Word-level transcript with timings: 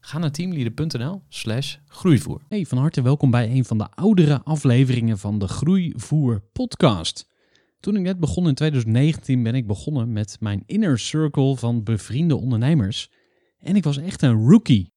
Ga 0.00 0.18
naar 0.18 0.30
teamleader.nl 0.30 1.22
slash 1.28 1.76
groeivoer. 1.86 2.40
Hey, 2.48 2.66
van 2.66 2.78
harte 2.78 3.02
welkom 3.02 3.30
bij 3.30 3.50
een 3.50 3.64
van 3.64 3.78
de 3.78 3.90
oudere 3.90 4.42
afleveringen 4.42 5.18
van 5.18 5.38
de 5.38 5.48
Groeivoer 5.48 6.40
podcast. 6.52 7.28
Toen 7.80 7.96
ik 7.96 8.02
net 8.02 8.20
begon 8.20 8.48
in 8.48 8.54
2019 8.54 9.42
ben 9.42 9.54
ik 9.54 9.66
begonnen 9.66 10.12
met 10.12 10.36
mijn 10.40 10.62
inner 10.66 10.98
circle 10.98 11.56
van 11.56 11.82
bevriende 11.82 12.36
ondernemers. 12.36 13.10
En 13.58 13.76
ik 13.76 13.84
was 13.84 13.96
echt 13.96 14.22
een 14.22 14.48
rookie. 14.48 14.92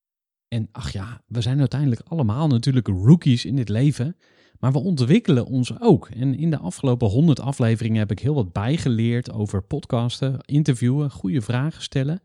En 0.48 0.68
ach 0.72 0.92
ja, 0.92 1.22
we 1.28 1.42
zijn 1.42 1.60
uiteindelijk 1.60 2.02
allemaal 2.02 2.48
natuurlijk 2.48 2.88
rookies 2.88 3.46
in 3.46 3.56
dit 3.56 3.70
leven. 3.70 4.18
Maar 4.60 4.72
we 4.72 4.80
ontwikkelen 4.80 5.46
ons 5.46 5.80
ook. 5.80 6.10
En 6.10 6.36
in 6.36 6.50
de 6.50 6.58
afgelopen 6.58 7.08
100 7.08 7.40
afleveringen 7.40 8.00
heb 8.00 8.12
ik 8.12 8.20
heel 8.20 8.34
wat 8.34 8.52
bijgeleerd 8.52 9.32
over 9.32 9.64
podcasten, 9.64 10.40
interviewen, 10.46 11.12
goede 11.12 11.42
vragen 11.42 11.82
stellen. 11.82 12.22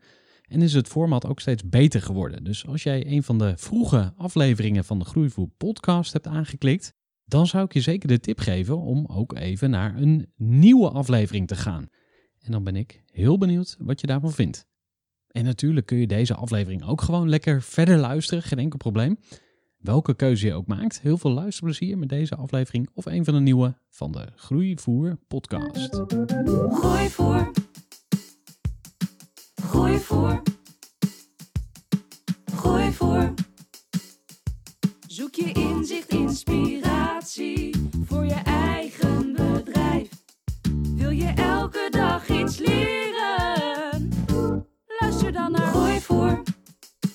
En 0.46 0.62
is 0.62 0.72
het 0.72 0.88
format 0.88 1.26
ook 1.26 1.40
steeds 1.40 1.68
beter 1.68 2.02
geworden. 2.02 2.44
Dus 2.44 2.66
als 2.66 2.82
jij 2.82 3.06
een 3.06 3.22
van 3.22 3.38
de 3.38 3.52
vroege 3.56 4.12
afleveringen 4.16 4.84
van 4.84 4.98
de 4.98 5.04
Groeivoer 5.04 5.48
podcast 5.56 6.12
hebt 6.12 6.26
aangeklikt, 6.26 6.92
dan 7.24 7.46
zou 7.46 7.64
ik 7.64 7.72
je 7.72 7.80
zeker 7.80 8.08
de 8.08 8.20
tip 8.20 8.38
geven 8.38 8.78
om 8.78 9.06
ook 9.06 9.34
even 9.34 9.70
naar 9.70 9.96
een 9.96 10.32
nieuwe 10.36 10.90
aflevering 10.90 11.46
te 11.46 11.56
gaan. 11.56 11.86
En 12.40 12.52
dan 12.52 12.64
ben 12.64 12.76
ik 12.76 13.02
heel 13.06 13.38
benieuwd 13.38 13.76
wat 13.78 14.00
je 14.00 14.06
daarvan 14.06 14.32
vindt. 14.32 14.66
En 15.26 15.44
natuurlijk 15.44 15.86
kun 15.86 15.98
je 15.98 16.06
deze 16.06 16.34
aflevering 16.34 16.84
ook 16.84 17.00
gewoon 17.00 17.28
lekker 17.28 17.62
verder 17.62 17.98
luisteren, 17.98 18.42
geen 18.42 18.58
enkel 18.58 18.78
probleem. 18.78 19.18
Welke 19.76 20.14
keuze 20.14 20.46
je 20.46 20.54
ook 20.54 20.66
maakt, 20.66 21.00
heel 21.00 21.18
veel 21.18 21.30
luisterplezier 21.30 21.98
met 21.98 22.08
deze 22.08 22.36
aflevering 22.36 22.88
of 22.94 23.06
een 23.06 23.24
van 23.24 23.34
de 23.34 23.40
nieuwe 23.40 23.78
van 23.88 24.12
de 24.12 24.26
Groeivoer 24.34 25.18
podcast. 25.26 26.04
Groeivoer. 26.70 27.65
Groeivoer. 29.68 30.42
Groeivoer. 32.54 33.34
Zoek 35.06 35.34
je 35.34 35.52
inzicht, 35.52 36.08
inspiratie 36.08 37.88
voor 38.06 38.24
je 38.24 38.40
eigen 38.44 39.32
bedrijf. 39.32 40.08
Wil 40.94 41.10
je 41.10 41.32
elke 41.36 41.88
dag 41.90 42.28
iets 42.28 42.58
leren? 42.58 44.08
Luister 45.00 45.32
dan 45.32 45.52
naar 45.52 45.66
Groeivoer. 45.66 46.42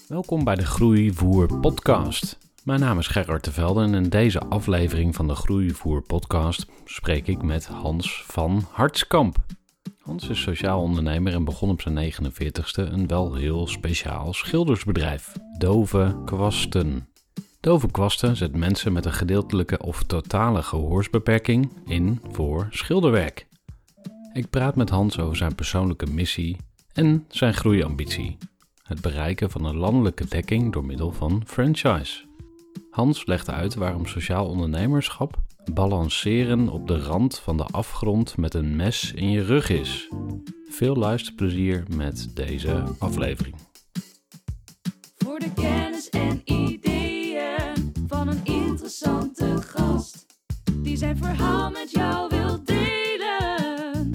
Welkom 0.08 0.44
bij 0.44 0.56
de 0.56 0.66
Groeivoer 0.66 1.60
podcast. 1.60 2.38
Mijn 2.64 2.80
naam 2.80 3.00
is 3.00 3.08
Gerard 3.08 3.44
de 3.44 3.52
Velde 3.52 3.82
en 3.82 3.94
in 3.94 4.10
deze 4.10 4.40
aflevering 4.40 5.16
van 5.16 5.28
de 5.28 5.36
Groeivoer 5.36 6.02
podcast 6.02 6.66
spreek 6.86 7.28
ik 7.28 7.42
met 7.42 7.66
Hans 7.66 8.24
van 8.28 8.66
Hartskamp. 8.72 9.38
Hans 10.12 10.30
is 10.30 10.42
sociaal 10.42 10.82
ondernemer 10.82 11.34
en 11.34 11.44
begon 11.44 11.70
op 11.70 11.82
zijn 11.82 12.14
49ste 12.14 12.92
een 12.92 13.08
wel 13.08 13.34
heel 13.34 13.68
speciaal 13.68 14.34
schildersbedrijf, 14.34 15.34
Dove 15.58 16.22
Kwasten. 16.26 17.08
Dove 17.60 17.92
Kwasten 17.92 18.36
zet 18.36 18.56
mensen 18.56 18.94
met 18.94 19.06
een 19.06 19.14
gedeeltelijke 19.14 19.80
of 19.80 20.04
totale 20.04 20.64
gehoorsbeperking 20.64 21.72
in 21.86 22.22
voor 22.32 22.68
schilderwerk. 22.70 23.48
Ik 24.34 24.50
praat 24.50 24.76
met 24.76 24.90
Hans 24.90 25.20
over 25.20 25.38
zijn 25.38 25.56
persoonlijke 25.56 26.06
missie 26.06 26.58
en 26.94 27.26
zijn 27.28 27.54
groeiambitie. 27.54 28.38
Het 28.84 29.02
bereiken 29.02 29.52
van 29.52 29.66
een 29.66 29.78
landelijke 29.78 30.26
dekking 30.26 30.74
door 30.74 30.86
middel 30.86 31.12
van 31.12 31.44
franchise. 31.46 32.26
Hans 32.90 33.26
legt 33.26 33.50
uit 33.50 33.76
waarom 33.76 34.06
sociaal 34.06 34.48
ondernemerschap 34.48 35.42
balanceren 35.74 36.70
op 36.70 36.88
de 36.88 37.00
rand 37.00 37.40
van 37.40 37.58
de 37.58 37.64
afgrond 37.64 38.38
met 38.38 38.54
een 38.54 38.76
mes 38.76 39.14
in 39.14 39.30
je 39.30 39.44
rug 39.44 39.70
is. 39.70 40.08
Veel 40.70 40.96
luisterplezier 40.96 41.84
met 41.96 42.36
deze 42.36 42.84
aflevering. 43.00 43.56
Voor 45.18 45.40
de 45.40 45.54
kennis 45.54 46.10
en 46.10 46.42
ideeën 46.44 47.94
van 48.08 48.28
een 48.28 48.42
interessante 48.44 49.62
gast. 49.62 50.26
Die 50.76 50.98
zijn 50.98 51.18
verhaal 51.18 51.70
met 51.70 51.92
jou 51.92 52.30
wil 52.30 52.64
delen. 52.64 54.14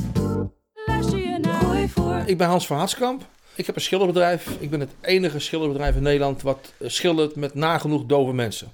Luister 0.87 1.19
je 1.19 1.39
naar 1.39 1.63
Groeivoer. 1.63 2.29
Ik 2.29 2.39
ben 2.39 2.47
Hans 2.49 2.67
van 2.67 2.79
Hatskamp. 2.79 3.27
Ik 3.55 3.67
heb 3.67 3.75
een 3.75 3.83
schilderbedrijf. 3.83 4.57
Ik 4.61 4.71
ben 4.71 4.81
het 4.81 4.91
enige 5.01 5.39
schilderbedrijf 5.39 5.97
in 5.97 6.03
Nederland 6.03 6.43
wat 6.43 6.73
schildert 6.81 7.37
met 7.37 7.55
nagenoeg 7.55 8.05
dove 8.07 8.33
mensen. 8.33 8.73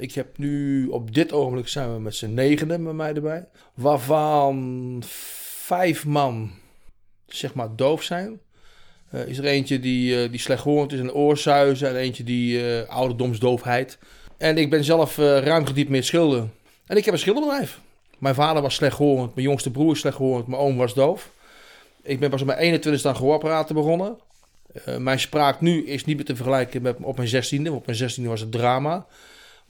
Ik 0.00 0.12
heb 0.12 0.38
nu, 0.38 0.86
op 0.86 1.14
dit 1.14 1.32
ogenblik 1.32 1.68
zijn 1.68 1.92
we 1.94 2.00
met 2.00 2.14
z'n 2.14 2.34
negenen 2.34 2.82
met 2.82 2.94
mij 2.94 3.14
erbij. 3.14 3.48
Waarvan 3.74 5.02
vijf 5.64 6.06
man, 6.06 6.50
zeg 7.26 7.54
maar, 7.54 7.76
doof 7.76 8.02
zijn. 8.02 8.40
Eh, 9.10 9.26
is 9.26 9.38
er 9.38 9.44
eentje 9.44 9.80
die, 9.80 10.24
uh, 10.24 10.30
die 10.30 10.40
slechthorend 10.40 10.92
is 10.92 11.00
en 11.00 11.12
oorzuizen. 11.12 11.88
En 11.88 11.96
eentje 11.96 12.24
die 12.24 12.60
uh, 12.60 12.88
ouderdomsdoofheid. 12.88 13.98
En 14.36 14.58
ik 14.58 14.70
ben 14.70 14.84
zelf 14.84 15.16
ruim 15.16 15.66
gediept 15.66 16.04
schilderen. 16.04 16.52
En 16.86 16.96
ik 16.96 17.04
heb 17.04 17.14
een 17.14 17.20
schilderbedrijf. 17.20 17.80
Mijn 18.18 18.34
vader 18.34 18.62
was 18.62 18.74
slechthorend, 18.74 19.34
mijn 19.34 19.46
jongste 19.46 19.70
broer 19.70 19.92
is 19.92 20.00
slechthorend, 20.00 20.46
mijn 20.46 20.60
oom 20.62 20.76
was 20.76 20.94
doof. 20.94 21.30
Ik 22.02 22.20
ben 22.20 22.30
pas 22.30 22.40
op 22.40 22.46
mijn 22.46 22.80
21ste 22.80 23.02
aan 23.02 23.16
gehoorapparaten 23.16 23.74
begonnen. 23.74 24.18
Mijn 24.98 25.20
spraak 25.20 25.60
nu 25.60 25.86
is 25.86 26.04
niet 26.04 26.16
meer 26.16 26.24
te 26.24 26.36
vergelijken 26.36 26.82
met 26.82 26.96
op 27.00 27.16
mijn 27.16 27.28
16e. 27.28 27.72
Op 27.72 27.86
mijn 27.86 27.98
16e 27.98 28.24
was 28.24 28.40
het 28.40 28.52
drama. 28.52 29.06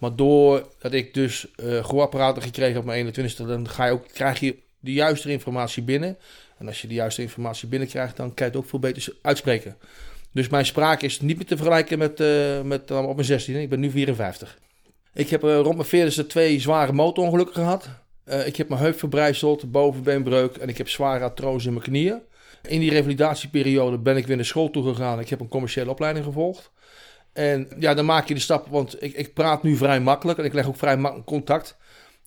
Maar 0.01 0.17
doordat 0.17 0.93
ik 0.93 1.15
dus 1.15 1.47
uh, 1.57 1.85
gehoorapparaten 1.85 2.43
gekregen 2.43 2.79
op 2.79 2.85
mijn 2.85 3.07
21ste, 3.07 3.47
dan 3.47 3.69
ga 3.69 3.87
je 3.87 3.93
ook, 3.93 4.09
krijg 4.13 4.41
je 4.41 4.57
de 4.79 4.93
juiste 4.93 5.31
informatie 5.31 5.83
binnen. 5.83 6.17
En 6.59 6.67
als 6.67 6.83
je 6.83 6.89
de 6.89 6.95
juiste 6.95 7.23
informatie 7.23 7.69
binnenkrijgt, 7.69 8.17
dan 8.17 8.35
kan 8.35 8.47
je 8.47 8.53
het 8.53 8.63
ook 8.63 8.69
veel 8.69 8.79
beter 8.79 9.15
uitspreken. 9.23 9.77
Dus 10.33 10.49
mijn 10.49 10.67
spraak 10.67 11.03
is 11.03 11.21
niet 11.21 11.37
meer 11.37 11.47
te 11.47 11.57
vergelijken 11.57 11.99
met, 11.99 12.21
uh, 12.21 12.61
met 12.63 12.91
op 12.91 13.17
mijn 13.17 13.41
16e. 13.41 13.45
Ik 13.45 13.69
ben 13.69 13.81
nu 13.81 13.91
54. 13.91 14.59
Ik 15.15 15.29
heb 15.29 15.43
rond 15.43 15.91
mijn 15.91 16.11
40ste 16.13 16.27
twee 16.27 16.61
zware 16.61 16.93
motorongelukken 16.93 17.55
gehad. 17.55 17.89
Ik 18.45 18.57
heb 18.57 18.69
mijn 18.69 18.81
heup 18.81 18.99
verbrijzeld, 18.99 19.71
bovenbeenbreuk 19.71 20.57
en 20.57 20.69
ik 20.69 20.79
heb 20.79 20.89
zware 20.89 21.25
artrose 21.25 21.67
in 21.67 21.73
mijn 21.73 21.85
knieën. 21.85 22.21
In 22.63 22.81
die 22.81 22.91
revalidatieperiode 22.91 23.99
ben 23.99 24.17
ik 24.17 24.27
weer 24.27 24.37
naar 24.37 24.45
school 24.45 24.71
toe 24.71 24.85
gegaan. 24.85 25.21
Ik 25.21 25.29
heb 25.29 25.41
een 25.41 25.49
commerciële 25.49 25.91
opleiding 25.91 26.25
gevolgd. 26.25 26.71
En 27.33 27.69
ja, 27.79 27.95
dan 27.95 28.05
maak 28.05 28.29
je 28.29 28.35
de 28.35 28.41
stap, 28.41 28.67
want 28.67 29.03
ik, 29.03 29.15
ik 29.15 29.35
praat 29.35 29.63
nu 29.63 29.77
vrij 29.77 30.01
makkelijk 30.01 30.39
en 30.39 30.45
ik 30.45 30.53
leg 30.53 30.67
ook 30.67 30.77
vrij 30.77 30.97
makkelijk 30.97 31.29
contact. 31.29 31.77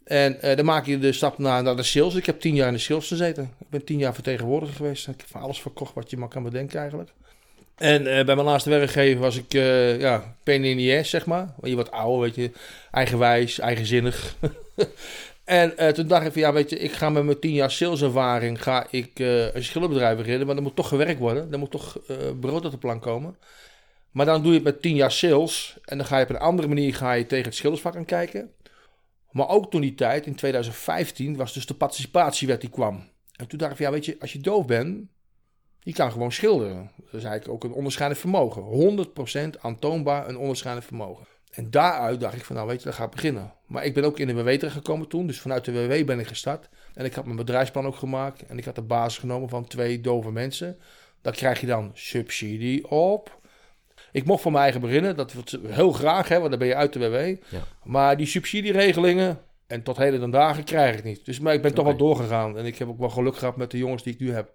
En 0.03 0.37
uh, 0.43 0.55
dan 0.55 0.65
maak 0.65 0.85
je 0.85 0.99
de 0.99 1.11
stap 1.11 1.37
naar, 1.37 1.63
naar 1.63 1.75
de 1.75 1.83
sales. 1.83 2.15
Ik 2.15 2.25
heb 2.25 2.39
tien 2.39 2.55
jaar 2.55 2.67
in 2.67 2.73
de 2.73 2.79
sales 2.79 3.07
gezeten. 3.07 3.43
Ik 3.59 3.69
ben 3.69 3.83
tien 3.83 3.97
jaar 3.97 4.13
vertegenwoordiger 4.13 4.75
geweest. 4.75 5.07
Ik 5.07 5.13
heb 5.17 5.29
van 5.29 5.41
alles 5.41 5.61
verkocht 5.61 5.93
wat 5.93 6.09
je 6.09 6.17
maar 6.17 6.27
kan 6.27 6.43
bedenken 6.43 6.79
eigenlijk. 6.79 7.09
En 7.77 8.01
uh, 8.01 8.05
bij 8.05 8.35
mijn 8.35 8.43
laatste 8.43 8.69
werkgever 8.69 9.21
was 9.21 9.37
ik, 9.37 9.53
uh, 9.53 9.99
ja, 9.99 10.35
zeg 11.03 11.25
maar. 11.25 11.53
Je 11.61 11.75
wordt 11.75 11.91
ouder, 11.91 12.21
weet 12.21 12.35
je, 12.35 12.51
eigenwijs, 12.91 13.59
eigenzinnig. 13.59 14.35
En 15.43 15.93
toen 15.93 16.07
dacht 16.07 16.25
ik 16.25 16.31
van 16.31 16.41
ja, 16.41 16.53
weet 16.53 16.69
je, 16.69 16.79
ik 16.79 16.91
ga 16.91 17.09
met 17.09 17.23
mijn 17.23 17.39
tien 17.39 17.53
jaar 17.53 17.71
saleservaring 17.71 18.63
ga 18.63 18.87
ik 18.89 19.09
een 19.53 19.63
schilderbedrijf 19.63 20.17
beginnen, 20.17 20.47
maar 20.47 20.55
er 20.55 20.61
moet 20.61 20.75
toch 20.75 20.87
gewerkt 20.87 21.19
worden. 21.19 21.47
Er 21.51 21.59
moet 21.59 21.71
toch 21.71 21.97
brood 22.39 22.65
op 22.65 22.71
de 22.71 22.77
plank 22.77 23.01
komen. 23.01 23.35
Maar 24.13 24.25
dan 24.25 24.41
doe 24.41 24.51
je 24.51 24.57
het 24.57 24.63
met 24.63 24.81
tien 24.81 24.95
jaar 24.95 25.11
sales 25.11 25.77
en 25.85 25.97
dan 25.97 26.07
ga 26.07 26.17
je 26.17 26.23
op 26.23 26.29
een 26.29 26.37
andere 26.37 26.67
manier 26.67 26.95
ga 26.95 27.11
je 27.11 27.25
tegen 27.25 27.45
het 27.45 27.55
schildersvak 27.55 27.95
aan 27.95 28.05
kijken. 28.05 28.51
Maar 29.31 29.49
ook 29.49 29.71
toen 29.71 29.81
die 29.81 29.95
tijd, 29.95 30.25
in 30.25 30.35
2015, 30.35 31.35
was 31.35 31.53
dus 31.53 31.65
de 31.65 31.73
participatiewet 31.73 32.61
die 32.61 32.69
kwam. 32.69 33.09
En 33.35 33.47
toen 33.47 33.59
dacht 33.59 33.71
ik 33.71 33.79
ja, 33.79 33.91
weet 33.91 34.05
je, 34.05 34.17
als 34.19 34.33
je 34.33 34.39
doof 34.39 34.65
bent, 34.65 35.07
je 35.79 35.93
kan 35.93 36.11
gewoon 36.11 36.31
schilderen. 36.31 36.91
Dat 36.97 37.13
is 37.13 37.23
eigenlijk 37.23 37.47
ook 37.47 37.63
een 37.63 37.77
onderscheidend 37.77 38.19
vermogen. 38.19 39.07
100% 39.55 39.59
aantoonbaar 39.61 40.29
een 40.29 40.37
onderscheidend 40.37 40.85
vermogen. 40.85 41.27
En 41.51 41.69
daaruit 41.69 42.19
dacht 42.19 42.35
ik 42.35 42.45
van, 42.45 42.55
nou 42.55 42.67
weet 42.67 42.79
je, 42.79 42.85
dat 42.85 42.93
gaat 42.93 43.11
beginnen. 43.11 43.53
Maar 43.65 43.85
ik 43.85 43.93
ben 43.93 44.03
ook 44.03 44.19
in 44.19 44.27
de 44.27 44.33
WW 44.33 44.49
terechtgekomen 44.49 45.07
toen. 45.07 45.27
Dus 45.27 45.41
vanuit 45.41 45.65
de 45.65 45.87
WW 45.87 46.05
ben 46.05 46.19
ik 46.19 46.27
gestart. 46.27 46.69
En 46.93 47.05
ik 47.05 47.13
had 47.13 47.25
mijn 47.25 47.37
bedrijfsplan 47.37 47.85
ook 47.85 47.95
gemaakt. 47.95 48.45
En 48.45 48.57
ik 48.57 48.65
had 48.65 48.75
de 48.75 48.81
basis 48.81 49.19
genomen 49.19 49.49
van 49.49 49.67
twee 49.67 50.01
dove 50.01 50.31
mensen. 50.31 50.77
Daar 51.21 51.33
krijg 51.33 51.59
je 51.61 51.67
dan 51.67 51.91
subsidie 51.93 52.89
op. 52.89 53.41
Ik 54.13 54.25
mocht 54.25 54.41
voor 54.41 54.51
mijn 54.51 54.63
eigen 54.63 54.81
beginnen. 54.81 55.15
Dat 55.15 55.33
wil 55.33 55.43
heel 55.67 55.91
graag, 55.91 56.27
hè, 56.27 56.37
want 56.37 56.49
dan 56.49 56.59
ben 56.59 56.67
je 56.67 56.75
uit 56.75 56.93
de 56.93 56.99
WW. 56.99 57.45
Ja. 57.55 57.63
Maar 57.83 58.17
die 58.17 58.25
subsidieregelingen, 58.25 59.39
en 59.67 59.83
tot 59.83 59.97
heden 59.97 60.19
dan 60.19 60.31
dagen, 60.31 60.63
krijg 60.63 60.97
ik 60.97 61.03
niet. 61.03 61.25
Dus 61.25 61.39
maar 61.39 61.53
ik 61.53 61.61
ben 61.61 61.73
toch 61.73 61.85
wel 61.85 61.97
doorgegaan. 61.97 62.57
En 62.57 62.65
ik 62.65 62.77
heb 62.77 62.87
ook 62.87 62.99
wel 62.99 63.09
geluk 63.09 63.35
gehad 63.37 63.57
met 63.57 63.71
de 63.71 63.77
jongens 63.77 64.03
die 64.03 64.13
ik 64.13 64.19
nu 64.19 64.31
heb. 64.31 64.51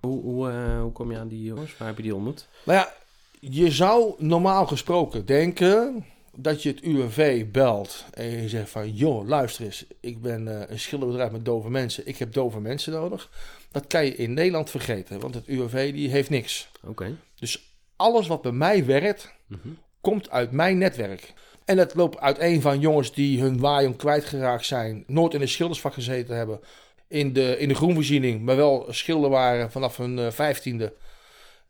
Hoe, 0.00 0.22
hoe, 0.22 0.50
eh, 0.50 0.80
hoe 0.80 0.92
kom 0.92 1.10
je 1.10 1.18
aan 1.18 1.28
die 1.28 1.42
jongens? 1.42 1.76
Waar 1.76 1.88
heb 1.88 1.96
je 1.96 2.02
die 2.02 2.14
ontmoet? 2.14 2.48
Nou 2.64 2.78
ja, 2.78 2.92
je 3.40 3.70
zou 3.70 4.14
normaal 4.18 4.66
gesproken 4.66 5.26
denken 5.26 6.04
dat 6.36 6.62
je 6.62 6.68
het 6.68 6.80
UWV 6.80 7.46
belt 7.46 8.04
en 8.10 8.42
je 8.42 8.48
zegt 8.48 8.70
van... 8.70 8.92
joh, 8.92 9.26
luister 9.26 9.64
eens, 9.64 9.84
ik 10.00 10.22
ben 10.22 10.60
eh, 10.60 10.70
een 10.70 10.78
schilderbedrijf 10.78 11.30
met 11.30 11.44
dove 11.44 11.70
mensen. 11.70 12.06
Ik 12.06 12.16
heb 12.16 12.32
dove 12.32 12.60
mensen 12.60 12.92
nodig. 12.92 13.30
Dat 13.70 13.86
kan 13.86 14.04
je 14.04 14.16
in 14.16 14.34
Nederland 14.34 14.70
vergeten, 14.70 15.20
want 15.20 15.34
het 15.34 15.46
UWV 15.46 15.92
die 15.92 16.10
heeft 16.10 16.30
niks. 16.30 16.68
Oké. 16.82 17.16
Dus 17.34 17.73
alles 17.96 18.26
wat 18.26 18.42
bij 18.42 18.52
mij 18.52 18.84
werkt, 18.84 19.32
Mhm. 19.46 19.68
komt 20.00 20.30
uit 20.30 20.50
mijn 20.50 20.78
netwerk. 20.78 21.32
En 21.64 21.76
dat 21.76 21.94
loopt 21.94 22.18
uiteen 22.18 22.60
van 22.60 22.80
jongens 22.80 23.12
die 23.12 23.40
hun 23.40 23.60
waaijong 23.60 23.96
kwijtgeraakt 23.96 24.66
zijn, 24.66 25.04
nooit 25.06 25.34
in 25.34 25.40
een 25.40 25.48
schildersvak 25.48 25.94
gezeten 25.94 26.36
hebben, 26.36 26.60
in 27.08 27.32
de, 27.32 27.58
in 27.58 27.68
de 27.68 27.74
groenvoorziening, 27.74 28.42
maar 28.42 28.56
wel 28.56 28.86
schilder 28.88 29.30
waren 29.30 29.70
vanaf 29.70 29.96
hun 29.96 30.18
eh, 30.18 30.30
vijftiende. 30.30 30.92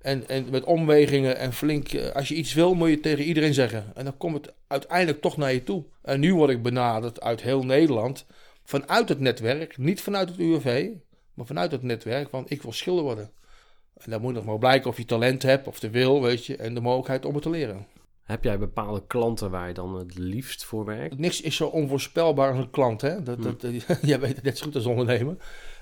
En, 0.01 0.29
en 0.29 0.51
met 0.51 0.65
omwegingen 0.65 1.37
en 1.37 1.53
flink, 1.53 1.93
eh, 1.93 2.11
als 2.15 2.29
je 2.29 2.35
iets 2.35 2.55
wil, 2.55 2.75
moet 2.75 2.89
je 2.89 2.95
het 2.95 3.03
tegen 3.03 3.25
iedereen 3.25 3.55
zeggen. 3.55 3.93
En 3.95 4.05
dan 4.05 4.17
komt 4.17 4.35
het 4.35 4.55
uiteindelijk 4.67 5.21
toch 5.21 5.37
naar 5.37 5.53
je 5.53 5.63
toe. 5.63 5.85
En 6.03 6.21
nu 6.21 6.35
word 6.35 6.51
ik 6.51 6.63
benaderd 6.63 7.21
uit 7.21 7.43
heel 7.43 7.65
Nederland, 7.65 8.27
vanuit 8.65 9.09
het 9.09 9.21
netwerk, 9.21 9.79
niet 9.79 10.01
vanuit 10.01 10.29
het 10.29 10.39
UWV, 10.39 10.89
maar 11.35 11.47
vanuit 11.47 11.73
het 11.73 11.83
netwerk, 11.83 12.29
van 12.29 12.45
ik 12.49 12.63
wil 12.63 12.73
schilder 12.73 13.05
worden. 13.05 13.31
En 13.97 14.11
dan 14.11 14.21
moet 14.21 14.35
nog 14.35 14.45
maar 14.45 14.59
blijken 14.59 14.91
of 14.91 14.97
je 14.97 15.05
talent 15.05 15.43
hebt, 15.43 15.67
of 15.67 15.81
de 15.81 15.91
wil, 15.91 16.23
weet 16.23 16.47
je, 16.47 16.57
en 16.57 16.75
de 16.75 16.81
mogelijkheid 16.81 17.25
om 17.25 17.35
het 17.35 17.43
te 17.43 17.51
leren. 17.51 17.87
Heb 18.25 18.45
jij 18.45 18.59
bepaalde 18.59 19.07
klanten 19.07 19.51
waar 19.51 19.69
je 19.69 19.75
dan 19.75 19.95
het 19.95 20.19
liefst 20.19 20.65
voor 20.65 20.85
werkt? 20.85 21.19
Niks 21.19 21.41
is 21.41 21.57
zo 21.57 21.67
onvoorspelbaar 21.67 22.51
als 22.51 22.59
een 22.59 22.71
klant. 22.71 23.01
Hè? 23.01 23.23
Dat, 23.23 23.43
dat, 23.43 23.63
jij 24.03 24.21
weet 24.21 24.35
het 24.35 24.45
net 24.45 24.59
zo 24.59 24.65
goed 24.65 24.75
als 24.75 24.87
ondernemer. 24.87 25.37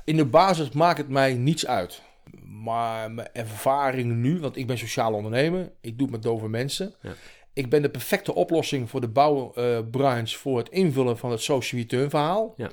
In 0.05 0.17
de 0.17 0.25
basis 0.25 0.71
maakt 0.71 0.99
het 0.99 1.09
mij 1.09 1.35
niets 1.35 1.67
uit. 1.67 2.03
Maar 2.45 3.11
mijn 3.11 3.29
ervaring 3.33 4.13
nu, 4.13 4.41
want 4.41 4.57
ik 4.57 4.67
ben 4.67 4.79
sociaal 4.79 5.13
ondernemer. 5.13 5.73
Ik 5.81 5.99
doe 5.99 6.07
het 6.07 6.11
met 6.11 6.23
dove 6.23 6.49
mensen. 6.49 6.95
Ja. 7.03 7.13
Ik 7.53 7.71
ben 7.71 7.83
de 7.83 7.91
perfecte 7.91 8.35
oplossing 8.35 8.91
voor 8.91 9.01
de 9.01 9.09
bouwbranche 9.09 10.39
voor 10.39 10.59
het 10.59 10.69
invullen 10.69 11.19
van 11.19 11.31
het 11.31 11.43
social 11.43 11.81
return 11.81 12.11
verhaal. 12.11 12.55
Ja. 12.57 12.71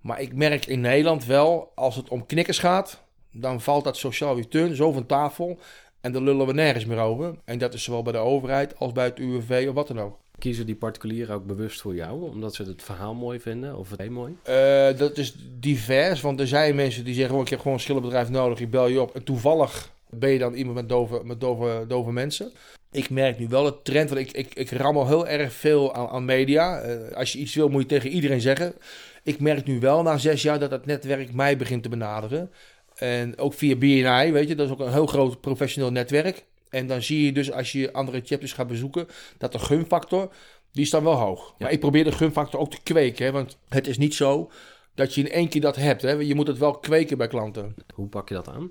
Maar 0.00 0.20
ik 0.20 0.34
merk 0.34 0.66
in 0.66 0.80
Nederland 0.80 1.24
wel, 1.24 1.72
als 1.74 1.96
het 1.96 2.08
om 2.08 2.26
knikkers 2.26 2.58
gaat, 2.58 3.03
dan 3.34 3.60
valt 3.60 3.84
dat 3.84 3.96
sociaal 3.96 4.36
return 4.36 4.74
zo 4.74 4.92
van 4.92 5.06
tafel. 5.06 5.58
En 6.00 6.12
daar 6.12 6.22
lullen 6.22 6.46
we 6.46 6.52
nergens 6.52 6.84
meer 6.84 6.98
over. 6.98 7.34
En 7.44 7.58
dat 7.58 7.74
is 7.74 7.82
zowel 7.82 8.02
bij 8.02 8.12
de 8.12 8.18
overheid 8.18 8.78
als 8.78 8.92
bij 8.92 9.04
het 9.04 9.18
UWV 9.18 9.66
of 9.68 9.74
wat 9.74 9.88
dan 9.88 10.00
ook. 10.00 10.18
Kiezen 10.38 10.66
die 10.66 10.74
particulieren 10.74 11.34
ook 11.34 11.46
bewust 11.46 11.80
voor 11.80 11.94
jou, 11.94 12.30
omdat 12.30 12.54
ze 12.54 12.62
het 12.62 12.82
verhaal 12.82 13.14
mooi 13.14 13.40
vinden 13.40 13.76
of 13.76 13.90
het 13.90 14.00
heel 14.00 14.10
mooi? 14.10 14.36
Eh, 14.42 14.98
dat 14.98 15.18
is 15.18 15.34
divers, 15.60 16.20
want 16.20 16.40
er 16.40 16.46
zijn 16.46 16.74
mensen 16.74 17.04
die 17.04 17.14
zeggen: 17.14 17.34
oh, 17.34 17.42
Ik 17.42 17.48
heb 17.48 17.58
gewoon 17.58 17.74
een 17.74 17.80
schilderbedrijf 17.80 18.30
nodig, 18.30 18.60
ik 18.60 18.70
bel 18.70 18.86
je 18.86 19.00
op. 19.00 19.14
En 19.14 19.24
toevallig 19.24 19.90
ben 20.10 20.30
je 20.30 20.38
dan 20.38 20.54
iemand 20.54 20.76
met 20.76 20.88
dove, 20.88 21.20
met 21.24 21.40
dove, 21.40 21.84
dove 21.88 22.12
mensen. 22.12 22.52
Ik 22.90 23.10
merk 23.10 23.38
nu 23.38 23.48
wel 23.48 23.64
het 23.64 23.84
trend, 23.84 24.10
want 24.10 24.20
ik, 24.20 24.32
ik, 24.32 24.54
ik 24.54 24.70
rammel 24.70 25.06
heel 25.06 25.26
erg 25.26 25.52
veel 25.52 25.94
aan, 25.94 26.08
aan 26.08 26.24
media. 26.24 26.80
Eh, 26.80 27.16
als 27.16 27.32
je 27.32 27.38
iets 27.38 27.54
wil, 27.54 27.68
moet 27.68 27.82
je 27.82 27.88
tegen 27.88 28.10
iedereen 28.10 28.40
zeggen. 28.40 28.74
Ik 29.22 29.40
merk 29.40 29.66
nu 29.66 29.80
wel 29.80 30.02
na 30.02 30.18
zes 30.18 30.42
jaar 30.42 30.58
dat 30.58 30.70
het 30.70 30.86
netwerk 30.86 31.32
mij 31.32 31.56
begint 31.56 31.82
te 31.82 31.88
benaderen. 31.88 32.50
En 32.94 33.38
ook 33.38 33.54
via 33.54 33.76
BNI, 33.76 34.32
weet 34.32 34.48
je, 34.48 34.54
dat 34.54 34.66
is 34.66 34.72
ook 34.72 34.80
een 34.80 34.92
heel 34.92 35.06
groot 35.06 35.40
professioneel 35.40 35.90
netwerk. 35.90 36.44
En 36.70 36.86
dan 36.86 37.02
zie 37.02 37.24
je 37.24 37.32
dus 37.32 37.52
als 37.52 37.72
je 37.72 37.92
andere 37.92 38.20
chapters 38.24 38.52
gaat 38.52 38.66
bezoeken, 38.66 39.06
dat 39.38 39.52
de 39.52 39.58
gunfactor, 39.58 40.32
die 40.72 40.82
is 40.84 40.90
dan 40.90 41.04
wel 41.04 41.14
hoog. 41.14 41.54
Maar 41.58 41.72
ik 41.72 41.80
probeer 41.80 42.04
de 42.04 42.12
gunfactor 42.12 42.60
ook 42.60 42.70
te 42.70 42.82
kweken, 42.82 43.24
hè, 43.24 43.32
want 43.32 43.58
het 43.68 43.86
is 43.86 43.98
niet 43.98 44.14
zo 44.14 44.50
dat 44.94 45.14
je 45.14 45.20
in 45.20 45.30
één 45.30 45.48
keer 45.48 45.60
dat 45.60 45.76
hebt. 45.76 46.02
Hè. 46.02 46.10
Je 46.12 46.34
moet 46.34 46.46
het 46.46 46.58
wel 46.58 46.78
kweken 46.78 47.18
bij 47.18 47.28
klanten. 47.28 47.74
Hoe 47.94 48.08
pak 48.08 48.28
je 48.28 48.34
dat 48.34 48.48
aan? 48.48 48.70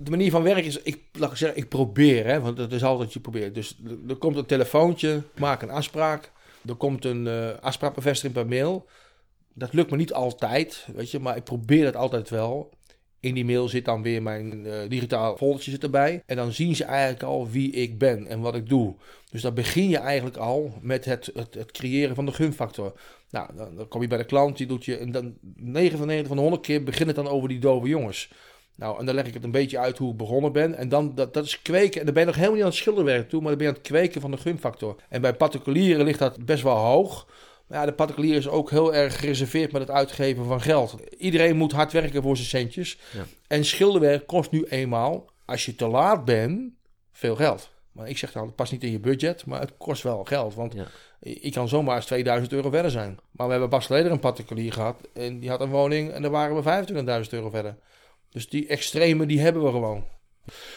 De 0.00 0.10
manier 0.10 0.30
van 0.30 0.42
werken 0.42 0.64
is, 0.64 0.82
ik, 0.82 0.98
laat 1.12 1.30
ik 1.30 1.36
zeggen, 1.36 1.58
ik 1.58 1.68
probeer, 1.68 2.24
hè, 2.26 2.40
want 2.40 2.58
het 2.58 2.72
is 2.72 2.84
altijd 2.84 3.12
je 3.12 3.20
probeert. 3.20 3.54
Dus 3.54 3.76
er- 4.08 4.16
komt 4.16 4.36
een 4.36 4.46
telefoontje, 4.46 5.22
maak 5.38 5.62
een 5.62 5.70
afspraak. 5.70 6.32
Er 6.68 6.74
komt 6.74 7.04
een 7.04 7.26
eh 7.26 7.48
afspraakbevestiging 7.60 8.32
per 8.34 8.46
mail. 8.46 8.86
Dat 9.54 9.72
lukt 9.72 9.90
me 9.90 9.96
niet 9.96 10.12
altijd, 10.12 10.86
weet 10.94 11.10
je, 11.10 11.18
maar 11.18 11.36
ik 11.36 11.44
probeer 11.44 11.84
het 11.84 11.96
altijd 11.96 12.30
wel. 12.30 12.70
In 13.20 13.34
die 13.34 13.44
mail 13.44 13.68
zit 13.68 13.84
dan 13.84 14.02
weer 14.02 14.22
mijn 14.22 14.66
eh, 14.66 14.88
digitaal 14.88 15.36
foldertje 15.36 15.70
zit 15.70 15.82
erbij. 15.82 16.22
En 16.26 16.36
dan 16.36 16.52
zien 16.52 16.76
ze 16.76 16.84
eigenlijk 16.84 17.22
al 17.22 17.50
wie 17.50 17.72
ik 17.72 17.98
ben 17.98 18.26
en 18.26 18.40
wat 18.40 18.54
ik 18.54 18.68
doe. 18.68 18.94
Dus 19.30 19.42
dan 19.42 19.54
begin 19.54 19.88
je 19.88 19.98
eigenlijk 19.98 20.36
al 20.36 20.74
met 20.80 21.04
het, 21.04 21.30
het, 21.34 21.54
het 21.54 21.72
creëren 21.72 22.14
van 22.14 22.26
de 22.26 22.32
gunfactor. 22.32 22.92
Nou, 23.30 23.48
dan, 23.56 23.76
dan 23.76 23.88
kom 23.88 24.02
je 24.02 24.08
bij 24.08 24.18
de 24.18 24.24
klant, 24.24 24.56
die 24.56 24.66
doet 24.66 24.84
je... 24.84 24.96
En 24.96 25.10
dan 25.10 25.34
9 25.56 25.98
van 25.98 26.06
9 26.06 26.26
van 26.26 26.36
de 26.36 26.42
100 26.42 26.62
keer 26.62 26.84
begint 26.84 27.06
het 27.06 27.16
dan 27.16 27.28
over 27.28 27.48
die 27.48 27.58
dove 27.58 27.88
jongens. 27.88 28.30
Nou, 28.74 28.98
en 28.98 29.06
dan 29.06 29.14
leg 29.14 29.26
ik 29.26 29.34
het 29.34 29.44
een 29.44 29.50
beetje 29.50 29.78
uit 29.78 29.98
hoe 29.98 30.10
ik 30.10 30.16
begonnen 30.16 30.52
ben. 30.52 30.74
En 30.74 30.88
dan, 30.88 31.14
dat, 31.14 31.34
dat 31.34 31.44
is 31.44 31.62
kweken. 31.62 32.00
En 32.00 32.04
dan 32.04 32.14
ben 32.14 32.22
je 32.22 32.28
nog 32.28 32.36
helemaal 32.36 32.56
niet 32.56 32.64
aan 32.64 32.70
het 32.70 32.80
schilderwerk 32.80 33.28
toe, 33.28 33.40
maar 33.40 33.48
dan 33.48 33.58
ben 33.58 33.66
je 33.66 33.72
aan 33.72 33.78
het 33.78 33.88
kweken 33.88 34.20
van 34.20 34.30
de 34.30 34.36
gunfactor. 34.36 34.96
En 35.08 35.20
bij 35.20 35.34
particulieren 35.34 36.04
ligt 36.04 36.18
dat 36.18 36.44
best 36.44 36.62
wel 36.62 36.76
hoog. 36.76 37.26
Ja, 37.70 37.86
de 37.86 37.92
particulier 37.92 38.36
is 38.36 38.48
ook 38.48 38.70
heel 38.70 38.94
erg 38.94 39.18
gereserveerd 39.18 39.72
met 39.72 39.80
het 39.80 39.90
uitgeven 39.90 40.44
van 40.44 40.60
geld. 40.60 40.96
Iedereen 41.18 41.56
moet 41.56 41.72
hard 41.72 41.92
werken 41.92 42.22
voor 42.22 42.36
zijn 42.36 42.48
centjes. 42.48 42.98
Ja. 43.12 43.24
En 43.46 43.64
schilderwerk 43.64 44.26
kost 44.26 44.50
nu 44.50 44.64
eenmaal, 44.64 45.30
als 45.44 45.64
je 45.66 45.74
te 45.74 45.86
laat 45.88 46.24
bent, 46.24 46.72
veel 47.12 47.36
geld. 47.36 47.70
Maar 47.92 48.08
ik 48.08 48.18
zeg 48.18 48.32
dan, 48.32 48.46
het 48.46 48.54
past 48.54 48.72
niet 48.72 48.84
in 48.84 48.90
je 48.90 48.98
budget, 49.00 49.46
maar 49.46 49.60
het 49.60 49.72
kost 49.78 50.02
wel 50.02 50.24
geld. 50.24 50.54
Want 50.54 50.72
Ja. 50.74 50.86
ik 51.20 51.52
kan 51.52 51.68
zomaar 51.68 51.96
eens 51.96 52.06
2000 52.06 52.52
euro 52.52 52.70
verder 52.70 52.90
zijn. 52.90 53.18
Maar 53.30 53.46
we 53.46 53.52
hebben 53.52 53.70
pas 53.70 53.86
geleden 53.86 54.12
een 54.12 54.18
particulier 54.20 54.72
gehad. 54.72 54.96
En 55.14 55.38
die 55.40 55.48
had 55.50 55.60
een 55.60 55.70
woning 55.70 56.10
en 56.10 56.22
daar 56.22 56.30
waren 56.30 56.56
we 56.56 56.62
25.000 56.62 57.32
euro 57.32 57.50
verder. 57.50 57.76
Dus 58.30 58.48
die 58.48 58.66
extreme, 58.66 59.26
die 59.26 59.40
hebben 59.40 59.62
we 59.64 59.70
gewoon. 59.70 60.04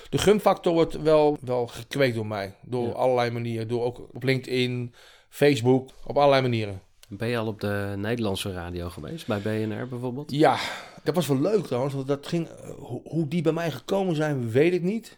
De 0.09 0.17
gunfactor 0.17 0.73
wordt 0.73 1.01
wel, 1.01 1.37
wel 1.41 1.67
gekweekt 1.67 2.15
door 2.15 2.27
mij. 2.27 2.53
Door 2.61 2.87
Ja. 2.87 2.91
allerlei 2.93 3.31
manieren. 3.31 3.67
Door 3.67 3.83
ook 3.83 4.07
op 4.13 4.23
LinkedIn, 4.23 4.93
Facebook, 5.33 5.89
op 6.05 6.17
allerlei 6.17 6.41
manieren. 6.41 6.81
Ben 7.07 7.27
je 7.27 7.37
al 7.37 7.47
op 7.47 7.59
de 7.59 7.93
Nederlandse 7.97 8.53
radio 8.53 8.89
geweest, 8.89 9.27
bij 9.27 9.39
BNR 9.39 9.87
bijvoorbeeld? 9.87 10.31
Ja, 10.31 10.57
dat 11.03 11.15
was 11.15 11.27
wel 11.27 11.41
leuk 11.41 11.65
trouwens. 11.65 11.93
Want 11.93 12.07
dat 12.07 12.27
ging, 12.27 12.47
eh, 12.47 12.69
hoe, 13.03 13.27
die 13.27 13.41
bij 13.41 13.51
mij 13.51 13.71
gekomen 13.71 14.15
zijn, 14.15 14.51
weet 14.51 14.73
ik 14.73 14.81
niet. 14.81 15.17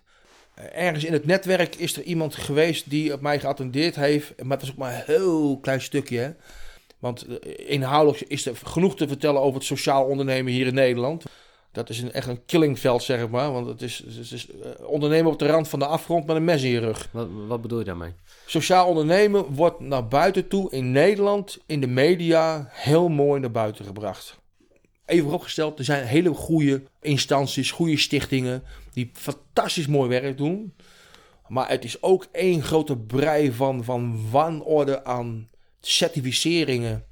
Eh, 0.54 0.86
Ergens 0.86 1.04
in 1.04 1.14
het 1.14 1.26
netwerk 1.26 1.76
is 1.76 1.98
er 1.98 2.04
iemand 2.04 2.36
geweest 2.36 2.90
die 2.90 3.14
op 3.14 3.22
mij 3.22 3.40
geattendeerd 3.40 3.96
heeft. 3.96 4.44
Maar 4.44 4.58
het 4.58 4.66
is 4.66 4.72
ook 4.72 4.78
maar 4.78 4.94
een 4.94 5.04
heel 5.06 5.60
klein 5.60 5.82
stukje. 5.82 6.18
Hè? 6.18 6.32
Want 7.00 7.26
eh, 7.28 7.70
inhoudelijk 7.70 8.22
is 8.22 8.46
er 8.46 8.56
genoeg 8.64 8.96
te 8.96 9.08
vertellen 9.08 9.42
over 9.42 9.56
het 9.56 9.68
sociaal 9.68 10.06
ondernemen 10.06 10.52
hier 10.52 10.68
in 10.68 10.74
Nederland. 10.74 11.24
Dat 11.76 11.90
is 11.90 12.02
een, 12.02 12.12
echt 12.12 12.28
een 12.28 12.46
killingveld, 12.46 13.04
zeg 13.04 13.30
maar. 13.30 13.52
Want 13.52 13.68
het 13.68 13.82
is, 13.82 14.04
het 14.18 14.32
is 14.32 14.48
eh, 14.50 14.88
ondernemen 14.88 15.32
op 15.32 15.40
de 15.40 15.48
rand 15.48 15.68
van 15.68 15.80
de 15.80 15.86
afgrond 15.86 16.26
met 16.26 16.36
een 16.36 16.44
mes 16.44 16.64
in 16.64 16.70
je 16.70 16.80
rug. 16.80 17.10
Wat, 17.12 17.28
wat 17.48 17.62
bedoel 17.62 17.80
je 17.80 17.86
daarmee? 17.86 18.14
Sociaal 18.46 18.88
ondernemen 18.88 19.54
wordt 19.54 19.80
naar 19.80 20.08
buiten 20.08 20.48
toe 20.48 20.72
in 20.72 20.92
Nederland, 20.92 21.58
in 21.66 21.82
de 21.82 21.88
media, 21.88 22.68
heel 22.72 23.08
mooi 23.08 23.40
naar 23.40 23.52
buiten 23.52 23.86
gebracht. 23.86 24.40
Even 25.06 25.32
opgesteld, 25.32 25.80
er 25.80 25.86
zijn 25.86 26.06
hele 26.06 26.34
goede 26.34 26.84
instanties, 27.02 27.72
goede 27.72 27.98
stichtingen 27.98 28.64
die 28.94 29.10
fantastisch 29.14 29.88
mooi 29.88 30.10
werk 30.10 30.38
doen. 30.38 30.74
Maar 31.48 31.70
het 31.70 31.84
is 31.84 32.02
ook 32.02 32.28
één 32.32 32.62
grote 32.64 32.98
brei 32.98 33.52
van, 33.52 33.84
van 33.84 34.30
wanorde 34.32 35.04
aan 35.04 35.50
certificeringen, 35.82 37.06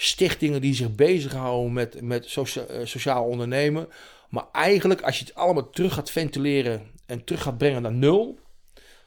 stichtingen 0.00 0.60
die 0.60 0.74
zich 0.74 0.94
bezighouden 0.94 1.72
met, 1.72 2.00
met 2.02 2.36
eh, 2.36 2.84
sociaal 2.84 3.24
ondernemen. 3.24 3.88
Maar 4.28 4.44
eigenlijk, 4.52 5.02
als 5.02 5.18
je 5.18 5.24
het 5.24 5.34
allemaal 5.34 5.70
terug 5.70 5.94
gaat 5.94 6.10
ventileren 6.10 6.82
en 7.06 7.24
terug 7.24 7.42
gaat 7.42 7.58
brengen 7.58 7.82
naar 7.82 7.92
nul, 7.92 8.38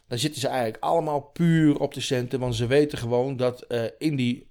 dan 0.08 0.18
zitten 0.18 0.42
ze 0.42 0.48
eigenlijk 0.48 0.84
allemaal 0.84 1.22
puur 1.22 1.80
op 1.80 1.94
de 1.94 2.02
centen. 2.02 2.40
Want 2.40 2.56
ze 2.56 2.68
weten 2.68 2.98
gewoon 2.98 3.38
dat 3.38 3.62
eh, 3.62 3.84
in 3.98 4.16
die 4.16 4.48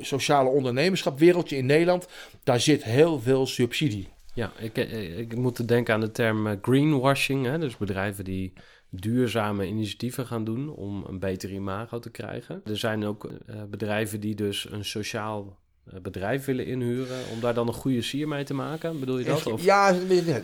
sociale 0.00 0.48
ondernemerschap 0.48 1.18
wereldje 1.18 1.56
in 1.56 1.66
Nederland, 1.66 2.08
daar 2.44 2.60
zit 2.60 2.84
heel 2.84 3.20
veel 3.20 3.46
subsidie. 3.46 4.08
Ja, 4.34 4.52
ik, 4.58 4.76
eh, 4.76 5.18
ik 5.18 5.36
moet 5.36 5.68
denken 5.68 5.94
aan 5.94 6.00
de 6.00 6.10
term 6.10 6.58
greenwashing. 6.62 7.46
Hè? 7.46 7.58
Dus 7.58 7.76
bedrijven 7.76 8.24
die 8.24 8.52
duurzame 8.90 9.66
initiatieven 9.66 10.26
gaan 10.26 10.44
doen 10.44 10.70
om 10.70 11.04
een 11.06 11.18
beter 11.18 11.52
imago 11.52 11.98
te 11.98 12.10
krijgen. 12.10 12.62
Er 12.64 12.78
zijn 12.78 13.04
ook 13.04 13.30
bedrijven 13.70 14.20
die 14.20 14.34
dus 14.34 14.70
een 14.70 14.84
sociaal 14.84 15.58
bedrijf 16.02 16.44
willen 16.44 16.66
inhuren 16.66 17.24
om 17.32 17.40
daar 17.40 17.54
dan 17.54 17.68
een 17.68 17.74
goede 17.74 18.02
sier 18.02 18.28
mee 18.28 18.44
te 18.44 18.54
maken. 18.54 19.00
Bedoel 19.00 19.18
je 19.18 19.24
dat? 19.24 19.46
Of? 19.46 19.64
Ja, 19.64 19.92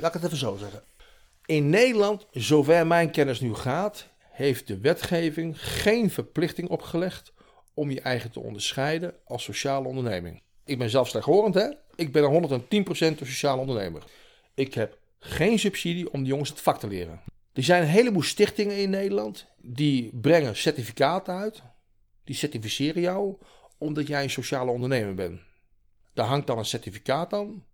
laat 0.00 0.14
ik 0.14 0.22
het 0.22 0.24
even 0.24 0.36
zo 0.36 0.56
zeggen. 0.56 0.82
In 1.46 1.70
Nederland, 1.70 2.26
zover 2.30 2.86
mijn 2.86 3.10
kennis 3.10 3.40
nu 3.40 3.54
gaat, 3.54 4.08
heeft 4.18 4.66
de 4.66 4.78
wetgeving 4.78 5.62
geen 5.62 6.10
verplichting 6.10 6.68
opgelegd 6.68 7.32
om 7.74 7.90
je 7.90 8.00
eigen 8.00 8.30
te 8.30 8.40
onderscheiden 8.40 9.14
als 9.24 9.44
sociale 9.44 9.88
onderneming. 9.88 10.42
Ik 10.64 10.78
ben 10.78 10.90
zelf 10.90 11.08
slechthorend, 11.08 11.54
hè? 11.54 11.68
Ik 11.94 12.12
ben 12.12 12.24
een 12.24 12.60
110% 12.62 12.68
een 12.98 13.16
sociale 13.18 13.60
ondernemer. 13.60 14.02
Ik 14.54 14.74
heb 14.74 14.98
geen 15.18 15.58
subsidie 15.58 16.12
om 16.12 16.22
de 16.22 16.28
jongens 16.28 16.50
het 16.50 16.60
vak 16.60 16.78
te 16.78 16.88
leren. 16.88 17.20
Er 17.52 17.62
zijn 17.62 17.82
een 17.82 17.88
heleboel 17.88 18.22
stichtingen 18.22 18.76
in 18.76 18.90
Nederland 18.90 19.46
die 19.56 20.10
brengen 20.20 20.56
certificaten 20.56 21.34
uit. 21.34 21.62
Die 22.24 22.34
certificeren 22.34 23.02
jou 23.02 23.36
omdat 23.84 24.06
jij 24.06 24.22
een 24.22 24.30
sociale 24.30 24.70
ondernemer 24.70 25.14
bent. 25.14 25.40
Daar 26.12 26.26
hangt 26.26 26.46
dan 26.46 26.58
een 26.58 26.64
certificaat 26.64 27.32
aan. 27.32 27.64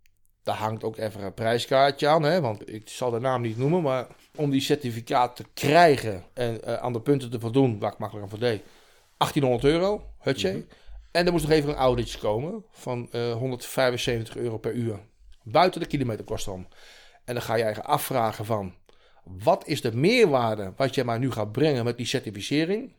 Daar 0.43 0.55
hangt 0.55 0.83
ook 0.83 0.97
even 0.97 1.23
een 1.23 1.33
prijskaartje 1.33 2.07
aan, 2.07 2.23
hè? 2.23 2.41
want 2.41 2.73
ik 2.73 2.89
zal 2.89 3.11
de 3.11 3.19
naam 3.19 3.41
niet 3.41 3.57
noemen, 3.57 3.81
maar 3.81 4.07
om 4.35 4.49
die 4.49 4.61
certificaat 4.61 5.35
te 5.35 5.45
krijgen 5.53 6.23
en 6.33 6.63
eh, 6.63 6.73
aan 6.73 6.93
de 6.93 7.01
punten 7.01 7.29
te 7.29 7.39
voldoen, 7.39 7.79
waar 7.79 7.91
ik 7.91 7.97
makkelijk 7.97 8.25
aan 8.25 8.37
voldeed, 8.37 8.61
1800 9.17 9.63
euro, 9.73 10.09
hutje. 10.19 10.65
En 11.11 11.25
er 11.25 11.31
moest 11.31 11.43
nog 11.43 11.53
even 11.53 11.69
een 11.69 11.75
auditje 11.75 12.19
komen 12.19 12.65
van 12.71 13.07
eh, 13.11 13.31
175 13.31 14.35
euro 14.35 14.57
per 14.57 14.73
uur. 14.73 14.99
Buiten 15.43 15.81
de 15.81 15.87
kilometerkosten 15.87 16.53
om. 16.53 16.67
En 17.25 17.33
dan 17.33 17.43
ga 17.43 17.55
je 17.55 17.63
eigen 17.63 17.83
afvragen 17.83 18.45
van, 18.45 18.75
wat 19.23 19.67
is 19.67 19.81
de 19.81 19.95
meerwaarde 19.95 20.73
wat 20.75 20.95
je 20.95 21.03
maar 21.03 21.19
nu 21.19 21.31
gaat 21.31 21.51
brengen 21.51 21.83
met 21.83 21.97
die 21.97 22.05
certificering? 22.05 22.93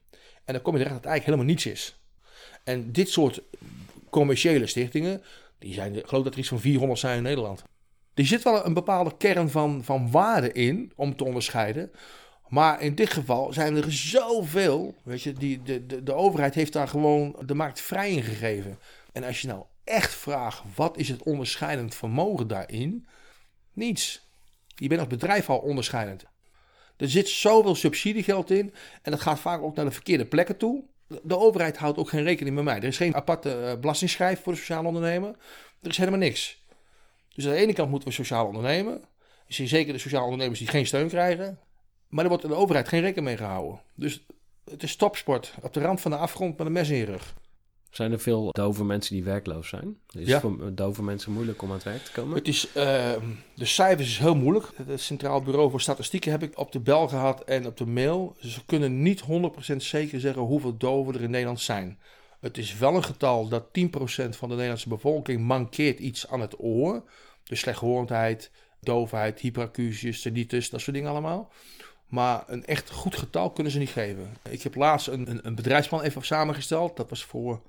En 0.44 0.52
dan 0.52 0.62
kom 0.62 0.72
je 0.72 0.78
terecht 0.78 0.94
dat 0.94 1.04
het 1.04 1.12
eigenlijk 1.12 1.24
helemaal 1.24 1.46
niets 1.46 1.66
is. 1.66 2.01
En 2.64 2.92
dit 2.92 3.10
soort 3.10 3.42
commerciële 4.10 4.66
stichtingen, 4.66 5.22
die 5.58 5.74
zijn, 5.74 5.96
ik 5.96 6.06
geloof 6.06 6.24
dat 6.24 6.32
er 6.32 6.38
iets 6.38 6.48
van 6.48 6.60
400 6.60 7.00
zijn 7.00 7.16
in 7.16 7.22
Nederland. 7.22 7.64
Er 8.14 8.26
zit 8.26 8.42
wel 8.42 8.66
een 8.66 8.74
bepaalde 8.74 9.16
kern 9.16 9.50
van, 9.50 9.84
van 9.84 10.10
waarde 10.10 10.52
in 10.52 10.92
om 10.96 11.16
te 11.16 11.24
onderscheiden. 11.24 11.90
Maar 12.48 12.80
in 12.80 12.94
dit 12.94 13.10
geval 13.10 13.52
zijn 13.52 13.76
er 13.76 13.92
zoveel. 13.92 14.94
Weet 15.02 15.22
je, 15.22 15.32
die, 15.32 15.62
de, 15.62 15.86
de, 15.86 16.02
de 16.02 16.12
overheid 16.12 16.54
heeft 16.54 16.72
daar 16.72 16.88
gewoon 16.88 17.36
de 17.46 17.54
markt 17.54 17.80
vrij 17.80 18.10
in 18.10 18.22
gegeven. 18.22 18.78
En 19.12 19.24
als 19.24 19.40
je 19.40 19.48
nou 19.48 19.64
echt 19.84 20.14
vraagt, 20.14 20.62
wat 20.74 20.96
is 20.96 21.08
het 21.08 21.22
onderscheidend 21.22 21.94
vermogen 21.94 22.46
daarin? 22.46 23.06
Niets. 23.72 24.26
Je 24.66 24.88
bent 24.88 25.00
als 25.00 25.08
bedrijf 25.08 25.50
al 25.50 25.58
onderscheidend. 25.58 26.24
Er 26.96 27.10
zit 27.10 27.28
zoveel 27.28 27.74
subsidiegeld 27.74 28.50
in. 28.50 28.74
En 29.02 29.10
dat 29.10 29.20
gaat 29.20 29.40
vaak 29.40 29.62
ook 29.62 29.76
naar 29.76 29.84
de 29.84 29.90
verkeerde 29.90 30.26
plekken 30.26 30.56
toe. 30.56 30.84
De- 31.22 31.38
overheid 31.38 31.76
houdt 31.76 31.98
ook 31.98 32.08
geen 32.08 32.22
rekening 32.22 32.54
met 32.54 32.64
mij. 32.64 32.76
Er 32.76 32.84
is 32.84 32.96
geen 32.96 33.14
aparte 33.14 33.52
eh, 33.52 33.78
belastingschijf 33.80 34.42
voor 34.42 34.52
de 34.52 34.58
sociale 34.58 34.86
ondernemer. 34.86 35.36
Er 35.82 35.90
is 35.90 35.96
helemaal 35.96 36.18
niks. 36.18 36.62
Dus 37.34 37.44
aan 37.46 37.52
de 37.52 37.56
ene 37.58 37.72
kant 37.72 37.90
moeten 37.90 38.08
we 38.08 38.14
sociaal 38.14 38.46
ondernemen. 38.46 39.04
Je 39.46 39.54
ziet 39.54 39.68
zeker 39.68 39.92
de 39.92 39.98
sociale 39.98 40.24
ondernemers 40.24 40.58
die 40.58 40.68
geen 40.68 40.86
steun 40.86 41.08
krijgen. 41.08 41.58
Maar 42.08 42.24
er 42.24 42.30
wordt 42.30 42.46
de 42.46 42.54
overheid 42.54 42.88
geen 42.88 43.00
rekening 43.00 43.26
mee 43.26 43.36
gehouden. 43.36 43.80
Dus 43.94 44.26
het 44.70 44.82
is 44.82 44.96
topsport. 44.96 45.54
Op 45.62 45.72
de 45.72 45.80
rand 45.80 46.00
van 46.00 46.10
de 46.10 46.16
afgrond 46.16 46.58
met 46.58 46.66
een 46.66 46.72
mes 46.72 46.88
in 46.88 46.96
je 46.96 47.04
rug. 47.04 47.34
Zijn 47.92 48.12
er 48.12 48.20
veel 48.20 48.48
dove 48.52 48.84
mensen 48.84 49.14
die 49.14 49.24
werkloos 49.24 49.68
zijn? 49.68 49.96
Is 50.10 50.26
Ja. 50.26 50.32
het 50.32 50.40
voor 50.40 50.74
dove 50.74 51.02
mensen 51.02 51.32
moeilijk 51.32 51.62
om 51.62 51.68
aan 51.68 51.74
het 51.74 51.84
werk 51.84 52.04
te 52.04 52.12
komen? 52.12 52.36
Het 52.36 52.48
is, 52.48 52.72
eh, 52.72 53.12
de 53.54 53.64
cijfers 53.64 54.08
is 54.08 54.18
heel 54.18 54.34
moeilijk. 54.34 54.68
Het 54.86 55.00
Centraal 55.00 55.42
Bureau 55.42 55.70
voor 55.70 55.80
Statistieken 55.80 56.30
heb 56.30 56.42
ik 56.42 56.58
op 56.58 56.72
de 56.72 56.80
bel 56.80 57.08
gehad 57.08 57.44
en 57.44 57.66
op 57.66 57.76
de 57.76 57.86
mail. 57.86 58.36
Ze 58.40 58.64
kunnen 58.64 59.02
niet 59.02 59.20
100% 59.20 59.82
zeker 59.82 60.20
zeggen 60.20 60.42
hoeveel 60.42 60.76
doven 60.76 61.14
er 61.14 61.22
in 61.22 61.30
Nederland 61.30 61.60
zijn. 61.60 61.98
Het 62.40 62.58
is 62.58 62.78
wel 62.78 62.94
een 62.94 63.04
getal 63.04 63.48
dat 63.48 63.72
10% 63.72 64.36
van 64.36 64.48
de 64.48 64.54
Nederlandse 64.54 64.88
bevolking 64.88 65.40
mankeert 65.40 65.98
iets 65.98 66.28
aan 66.28 66.40
het 66.40 66.54
oor. 66.58 67.02
Dus 67.44 67.60
slechthorendheid, 67.60 68.50
doofheid, 68.80 69.40
hyperacusius, 69.40 70.22
tinnitus, 70.22 70.70
dat 70.70 70.80
soort 70.80 70.96
dingen 70.96 71.10
allemaal. 71.10 71.52
Maar 72.06 72.44
een 72.46 72.64
echt 72.64 72.90
goed 72.90 73.16
getal 73.16 73.50
kunnen 73.50 73.72
ze 73.72 73.78
niet 73.78 73.90
geven. 73.90 74.36
Ik 74.50 74.62
heb 74.62 74.74
laatst 74.74 75.06
een, 75.08 75.30
een, 75.30 75.40
een 75.46 75.54
bedrijfsplan 75.54 76.02
even 76.02 76.24
samengesteld. 76.24 76.96
Dat 76.96 77.10
was 77.10 77.24
voor 77.24 77.60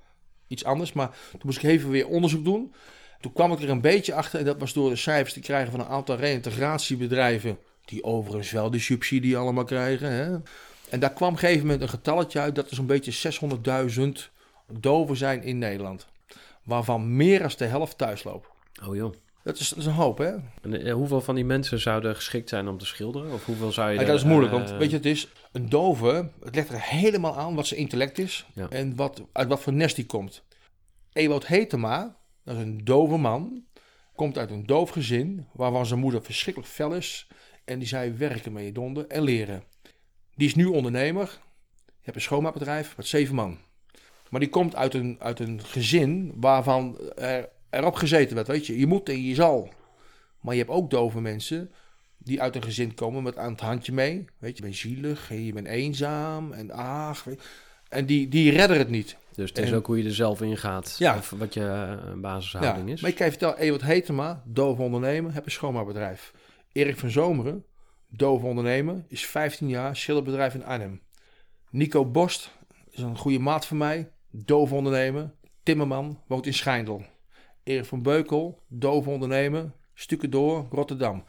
iets 0.54 0.64
anders. 0.64 0.92
Maar 0.92 1.08
toen 1.30 1.40
moest 1.44 1.58
ik 1.58 1.64
even 1.64 1.90
weer 1.90 2.08
onderzoek 2.08 2.44
doen. 2.44 2.74
Toen 3.20 3.32
kwam 3.32 3.52
ik 3.52 3.62
er 3.62 3.70
een 3.70 3.80
beetje 3.80 4.14
achter. 4.14 4.38
En 4.38 4.44
dat 4.44 4.58
was 4.58 4.72
door 4.72 4.90
de 4.90 4.96
cijfers 4.96 5.32
te 5.32 5.40
krijgen 5.40 5.70
van 5.70 5.80
een 5.80 5.86
aantal 5.86 6.16
reïntegratiebedrijven. 6.16 7.58
Die 7.84 8.04
overigens 8.04 8.50
wel 8.50 8.70
die 8.70 8.80
subsidie 8.80 9.36
allemaal 9.36 9.64
krijgen. 9.64 10.10
Hè? 10.10 10.36
En 10.90 11.00
daar 11.00 11.12
kwam 11.12 11.28
op 11.28 11.34
een 11.34 11.40
gegeven 11.40 11.62
moment 11.62 11.82
een 11.82 11.88
getalletje 11.88 12.40
uit. 12.40 12.54
Dat 12.54 12.70
er 12.70 12.76
zo'n 12.76 12.86
beetje 12.86 13.40
600.000 13.94 14.02
doven 14.80 15.16
zijn 15.16 15.42
in 15.42 15.58
Nederland. 15.58 16.06
Waarvan 16.62 17.16
meer 17.16 17.38
dan 17.38 17.50
de 17.56 17.64
helft 17.64 17.98
thuis 17.98 18.24
loopt. 18.24 18.48
Oh 18.86 18.96
joh. 18.96 19.14
Dat 19.44 19.58
is, 19.58 19.68
dat 19.68 19.78
is 19.78 19.86
een 19.86 19.92
hoop, 19.92 20.18
hè? 20.18 20.34
En 20.62 20.84
eh, 20.84 20.92
hoeveel 20.92 21.20
van 21.20 21.34
die 21.34 21.44
mensen 21.44 21.80
zouden 21.80 22.14
geschikt 22.14 22.48
zijn 22.48 22.68
om 22.68 22.78
te 22.78 22.86
schilderen? 22.86 23.32
Of 23.32 23.44
hoeveel 23.44 23.72
zou 23.72 23.88
je 23.88 23.94
Ja, 23.94 24.00
er, 24.00 24.06
dat 24.06 24.16
is 24.16 24.24
moeilijk, 24.24 24.52
eh, 24.52 24.58
want 24.58 24.70
weet 24.70 24.90
je, 24.90 24.96
het 24.96 25.06
is 25.06 25.28
een 25.52 25.68
dove. 25.68 26.30
Het 26.44 26.54
legt 26.54 26.68
er 26.68 26.80
helemaal 26.82 27.36
aan 27.36 27.54
wat 27.54 27.66
zijn 27.66 27.80
intellect 27.80 28.18
is 28.18 28.46
Ja. 28.54 28.68
en 28.70 28.96
wat, 28.96 29.22
uit 29.32 29.48
wat 29.48 29.60
voor 29.60 29.72
nest 29.72 29.96
die 29.96 30.06
komt. 30.06 30.42
Ewout 31.12 31.46
Hetema, 31.46 32.16
dat 32.44 32.56
is 32.56 32.62
een 32.62 32.84
dove 32.84 33.16
man, 33.16 33.64
komt 34.14 34.38
uit 34.38 34.50
een 34.50 34.66
doof 34.66 34.90
gezin 34.90 35.46
waarvan 35.52 35.86
zijn 35.86 36.00
moeder 36.00 36.22
verschrikkelijk 36.22 36.72
fel 36.72 36.92
is. 36.94 37.26
En 37.64 37.78
die 37.78 37.88
zei 37.88 38.12
werken 38.12 38.52
met 38.52 38.64
je 38.64 38.72
donder 38.72 39.06
en 39.06 39.22
leren. 39.22 39.62
Die 40.34 40.46
is 40.48 40.54
nu 40.54 40.64
ondernemer. 40.66 41.38
Je 41.86 42.10
hebt 42.10 42.16
een 42.16 42.22
schoonmaakbedrijf 42.22 42.96
met 42.96 43.06
zeven 43.06 43.34
man. 43.34 43.58
Maar 44.30 44.40
die 44.40 44.48
komt 44.48 44.76
uit 44.76 44.94
een, 44.94 45.16
uit 45.18 45.38
een 45.38 45.60
gezin 45.64 46.32
waarvan 46.36 46.98
er, 47.16 47.48
erop 47.76 47.94
gezeten 47.94 48.34
werd. 48.34 48.46
Weet 48.46 48.66
je, 48.66 48.78
je 48.78 48.86
moet 48.86 49.08
en 49.08 49.22
je 49.22 49.34
zal. 49.34 49.68
Maar 50.40 50.54
je 50.54 50.60
hebt 50.60 50.72
ook 50.72 50.90
dove 50.90 51.20
mensen 51.20 51.70
die 52.18 52.42
uit 52.42 52.56
een 52.56 52.62
gezin 52.62 52.94
komen 52.94 53.22
met 53.22 53.36
aan 53.38 53.52
het 53.52 53.60
handje 53.60 53.92
mee. 53.92 54.24
Weet 54.38 54.50
je, 54.50 54.56
je 54.56 54.62
bent 54.62 54.76
zielig, 54.76 55.30
en 55.30 55.44
je 55.44 55.52
bent 55.52 55.66
eenzaam 55.66 56.52
en 56.52 56.70
ach. 56.70 57.24
weet- 57.24 57.42
En 57.88 58.06
die, 58.06 58.28
die 58.28 58.50
redden 58.50 58.78
het 58.78 58.88
niet. 58.88 59.16
Dus 59.34 59.48
het 59.48 59.58
is 59.58 59.70
en- 59.70 59.76
ook 59.76 59.86
hoe 59.86 59.98
je 59.98 60.04
er 60.08 60.14
zelf 60.14 60.40
in 60.42 60.56
gaat. 60.56 60.96
Ja. 60.98 61.16
Of 61.16 61.30
wat 61.30 61.54
je 61.54 61.60
eh, 61.60 61.66
Ja, 61.66 62.14
basishouding 62.16 62.90
is. 62.90 63.00
maar 63.00 63.10
ik 63.10 63.16
kan 63.16 63.24
je 63.26 63.32
vertellen, 63.32 63.58
Ewart 63.58 63.82
Hetema, 63.82 64.42
dove 64.46 64.82
ondernemer, 64.82 65.34
heb 65.34 65.44
een 65.44 65.50
schoonmaakbedrijf. 65.50 66.32
Erik 66.72 66.98
van 66.98 67.10
Zomeren, 67.10 67.64
dove 68.08 68.46
ondernemer, 68.46 69.04
is 69.08 69.26
15 69.26 69.68
jaar, 69.68 69.96
schilderbedrijf 69.96 70.54
in 70.54 70.64
Arnhem. 70.64 71.00
Nico 71.70 72.04
Borst 72.06 72.50
is 72.90 73.02
een 73.02 73.18
goede 73.18 73.38
maat 73.38 73.66
van 73.66 73.76
mij, 73.76 74.10
dove 74.30 74.74
ondernemer, 74.74 75.32
timmerman, 75.62 76.20
woont 76.26 76.46
in 76.46 76.54
Schijndel. 76.54 77.04
Erik 77.64 77.84
van 77.84 78.02
Beukel, 78.02 78.62
dove 78.68 79.10
ondernemer, 79.10 79.72
stukken 79.94 80.30
door, 80.30 80.66
Rotterdam. 80.70 81.24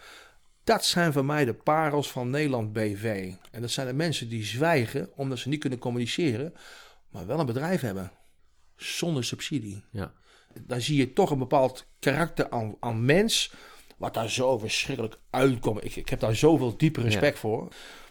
Dat 0.63 0.86
zijn 0.86 1.13
voor 1.13 1.25
mij 1.25 1.46
de 1.46 1.54
parels 1.54 2.12
van 2.12 2.30
Nederland 2.30 2.74
BV. 2.74 3.32
En 3.51 3.62
dat 3.62 3.72
zijn 3.72 3.88
de 3.88 3.94
mensen 3.94 4.30
die 4.30 4.44
zwijgen 4.44 5.10
omdat 5.15 5.38
ze 5.39 5.50
niet 5.50 5.60
kunnen 5.60 5.80
communiceren, 5.80 6.54
maar 7.10 7.25
wel 7.25 7.39
een 7.39 7.46
bedrijf 7.46 7.82
hebben. 7.82 8.12
Zonder 8.75 9.24
subsidie 9.24 9.84
Ja. 9.92 10.13
dan 10.62 10.82
zie 10.82 10.98
je 10.98 11.13
toch 11.13 11.32
een 11.32 11.39
bepaald 11.39 11.86
karakter 12.00 12.50
aan, 12.50 12.75
aan 12.80 13.06
mens. 13.06 13.54
Wat 13.98 14.13
daar 14.13 14.30
zo 14.30 14.58
verschrikkelijk 14.58 15.18
uitkomt. 15.30 15.84
Ik, 15.84 15.96
ik 15.96 16.10
heb 16.10 16.20
daar 16.20 16.36
zoveel 16.36 16.77
diepe 16.77 17.01
respect 17.01 17.39
voor. 17.39 17.68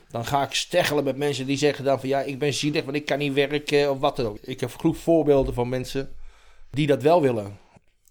Dan 0.09 0.25
ga 0.25 0.43
ik 0.43 0.53
steggelen 0.53 1.05
met 1.05 1.17
mensen 1.17 1.47
die 1.47 1.57
zeggen 1.57 1.85
dan 1.85 2.01
van 2.01 2.09
ja, 2.09 2.21
ik 2.21 2.39
ben 2.39 2.55
zielig, 2.55 2.85
want 2.85 2.97
ik 2.97 3.05
kan 3.05 3.19
niet 3.19 3.33
werken 3.33 3.91
of 3.91 3.99
wat 3.99 4.17
dan 4.17 4.27
ook. 4.27 4.39
Ik 4.39 4.61
heb 4.61 4.77
genoeg 4.77 4.97
voorbeelden 4.97 5.55
van 5.55 5.69
mensen 5.69 6.15
die 6.71 6.87
dat 6.87 7.03
wel 7.03 7.21
willen. 7.21 7.59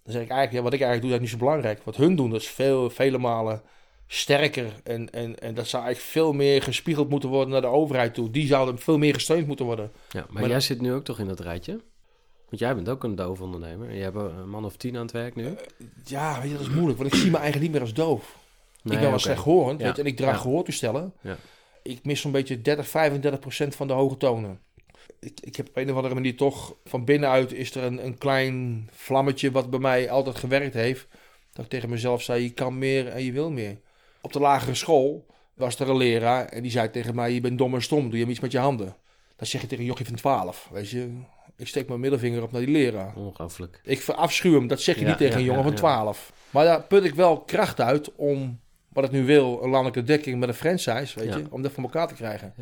Dan 0.04 0.14
zeg 0.14 0.22
ik 0.22 0.30
eigenlijk, 0.30 0.52
ja, 0.52 0.62
wat 0.62 0.74
ik 0.74 0.82
eigenlijk 0.82 1.02
doe, 1.02 1.12
dat 1.12 1.20
is 1.22 1.32
niet 1.32 1.40
zo 1.42 1.46
belangrijk. 1.46 1.84
Wat 1.84 1.96
hun 1.96 2.16
doen, 2.16 2.30
dat 2.30 2.42
is 2.42 2.48
veel, 2.48 2.90
vele 2.90 3.18
malen 3.18 3.62
sterker. 4.08 4.74
En, 4.84 5.10
en, 5.10 5.40
en 5.40 5.54
dat 5.54 5.68
zou 5.68 5.84
eigenlijk 5.84 6.14
veel 6.14 6.34
meer 6.34 6.62
gespiegeld 6.62 7.10
moeten 7.10 7.30
worden 7.30 7.50
naar 7.50 7.62
de 7.62 7.68
overheid 7.68 8.14
toe. 8.14 8.30
Die 8.30 8.48
zouden 8.48 8.80
veel 8.80 8.98
meer 8.98 9.14
gesteund 9.14 9.48
moeten 9.48 9.66
worden. 9.66 9.92
ja. 10.10 10.26
Maar, 10.30 10.42
Maar 10.42 10.50
jij 10.52 10.60
zit 10.60 10.82
nu 10.82 10.94
ook 10.94 11.04
toch 11.04 11.20
in 11.20 11.28
dat 11.28 11.40
rijtje? 11.40 11.72
Want 12.50 12.60
jij 12.66 12.76
bent 12.76 12.90
ook 12.90 13.04
een 13.04 13.16
doof 13.16 13.42
ondernemer. 13.42 13.92
Je 13.92 14.02
hebt 14.04 14.16
een 14.16 14.50
man 14.50 14.66
of 14.66 14.76
tien 14.78 14.96
aan 14.96 15.02
het 15.02 15.12
werk 15.12 15.36
nu. 15.36 15.56
Ja, 16.06 16.42
weet 16.42 16.52
je, 16.52 16.58
dat 16.58 16.68
is 16.68 16.74
moeilijk, 16.74 16.98
want 17.00 17.14
ik 17.14 17.20
zie 17.20 17.30
me 17.32 17.38
eigenlijk 17.38 17.64
niet 17.64 17.72
meer 17.72 17.82
als 17.82 17.94
doof. 17.94 18.38
Nee, 18.82 18.94
ik 18.94 19.00
ben 19.00 19.00
wel 19.02 19.10
oké. 19.10 19.20
slechthorend 19.20 19.80
Ja. 19.80 19.96
en 19.98 20.06
ik 20.06 20.16
draag 20.18 20.36
Ja. 20.36 20.42
gehoortoestellen. 20.42 21.14
Ja. 21.22 21.38
Ik 21.84 22.00
mis 22.04 22.22
zo'n 22.22 22.32
beetje 22.32 22.62
30, 22.62 22.88
35 22.88 23.40
procent 23.40 23.76
van 23.76 23.88
de 23.88 23.94
hoge 23.94 24.18
tonen. 24.18 24.60
Ik, 25.24 25.40
ik 25.42 25.56
heb 25.56 25.68
op 25.68 25.78
een 25.78 25.90
of 25.90 25.96
andere 25.96 26.14
manier 26.14 26.38
toch 26.38 26.76
van 26.86 27.06
binnenuit 27.06 27.54
is 27.54 27.76
er 27.76 27.84
een, 27.84 28.06
een 28.06 28.18
klein 28.18 28.88
vlammetje 28.92 29.52
wat 29.52 29.70
bij 29.70 29.80
mij 29.80 30.10
altijd 30.10 30.36
gewerkt 30.36 30.74
heeft. 30.74 31.08
Dat 31.54 31.66
ik 31.66 31.72
tegen 31.72 31.90
mezelf 31.90 32.22
zei, 32.22 32.44
je 32.44 32.54
kan 32.54 32.78
meer 32.78 33.08
en 33.08 33.24
je 33.24 33.32
wil 33.32 33.52
meer. 33.52 33.78
Op 34.22 34.34
de 34.34 34.40
lagere 34.40 34.76
school 34.76 35.26
was 35.54 35.80
er 35.80 35.90
een 35.90 35.98
leraar 35.98 36.46
en 36.46 36.62
die 36.62 36.72
zei 36.72 36.90
tegen 36.90 37.16
mij, 37.16 37.34
je 37.34 37.42
bent 37.42 37.58
dom 37.58 37.74
en 37.74 37.82
stom, 37.82 38.10
doe 38.10 38.20
je 38.20 38.26
iets 38.26 38.40
met 38.40 38.52
je 38.52 38.58
handen. 38.58 38.96
Dat 39.36 39.48
zeg 39.48 39.62
je 39.62 39.68
tegen 39.68 39.84
een 39.84 39.90
jochie 39.90 40.06
van 40.06 40.16
12, 40.16 40.70
weet 40.72 40.90
je. 40.90 41.10
Ik 41.58 41.68
steek 41.68 41.88
mijn 41.88 42.00
middelvinger 42.00 42.44
op 42.44 42.52
naar 42.52 42.62
die 42.62 42.72
leraar. 42.72 43.16
Ongelooflijk. 43.16 43.82
Ik 43.84 44.02
verafschuw 44.02 44.54
hem, 44.54 44.68
dat 44.68 44.82
zeg 44.82 44.96
je 44.96 45.02
Ja, 45.02 45.08
niet 45.08 45.18
tegen 45.18 45.34
ja, 45.34 45.40
een 45.40 45.46
jongen 45.46 45.64
ja, 45.64 45.68
van 45.68 45.90
ja. 45.90 46.02
12. 46.04 46.34
Maar 46.50 46.66
daar 46.66 46.84
put 46.84 47.04
ik 47.04 47.16
wel 47.16 47.42
kracht 47.42 47.82
uit 47.82 48.16
om, 48.16 48.60
wat 48.90 49.04
ik 49.04 49.12
nu 49.12 49.26
wil, 49.26 49.64
een 49.64 49.70
landelijke 49.70 50.04
dekking 50.04 50.40
met 50.40 50.50
een 50.50 50.56
franchise, 50.56 51.20
weet 51.20 51.34
je, 51.34 51.44
om 51.50 51.62
dat 51.62 51.72
voor 51.72 51.84
elkaar 51.84 52.08
te 52.08 52.14
krijgen. 52.14 52.54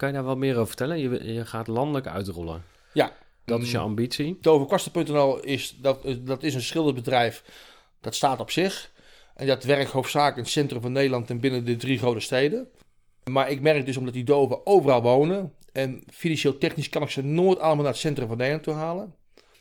Kan 0.00 0.08
je 0.08 0.14
daar 0.14 0.24
wat 0.24 0.36
meer 0.36 0.54
over 0.54 0.66
vertellen? 0.66 0.98
Je, 0.98 1.32
je 1.34 1.46
gaat 1.46 1.66
landelijk 1.66 2.06
uitrollen. 2.06 2.64
Ja. 2.92 3.12
Dat 3.44 3.62
is 3.62 3.70
je 3.70 3.76
Mm. 3.76 3.82
ambitie. 3.82 4.38
Toverkasten.nl 4.40 5.40
is, 5.40 5.76
dat, 5.80 6.16
dat 6.20 6.42
is 6.42 6.54
een 6.54 6.62
schilderbedrijf, 6.62 7.44
dat 8.00 8.14
staat 8.14 8.40
op 8.40 8.50
zich. 8.50 8.90
En 9.34 9.46
dat 9.46 9.64
werkt 9.64 9.90
hoofdzakelijk 9.90 10.36
in 10.36 10.42
het 10.42 10.52
centrum 10.52 10.80
van 10.80 10.92
Nederland 10.92 11.30
en 11.30 11.40
binnen 11.40 11.64
de 11.64 11.76
drie 11.76 11.98
grote 11.98 12.20
steden. 12.20 12.68
Maar 13.24 13.50
ik 13.50 13.60
merk 13.60 13.86
dus, 13.86 13.96
omdat 13.96 14.14
die 14.14 14.24
doven 14.24 14.66
overal 14.66 15.02
wonen 15.02 15.54
En 15.72 16.02
financieel 16.12 16.58
technisch 16.58 16.88
kan 16.88 17.02
ik 17.02 17.10
ze 17.10 17.22
nooit 17.22 17.58
allemaal 17.58 17.82
naar 17.84 17.92
het 17.92 18.00
centrum 18.00 18.28
van 18.28 18.36
Nederland 18.36 18.64
toe 18.64 18.74
halen. 18.74 19.14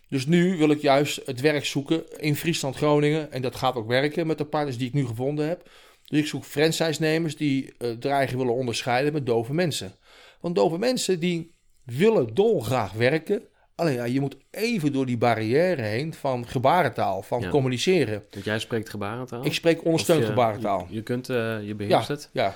Dus 0.09 0.25
nu 0.25 0.57
wil 0.57 0.69
ik 0.69 0.81
juist 0.81 1.21
het 1.25 1.41
werk 1.41 1.65
zoeken 1.65 2.19
in 2.19 2.35
Friesland, 2.35 2.75
Groningen. 2.75 3.31
En 3.31 3.41
dat 3.41 3.55
gaat 3.55 3.75
ook 3.75 3.87
werken 3.87 4.27
met 4.27 4.37
de 4.37 4.45
partners 4.45 4.77
die 4.77 4.87
ik 4.87 4.93
nu 4.93 5.05
gevonden 5.05 5.47
heb. 5.47 5.69
Dus 6.07 6.19
ik 6.19 6.27
zoek 6.27 6.43
franchise-nemers 6.43 7.35
die 7.35 7.73
uh, 7.79 8.27
willen 8.29 8.53
onderscheiden 8.53 9.13
met 9.13 9.25
dove 9.25 9.53
mensen. 9.53 9.93
Want 10.39 10.55
dove 10.55 10.77
mensen 10.77 11.19
die 11.19 11.51
willen 11.83 12.33
dolgraag 12.33 12.91
werken. 12.91 13.41
Alleen 13.75 13.93
ja, 13.93 14.03
je 14.03 14.19
moet 14.19 14.37
even 14.51 14.91
door 14.93 15.05
die 15.05 15.17
barrière 15.17 15.81
heen 15.81 16.13
van 16.13 16.47
gebarentaal, 16.47 17.21
van 17.21 17.41
Ja. 17.41 17.49
communiceren. 17.49 18.23
Want 18.31 18.45
jij 18.45 18.59
spreekt 18.59 18.89
gebarentaal? 18.89 19.45
Ik 19.45 19.53
spreek 19.53 19.85
ondersteund 19.85 20.21
je- 20.21 20.25
gebarentaal. 20.27 20.85
Je, 20.89 20.95
je 20.95 21.01
kunt, 21.03 21.29
eh, 21.29 21.67
je 21.67 21.75
beheerst 21.75 22.07
Ja, 22.07 22.13
het. 22.13 22.29
ja. 22.33 22.55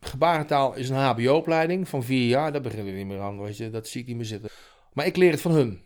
Gebarentaal 0.00 0.74
is 0.74 0.88
een 0.88 0.96
HBO-opleiding 0.96 1.88
van 1.88 2.02
vier 2.04 2.26
jaar. 2.28 2.52
Daar 2.52 2.60
beginnen 2.60 2.92
we 2.92 2.98
niet 2.98 3.06
meer 3.06 3.20
aan, 3.20 3.40
weet 3.42 3.56
je. 3.56 3.70
Dat 3.70 3.88
zie 3.88 4.00
ik 4.00 4.06
niet 4.06 4.16
meer 4.16 4.24
zitten. 4.24 4.50
Maar 4.92 5.06
ik 5.06 5.16
leer 5.16 5.30
het 5.30 5.40
van 5.40 5.52
hun. 5.52 5.80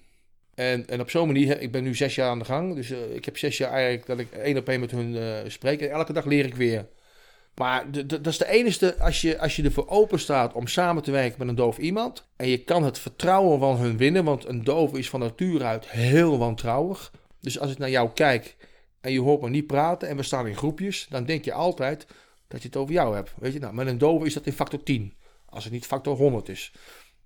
En, 0.54 0.88
en 0.88 1.00
op 1.00 1.10
zo'n 1.10 1.26
manier, 1.26 1.60
ik 1.60 1.72
ben 1.72 1.82
nu 1.82 1.94
zes 1.94 2.14
jaar 2.14 2.28
aan 2.28 2.38
de 2.38 2.44
gang. 2.44 2.74
Dus 2.74 2.90
eh, 2.90 3.14
ik 3.14 3.24
heb 3.24 3.38
zes 3.38 3.56
jaar 3.58 3.70
eigenlijk 3.70 4.06
dat 4.06 4.18
ik 4.18 4.30
één 4.32 4.56
op 4.58 4.68
één 4.68 4.80
met 4.80 4.90
hun 4.90 5.16
eh, 5.16 5.36
spreek. 5.46 5.80
En 5.80 5.90
elke 5.90 6.12
dag 6.12 6.24
leer 6.24 6.44
ik 6.44 6.54
weer. 6.54 6.86
Maar 7.54 8.06
dat 8.06 8.26
is 8.26 8.38
de 8.38 8.48
enige, 8.48 8.98
als 8.98 9.20
je, 9.20 9.38
als 9.38 9.56
je 9.56 9.62
ervoor 9.62 9.88
open 9.88 10.20
staat 10.20 10.52
om 10.52 10.66
samen 10.66 11.02
te 11.02 11.10
werken 11.10 11.38
met 11.38 11.48
een 11.48 11.54
doof 11.54 11.78
iemand. 11.78 12.28
En 12.36 12.48
je 12.48 12.64
kan 12.64 12.82
het 12.82 12.98
vertrouwen 12.98 13.58
van 13.58 13.76
hun 13.76 13.96
winnen. 13.96 14.24
Want 14.24 14.46
een 14.46 14.64
doof 14.64 14.94
is 14.94 15.08
van 15.08 15.20
nature 15.20 15.64
uit 15.64 15.90
heel 15.90 16.38
wantrouwig. 16.38 17.12
Dus 17.40 17.58
als 17.58 17.70
ik 17.70 17.78
naar 17.78 17.90
jou 17.90 18.10
kijk 18.14 18.56
en 19.00 19.12
je 19.12 19.20
hoort 19.20 19.40
me 19.40 19.48
niet 19.48 19.66
praten 19.66 20.08
en 20.08 20.16
we 20.16 20.22
staan 20.22 20.46
in 20.46 20.56
groepjes. 20.56 21.06
Dan 21.10 21.24
denk 21.24 21.44
je 21.44 21.52
altijd 21.52 22.06
dat 22.48 22.62
je 22.62 22.68
het 22.68 22.76
over 22.76 22.94
jou 22.94 23.14
hebt. 23.14 23.32
Weet 23.36 23.52
je, 23.52 23.58
nou, 23.58 23.74
met 23.74 23.86
een 23.86 23.98
dove 23.98 24.26
is 24.26 24.34
dat 24.34 24.46
in 24.46 24.52
factor 24.52 24.82
10. 24.82 25.14
Als 25.46 25.64
het 25.64 25.72
niet 25.72 25.86
factor 25.86 26.16
100 26.16 26.48
is. 26.48 26.72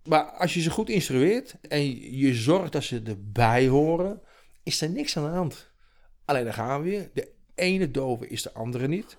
Maar 0.05 0.25
als 0.25 0.55
je 0.55 0.61
ze 0.61 0.71
goed 0.71 0.89
instrueert 0.89 1.55
en 1.61 2.13
je 2.19 2.35
zorgt 2.35 2.73
dat 2.73 2.83
ze 2.83 3.03
erbij 3.05 3.69
horen, 3.69 4.21
is 4.63 4.81
er 4.81 4.91
niks 4.91 5.17
aan 5.17 5.25
de 5.25 5.31
hand. 5.31 5.71
Alleen 6.25 6.45
dan 6.45 6.55
gaan 6.55 6.83
we 6.83 6.89
weer. 6.89 7.11
De 7.15 7.29
ene 7.55 7.91
dove 7.91 8.29
is 8.29 8.43
de 8.43 8.53
andere 8.53 8.89
niet. 8.89 9.17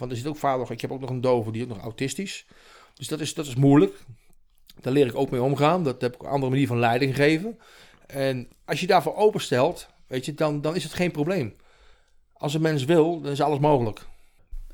Want 0.00 0.12
er 0.12 0.18
zit 0.18 0.26
ook 0.26 0.42
nog, 0.42 0.70
ik 0.70 0.80
heb 0.80 0.92
ook 0.92 1.00
nog 1.00 1.10
een 1.10 1.20
dove 1.20 1.52
die 1.52 1.62
ook 1.62 1.68
nog 1.68 1.82
autistisch. 1.82 2.46
Dus 2.94 3.08
dat 3.08 3.20
is, 3.20 3.34
dat 3.34 3.46
is 3.46 3.54
moeilijk. 3.54 3.94
Daar 4.80 4.92
leer 4.92 5.06
ik 5.06 5.14
ook 5.14 5.30
mee 5.30 5.42
omgaan. 5.42 5.84
Dat 5.84 6.00
heb 6.00 6.14
ik 6.14 6.22
een 6.22 6.28
andere 6.28 6.50
manier 6.50 6.66
van 6.66 6.78
leiding 6.78 7.14
geven. 7.14 7.58
En 8.06 8.48
als 8.64 8.80
je 8.80 8.86
daarvoor 8.86 9.16
openstelt, 9.16 9.88
weet 10.06 10.24
je, 10.24 10.34
dan, 10.34 10.60
dan 10.60 10.76
is 10.76 10.82
het 10.82 10.92
geen 10.92 11.10
probleem. 11.10 11.54
Als 12.32 12.54
een 12.54 12.60
mens 12.60 12.84
wil, 12.84 13.20
dan 13.20 13.32
is 13.32 13.40
alles 13.40 13.58
mogelijk. 13.58 14.06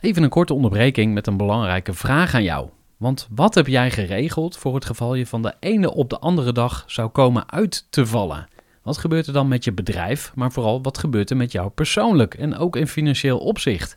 Even 0.00 0.22
een 0.22 0.28
korte 0.28 0.54
onderbreking 0.54 1.14
met 1.14 1.26
een 1.26 1.36
belangrijke 1.36 1.92
vraag 1.94 2.34
aan 2.34 2.42
jou. 2.42 2.68
Want 2.96 3.28
wat 3.30 3.54
heb 3.54 3.66
jij 3.66 3.90
geregeld 3.90 4.56
voor 4.56 4.74
het 4.74 4.84
geval 4.84 5.14
je 5.14 5.26
van 5.26 5.42
de 5.42 5.54
ene 5.60 5.94
op 5.94 6.10
de 6.10 6.18
andere 6.18 6.52
dag 6.52 6.84
zou 6.86 7.08
komen 7.08 7.50
uit 7.50 7.86
te 7.90 8.06
vallen? 8.06 8.48
Wat 8.82 8.98
gebeurt 8.98 9.26
er 9.26 9.32
dan 9.32 9.48
met 9.48 9.64
je 9.64 9.72
bedrijf, 9.72 10.32
maar 10.34 10.52
vooral 10.52 10.82
wat 10.82 10.98
gebeurt 10.98 11.30
er 11.30 11.36
met 11.36 11.52
jou 11.52 11.68
persoonlijk 11.68 12.34
en 12.34 12.56
ook 12.56 12.76
in 12.76 12.86
financieel 12.86 13.38
opzicht? 13.38 13.96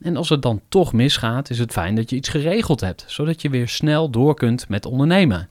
En 0.00 0.16
als 0.16 0.28
het 0.28 0.42
dan 0.42 0.62
toch 0.68 0.92
misgaat, 0.92 1.50
is 1.50 1.58
het 1.58 1.72
fijn 1.72 1.94
dat 1.94 2.10
je 2.10 2.16
iets 2.16 2.28
geregeld 2.28 2.80
hebt, 2.80 3.04
zodat 3.06 3.42
je 3.42 3.50
weer 3.50 3.68
snel 3.68 4.10
door 4.10 4.34
kunt 4.34 4.68
met 4.68 4.86
ondernemen. 4.86 5.48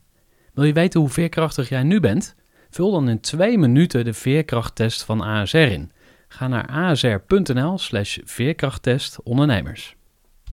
Wil 0.53 0.63
je 0.63 0.73
weten 0.73 0.99
hoe 0.99 1.09
veerkrachtig 1.09 1.69
jij 1.69 1.83
nu 1.83 1.99
bent? 1.99 2.35
Vul 2.69 2.91
dan 2.91 3.09
in 3.09 3.19
twee 3.19 3.57
minuten 3.57 4.05
de 4.05 4.13
veerkrachttest 4.13 5.03
van 5.03 5.21
ASR 5.21 5.57
in. 5.57 5.91
Ga 6.27 6.47
naar 6.47 6.67
asr.nl 6.67 7.77
slash 7.77 8.17
veerkrachttest 8.23 9.23
ondernemers. 9.23 9.95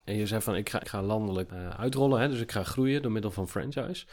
En 0.05 0.16
je 0.16 0.26
zegt 0.26 0.44
van, 0.44 0.57
ik 0.57 0.68
ga, 0.68 0.81
ik 0.81 0.88
ga 0.88 1.02
landelijk 1.02 1.50
eh, 1.50 1.68
uitrollen, 1.68 2.20
hè, 2.20 2.28
dus 2.28 2.40
ik 2.40 2.52
ga 2.52 2.62
groeien 2.62 3.02
door 3.02 3.12
middel 3.12 3.31
van 3.31 3.48
franchise. 3.48 4.05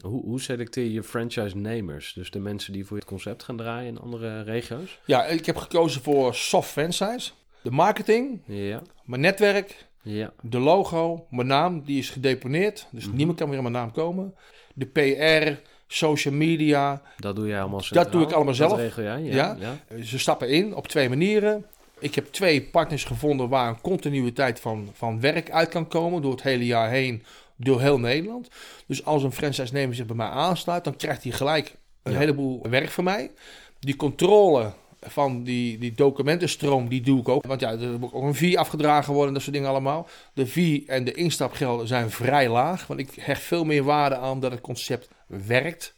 Hoe, 0.00 0.24
hoe 0.24 0.40
selecteer 0.40 0.90
je 0.90 1.02
franchise-nemers? 1.02 2.12
Dus 2.12 2.30
de 2.30 2.38
mensen 2.38 2.72
die 2.72 2.86
voor 2.86 2.96
je 2.96 3.04
concept 3.04 3.42
gaan 3.42 3.56
draaien 3.56 3.88
in 3.88 3.98
andere 3.98 4.42
regio's? 4.42 4.98
Ja, 5.04 5.24
ik 5.24 5.46
heb 5.46 5.56
gekozen 5.56 6.02
voor 6.02 6.34
soft 6.34 6.70
franchise. 6.70 7.30
De 7.62 7.70
marketing, 7.70 8.40
Ja, 8.44 8.82
mijn 9.04 9.20
netwerk, 9.20 9.86
ja, 10.02 10.32
de 10.42 10.58
logo, 10.58 11.26
mijn 11.30 11.46
naam, 11.46 11.82
die 11.84 11.98
is 11.98 12.10
gedeponeerd. 12.10 12.86
Dus 12.90 13.06
Mhm. 13.06 13.16
niemand 13.16 13.38
kan 13.38 13.48
meer 13.48 13.56
aan 13.56 13.62
mijn 13.62 13.74
naam 13.74 13.92
komen. 13.92 14.34
De 14.74 14.86
PR, 14.86 15.68
social 15.86 16.34
media. 16.34 17.02
dat 17.16 17.36
doe 17.36 17.46
jij 17.46 17.58
allemaal 17.60 17.76
Dat 17.78 17.86
centraal? 17.86 18.10
doe 18.10 18.22
ik 18.22 18.32
allemaal 18.32 18.54
zelf. 18.54 18.70
Dat 18.70 18.78
regel 18.80 19.02
jij? 19.02 19.22
Ja. 19.22 19.56
Ja. 19.60 19.76
ja. 19.96 20.02
Ze 20.02 20.18
stappen 20.18 20.48
in 20.48 20.74
op 20.74 20.88
twee 20.88 21.08
manieren. 21.08 21.66
Ik 21.98 22.14
heb 22.14 22.26
twee 22.32 22.62
partners 22.62 23.04
gevonden 23.04 23.48
waar 23.48 23.68
een 23.68 23.80
continuïteit 23.80 24.60
van, 24.60 24.88
van 24.92 25.20
werk 25.20 25.50
uit 25.50 25.68
kan 25.68 25.88
komen. 25.88 26.22
Door 26.22 26.30
het 26.30 26.42
hele 26.42 26.66
jaar 26.66 26.90
heen, 26.90 27.22
door 27.56 27.80
heel 27.80 27.98
Nederland. 27.98 28.48
Dus 28.86 29.04
als 29.04 29.22
een 29.22 29.32
franchise-nemer 29.32 29.94
zich 29.94 30.06
bij 30.06 30.16
mij 30.16 30.26
aansluit, 30.28 30.84
dan 30.84 30.96
krijgt 30.96 31.22
hij 31.22 31.32
gelijk 31.32 31.76
een 32.02 32.12
Ja. 32.12 32.18
heleboel 32.18 32.62
werk 32.68 32.88
van 32.90 33.04
mij. 33.04 33.30
Die 33.78 33.96
controle 33.96 34.72
van 35.00 35.42
die, 35.42 35.78
die 35.78 35.92
documentenstroom, 35.92 36.88
die 36.88 37.00
doe 37.00 37.20
ik 37.20 37.28
ook. 37.28 37.46
Want 37.46 37.60
ja, 37.60 37.70
er 37.70 37.98
moet 37.98 38.12
ook 38.12 38.22
een 38.22 38.34
fee 38.34 38.58
afgedragen 38.58 39.10
worden 39.12 39.28
en 39.28 39.34
dat 39.34 39.42
soort 39.42 39.54
dingen 39.54 39.70
allemaal. 39.70 40.08
De 40.34 40.46
fee 40.46 40.84
en 40.86 41.04
de 41.04 41.12
instapgelden 41.12 41.86
zijn 41.86 42.10
vrij 42.10 42.48
laag. 42.48 42.86
Want 42.86 43.00
ik 43.00 43.10
hecht 43.20 43.42
veel 43.42 43.64
meer 43.64 43.82
waarde 43.82 44.16
aan 44.16 44.40
dat 44.40 44.50
het 44.50 44.60
concept 44.60 45.08
werkt. 45.26 45.94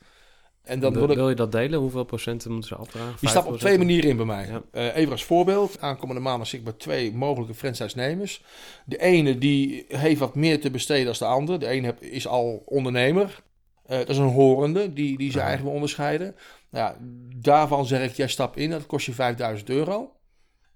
En 0.63 0.81
dan 0.81 0.93
wil, 0.93 1.01
wil 1.01 1.11
ik 1.11 1.17
wil 1.17 1.29
je 1.29 1.35
dat 1.35 1.53
delen? 1.53 1.79
Hoeveel 1.79 2.05
procenten 2.05 2.51
moeten 2.51 2.69
ze 2.69 2.75
afdragen? 2.75 3.15
die 3.21 3.29
stapt 3.29 3.47
op 3.47 3.55
5%? 3.55 3.57
twee 3.59 3.79
manieren 3.79 4.11
in 4.11 4.17
bij 4.17 4.27
mij. 4.27 4.47
Ja. 4.47 4.63
Eh, 4.71 4.97
even 4.97 5.13
als 5.13 5.25
voorbeeld. 5.25 5.81
Aankomende 5.81 6.21
maandag 6.21 6.47
zit 6.47 6.59
ik 6.59 6.65
bij 6.65 6.75
twee 6.77 7.13
mogelijke 7.13 7.55
franchise-nemers. 7.55 8.43
De 8.85 8.99
ene 9.01 9.39
die 9.39 9.85
heeft 9.89 10.21
wat 10.21 10.35
meer 10.35 10.61
te 10.61 10.71
besteden 10.71 11.05
dan 11.05 11.15
de 11.19 11.25
andere. 11.25 11.59
De 11.59 11.67
ene 11.67 11.95
is 12.01 12.27
al 12.27 12.63
ondernemer. 12.67 13.43
Eh, 13.87 13.99
dat 13.99 14.09
is 14.09 14.19
een 14.19 14.25
horende, 14.29 14.93
die, 14.93 15.19
die 15.19 15.31
ze 15.31 15.39
Ja. 15.39 15.45
eigenlijk 15.45 15.75
onderscheiden. 15.75 16.37
Nou, 16.73 16.87
ja, 16.87 16.97
daarvan 17.37 17.87
zeg 17.87 18.11
ik, 18.11 18.17
jij 18.17 18.29
stap 18.29 18.57
in, 18.57 18.71
dat 18.71 18.87
kost 18.87 19.07
je 19.07 19.13
5000 19.13 19.71
euro. 19.71 20.13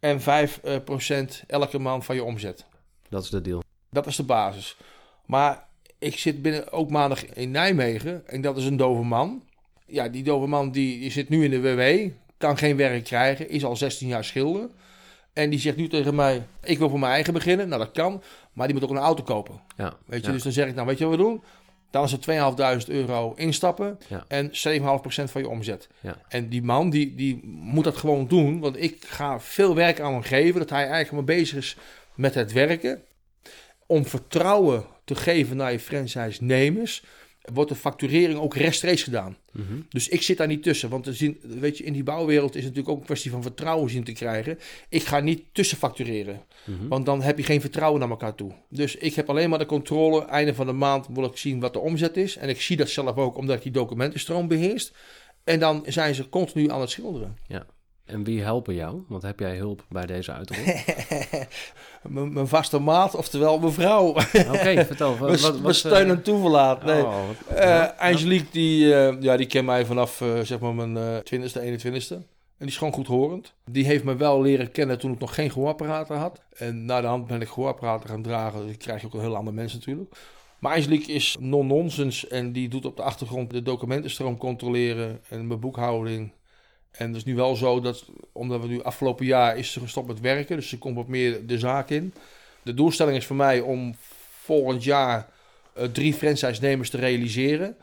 En 0.01 0.21
5% 0.21 0.25
elke 1.47 1.79
maand 1.79 2.05
van 2.05 2.15
je 2.15 2.25
omzet. 2.25 2.65
Dat 3.09 3.23
is 3.23 3.31
de 3.31 3.41
deal. 3.41 3.63
Dat 3.91 4.07
is 4.07 4.17
de 4.17 4.23
basis. 4.23 4.77
Maar 5.27 5.65
ik 5.99 6.19
zit 6.19 6.43
binnen 6.43 6.73
ook 6.73 6.91
maandag 6.91 7.27
in 7.27 7.51
Nijmegen 7.51 8.27
en 8.27 8.41
dat 8.41 8.57
is 8.57 8.65
een 8.65 8.77
dove 8.77 9.03
man. 9.03 9.43
Ja, 9.87 10.09
die 10.09 10.23
dove 10.23 10.47
man 10.47 10.71
die, 10.71 10.99
die 10.99 11.11
zit 11.11 11.29
nu 11.29 11.45
in 11.45 11.51
de 11.51 11.61
WW, 11.61 12.11
kan 12.37 12.59
geen 12.59 12.77
werk 12.77 13.05
krijgen, 13.05 13.49
is 13.49 13.65
al 13.65 13.77
16 13.77 14.09
jaar 14.09 14.25
schilder. 14.25 14.69
En 15.33 15.51
die 15.51 15.59
zegt 15.59 15.77
nu 15.77 15.89
tegen 15.89 16.15
mij, 16.15 16.47
ik 16.63 16.79
wil 16.79 16.89
voor 16.89 16.99
mijn 16.99 17.13
eigen 17.13 17.33
beginnen. 17.33 17.69
Nou, 17.69 17.81
dat 17.81 17.93
kan, 17.93 18.23
maar 18.53 18.67
die 18.67 18.77
moet 18.77 18.85
ook 18.85 18.97
een 18.97 19.03
auto 19.03 19.23
kopen. 19.23 19.61
Ja. 19.77 19.97
Weet 20.07 20.21
je, 20.21 20.27
ja. 20.27 20.33
dus 20.33 20.43
dan 20.43 20.53
zeg 20.53 20.69
ik, 20.69 20.75
nou 20.75 20.87
weet 20.87 20.99
je 20.99 21.05
wat 21.05 21.17
we 21.17 21.23
doen? 21.23 21.43
Dan 21.97 22.05
is 22.05 22.13
het 22.13 22.85
2.500 22.87 22.93
euro 22.93 23.33
instappen 23.37 23.99
Ja. 24.09 24.25
en 24.29 24.51
7,5% 24.53 25.31
van 25.31 25.41
je 25.41 25.49
omzet. 25.49 25.89
Ja. 26.01 26.19
En 26.29 26.49
die 26.49 26.63
man, 26.63 26.91
die, 26.91 27.15
die 27.15 27.41
moet 27.45 27.85
dat 27.85 27.97
gewoon 27.97 28.27
doen, 28.29 28.61
want 28.61 28.83
ik 28.83 29.05
ga 29.07 29.41
veel 29.41 29.75
werk 29.75 30.01
aan 30.01 30.13
hem 30.13 30.23
geven, 30.23 30.61
dat 30.61 30.71
hij 30.71 30.79
eigenlijk 30.89 31.13
maar 31.13 31.37
bezig 31.37 31.59
is 31.59 31.77
met 32.15 32.35
het 32.35 32.53
werken. 32.53 33.03
Om 33.87 34.07
vertrouwen 34.07 34.85
te 35.05 35.15
geven 35.15 35.57
naar 35.57 35.73
je 35.73 35.79
franchise-nemers, 35.81 37.03
wordt 37.53 37.71
de 37.71 37.77
facturering 37.77 38.39
ook 38.39 38.55
rechtstreeks 38.55 39.03
gedaan. 39.03 39.37
Mhm. 39.53 39.65
Dus 39.89 40.09
ik 40.09 40.23
zit 40.23 40.37
daar 40.37 40.47
niet 40.47 40.63
tussen. 40.63 40.89
Want 40.89 41.09
zien, 41.11 41.39
weet 41.43 41.79
je, 41.79 41.85
in 41.85 41.93
die 41.93 42.03
bouwwereld 42.03 42.55
is 42.55 42.65
het 42.65 42.65
natuurlijk 42.65 42.89
ook 42.89 42.99
een 42.99 43.07
kwestie 43.07 43.31
van 43.31 43.43
vertrouwen 43.43 43.91
zien 43.91 44.05
te 44.05 44.13
krijgen. 44.13 44.59
Ik 44.89 45.03
ga 45.03 45.21
niet 45.21 45.43
tussenfactureren. 45.53 46.43
Mhm. 46.65 46.89
Want 46.89 47.07
dan 47.07 47.23
heb 47.23 47.39
je 47.39 47.45
geen 47.45 47.61
vertrouwen 47.61 48.01
naar 48.01 48.11
elkaar 48.11 48.35
toe. 48.35 48.53
Dus 48.69 48.97
ik 48.97 49.15
heb 49.15 49.29
alleen 49.29 49.51
maar 49.51 49.59
de 49.59 49.67
controle. 49.67 50.25
Einde 50.25 50.55
van 50.55 50.67
de 50.67 50.73
maand 50.73 51.07
wil 51.11 51.25
ik 51.25 51.37
zien 51.37 51.61
wat 51.61 51.73
de 51.73 51.79
omzet 51.79 52.17
is. 52.17 52.37
En 52.37 52.49
ik 52.49 52.61
zie 52.61 52.77
dat 52.77 52.89
zelf 52.89 53.17
ook 53.17 53.37
omdat 53.37 53.57
ik 53.57 53.63
die 53.63 53.73
documentenstroom 53.73 54.49
beheerst. 54.49 54.93
En 55.45 55.61
dan 55.61 55.85
zijn 55.87 56.15
ze 56.15 56.29
continu 56.29 56.71
aan 56.71 56.81
het 56.81 56.91
schilderen. 56.91 57.37
En 58.07 58.25
wie 58.25 58.43
helpen 58.43 58.75
jou? 58.75 59.03
Want 59.09 59.23
heb 59.23 59.39
jij 59.41 59.57
hulp 59.57 59.85
bij 59.89 60.07
deze 60.07 60.33
uitrol? 60.33 60.65
mijn, 62.03 62.33
mijn 62.33 62.49
vaste 62.49 62.79
maat, 62.79 63.15
oftewel 63.15 63.59
mevrouw. 63.59 64.07
Oké, 64.09 64.85
vertel. 64.87 65.17
Wat, 65.17 65.29
Mijn 65.29 65.41
wat, 65.41 65.53
mijn 65.53 65.63
wat, 65.63 65.75
steun 65.75 66.05
eh, 66.07 66.11
en 66.11 66.23
toeverlaat. 66.23 66.85
Nee. 66.85 67.03
oh, 67.05 67.15
wat- 67.27 67.57
Eh, 67.59 67.85
Angelique, 67.99 68.47
die, 68.51 68.95
eh, 68.95 69.17
ja, 69.21 69.37
die 69.37 69.47
kent 69.47 69.67
mij 69.67 69.85
vanaf 69.87 70.23
zeg 70.43 70.59
maar 70.59 70.75
mijn 70.75 70.97
eh 70.97 71.17
20ste, 71.17 71.61
21ste. 71.63 72.15
En 72.15 72.65
die 72.67 72.69
is 72.69 72.79
gewoon 72.79 72.93
goedhorend. 72.93 73.53
Die 73.71 73.85
heeft 73.85 74.05
me 74.05 74.17
wel 74.17 74.41
leren 74.43 74.71
kennen 74.73 74.99
toen 74.99 75.13
ik 75.13 75.19
nog 75.19 75.35
geen 75.35 75.51
gehoorapparaten 75.51 76.17
had. 76.17 76.43
En 76.57 76.85
na 76.85 77.01
de 77.01 77.07
hand 77.07 77.27
ben 77.27 77.41
ik 77.41 77.49
gehoorapparaten 77.49 78.09
gaan 78.09 78.23
dragen. 78.23 78.59
Dus 78.61 78.67
dan 78.69 78.77
krijg 78.77 79.01
je 79.01 79.07
ook 79.07 79.15
een 79.15 79.21
heel 79.21 79.37
ander 79.37 79.55
mens 79.55 79.73
natuurlijk. 79.73 80.17
Maar 80.59 80.75
Angelique 80.75 81.13
is 81.13 81.37
non-nonsens 81.41 82.29
en 82.29 82.53
die 82.53 82.69
doet 82.69 82.85
op 82.85 82.97
de 82.97 83.03
achtergrond 83.03 83.51
de 83.51 83.63
documentenstroom 83.63 84.37
controleren 84.39 85.21
en 85.29 85.47
mijn 85.47 85.61
boekhouding. 85.61 86.33
En 86.99 87.07
het 87.07 87.17
is 87.17 87.25
nu 87.25 87.35
wel 87.35 87.57
zo 87.57 87.81
dat, 87.81 88.05
omdat 88.33 88.61
we 88.61 88.67
nu 88.67 88.83
afgelopen 88.83 89.27
jaar 89.27 89.57
is 89.57 89.73
ze 89.73 89.81
gestopt 89.81 90.07
met 90.07 90.21
werken, 90.21 90.57
dus 90.57 90.69
ze 90.69 90.79
komt 90.79 90.97
wat 90.97 91.09
meer 91.09 91.47
de 91.47 91.59
zaak 91.59 91.91
in. 91.91 92.15
De 92.63 92.75
doelstelling 92.75 93.17
is 93.17 93.27
voor 93.27 93.37
mij 93.37 93.61
om 93.61 93.97
volgend 94.43 94.85
jaar 94.85 95.29
eh, 95.73 95.85
drie 95.85 96.15
franchise-nemers 96.15 96.91
te 96.91 96.97
realiseren. 96.97 97.77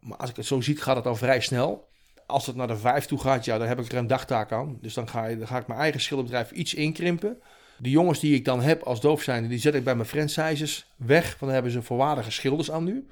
Maar 0.00 0.18
als 0.18 0.30
ik 0.30 0.36
het 0.36 0.46
zo 0.46 0.60
zie, 0.60 0.76
gaat 0.76 0.96
het 0.96 1.06
al 1.06 1.16
vrij 1.16 1.40
snel. 1.40 1.88
Als 2.26 2.46
het 2.46 2.56
naar 2.56 2.66
de 2.66 2.76
vijf 2.76 3.06
toe 3.06 3.18
gaat, 3.18 3.44
ja, 3.44 3.58
dan 3.58 3.68
heb 3.68 3.80
ik 3.80 3.92
er 3.92 3.98
een 3.98 4.06
dagtaak 4.06 4.52
aan. 4.52 4.78
Dus 4.80 4.94
dan 4.94 5.08
ga, 5.08 5.28
dan 5.28 5.46
ga 5.46 5.58
ik 5.58 5.66
mijn 5.66 5.80
eigen 5.80 6.00
schilderbedrijf 6.00 6.50
iets 6.50 6.74
inkrimpen. 6.74 7.40
De 7.76 7.90
jongens 7.90 8.20
die 8.20 8.34
ik 8.34 8.44
dan 8.44 8.60
heb 8.60 8.82
als 8.82 9.00
doofzijnde, 9.00 9.48
die 9.48 9.58
zet 9.58 9.74
ik 9.74 9.84
bij 9.84 9.94
mijn 9.94 10.08
franchises 10.08 10.86
weg. 10.96 11.24
Want 11.24 11.38
dan 11.38 11.50
hebben 11.50 11.72
ze 11.72 11.82
volwaardige 11.82 12.30
schilders 12.30 12.70
aan 12.70 12.84
nu. 12.84 13.06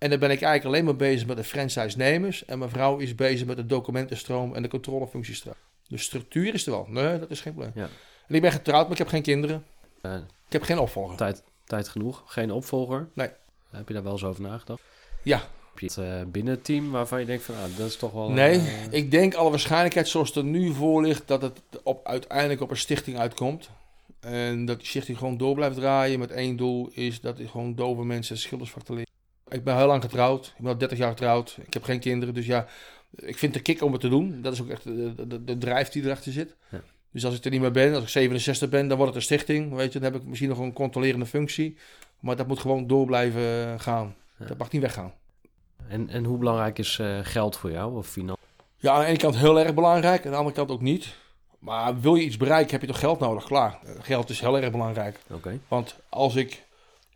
En 0.00 0.10
dan 0.10 0.18
ben 0.18 0.30
ik 0.30 0.42
eigenlijk 0.42 0.64
alleen 0.64 0.84
maar 0.84 1.08
bezig 1.08 1.26
met 1.26 1.36
de 1.36 1.44
franchise-nemers. 1.44 2.44
En 2.44 2.58
mijn 2.58 2.70
vrouw 2.70 2.96
is 2.96 3.14
bezig 3.14 3.46
met 3.46 3.56
de 3.56 3.66
documentenstroom 3.66 4.54
en 4.54 4.62
de 4.62 4.68
controlefuncties. 4.68 5.42
De 5.88 5.98
structuur 5.98 6.54
is 6.54 6.66
er 6.66 6.72
wel. 6.72 6.86
Nee, 6.88 7.18
dat 7.18 7.30
is 7.30 7.40
geen 7.40 7.52
probleem. 7.52 7.72
Ja. 7.74 7.88
En 8.28 8.34
ik 8.34 8.40
ben 8.40 8.52
getrouwd, 8.52 8.82
maar 8.82 8.92
ik 8.92 8.98
heb 8.98 9.08
geen 9.08 9.22
kinderen. 9.22 9.64
Ik 10.02 10.52
heb 10.52 10.62
geen 10.62 10.78
opvolger. 10.78 11.16
tijd, 11.16 11.42
tijd 11.64 11.88
genoeg, 11.88 12.22
geen 12.26 12.50
opvolger. 12.50 13.08
Nee. 13.14 13.28
Heb 13.70 13.88
je 13.88 13.94
daar 13.94 14.02
wel 14.02 14.12
eens 14.12 14.24
over 14.24 14.42
nagedacht? 14.42 14.82
Ja, 15.22 15.38
Heb 15.68 15.78
je 15.78 15.86
het 15.86 15.96
eh, 15.98 16.30
binnen 16.30 16.54
het 16.54 16.64
team 16.64 16.90
waarvan 16.90 17.20
je 17.20 17.26
denkt 17.26 17.44
van, 17.44 17.54
ah, 17.54 17.76
dat 17.76 17.86
is 17.86 17.96
toch 17.96 18.12
wel... 18.12 18.30
Nee, 18.30 18.58
eh, 18.58 18.92
ik 18.92 19.10
denk 19.10 19.34
alle 19.34 19.50
waarschijnlijkheid 19.50 20.08
zoals 20.08 20.28
het 20.28 20.36
er 20.36 20.44
nu 20.44 20.72
voor 20.72 21.02
ligt, 21.02 21.28
dat 21.28 21.42
het 21.42 21.60
op, 21.82 22.06
uiteindelijk 22.06 22.60
op 22.60 22.70
een 22.70 22.76
stichting 22.76 23.18
uitkomt. 23.18 23.70
En 24.20 24.64
dat 24.64 24.78
die 24.78 24.86
stichting 24.86 25.18
gewoon 25.18 25.36
door 25.36 25.54
blijft 25.54 25.76
draaien 25.76 26.18
met 26.18 26.30
één 26.30 26.56
doel, 26.56 26.90
is 26.92 27.20
dat 27.20 27.38
is 27.38 27.50
gewoon 27.50 27.74
dove 27.74 28.04
mensen 28.04 28.38
schildersvak 28.38 28.82
te 28.82 28.92
leren. 28.92 29.09
Ik 29.50 29.64
ben 29.64 29.76
heel 29.76 29.86
lang 29.86 30.02
getrouwd, 30.02 30.46
ik 30.46 30.62
ben 30.62 30.72
al 30.72 30.78
30 30.78 30.98
jaar 30.98 31.10
getrouwd, 31.10 31.58
ik 31.66 31.72
heb 31.72 31.82
geen 31.82 32.00
kinderen, 32.00 32.34
dus 32.34 32.46
ja, 32.46 32.66
ik 33.16 33.38
vind 33.38 33.54
het 33.54 33.62
kick 33.62 33.82
om 33.82 33.92
het 33.92 34.00
te 34.00 34.08
doen. 34.08 34.42
Dat 34.42 34.52
is 34.52 34.62
ook 34.62 34.68
echt 34.68 34.84
de, 34.84 35.14
de, 35.14 35.26
de, 35.26 35.44
de 35.44 35.58
drijf 35.58 35.88
die 35.88 36.04
erachter 36.04 36.32
zit. 36.32 36.56
Ja. 36.68 36.80
Dus 37.10 37.24
als 37.24 37.36
ik 37.36 37.44
er 37.44 37.50
niet 37.50 37.60
meer 37.60 37.70
ben, 37.70 37.94
als 37.94 38.02
ik 38.02 38.08
67 38.08 38.68
ben, 38.68 38.88
dan 38.88 38.96
wordt 38.96 39.14
het 39.14 39.22
een 39.22 39.36
stichting, 39.36 39.74
weet 39.74 39.92
je. 39.92 39.98
Dan 39.98 40.12
heb 40.12 40.20
ik 40.20 40.28
misschien 40.28 40.48
nog 40.48 40.58
een 40.58 40.72
controlerende 40.72 41.26
functie, 41.26 41.76
maar 42.20 42.36
dat 42.36 42.46
moet 42.46 42.58
gewoon 42.58 42.86
door 42.86 43.06
blijven 43.06 43.80
gaan. 43.80 44.14
Ja. 44.38 44.46
Dat 44.46 44.58
mag 44.58 44.70
niet 44.70 44.82
weggaan. 44.82 45.12
En, 45.88 46.08
en 46.08 46.24
hoe 46.24 46.38
belangrijk 46.38 46.78
is 46.78 46.98
eh, 46.98 47.18
geld 47.22 47.56
voor 47.56 47.70
jou 47.70 47.96
of 47.96 48.06
financiën? 48.06 48.44
Ja, 48.76 48.92
aan 48.92 49.00
de 49.00 49.06
ene 49.06 49.18
kant 49.18 49.36
heel 49.36 49.60
erg 49.60 49.74
belangrijk, 49.74 50.24
aan 50.24 50.30
de 50.30 50.36
andere 50.36 50.56
kant 50.56 50.70
ook 50.70 50.80
niet. 50.80 51.14
Maar 51.58 52.00
wil 52.00 52.14
je 52.14 52.24
iets 52.24 52.36
bereiken, 52.36 52.70
heb 52.70 52.80
je 52.80 52.86
toch 52.86 52.98
geld 52.98 53.18
nodig? 53.18 53.44
Klaar. 53.44 53.78
Eh, 53.84 53.92
Geld 54.00 54.30
is 54.30 54.40
heel 54.40 54.58
erg 54.58 54.70
belangrijk. 54.70 55.18
Oké. 55.30 55.58
Want 55.68 55.96
als 56.08 56.34
ik 56.34 56.62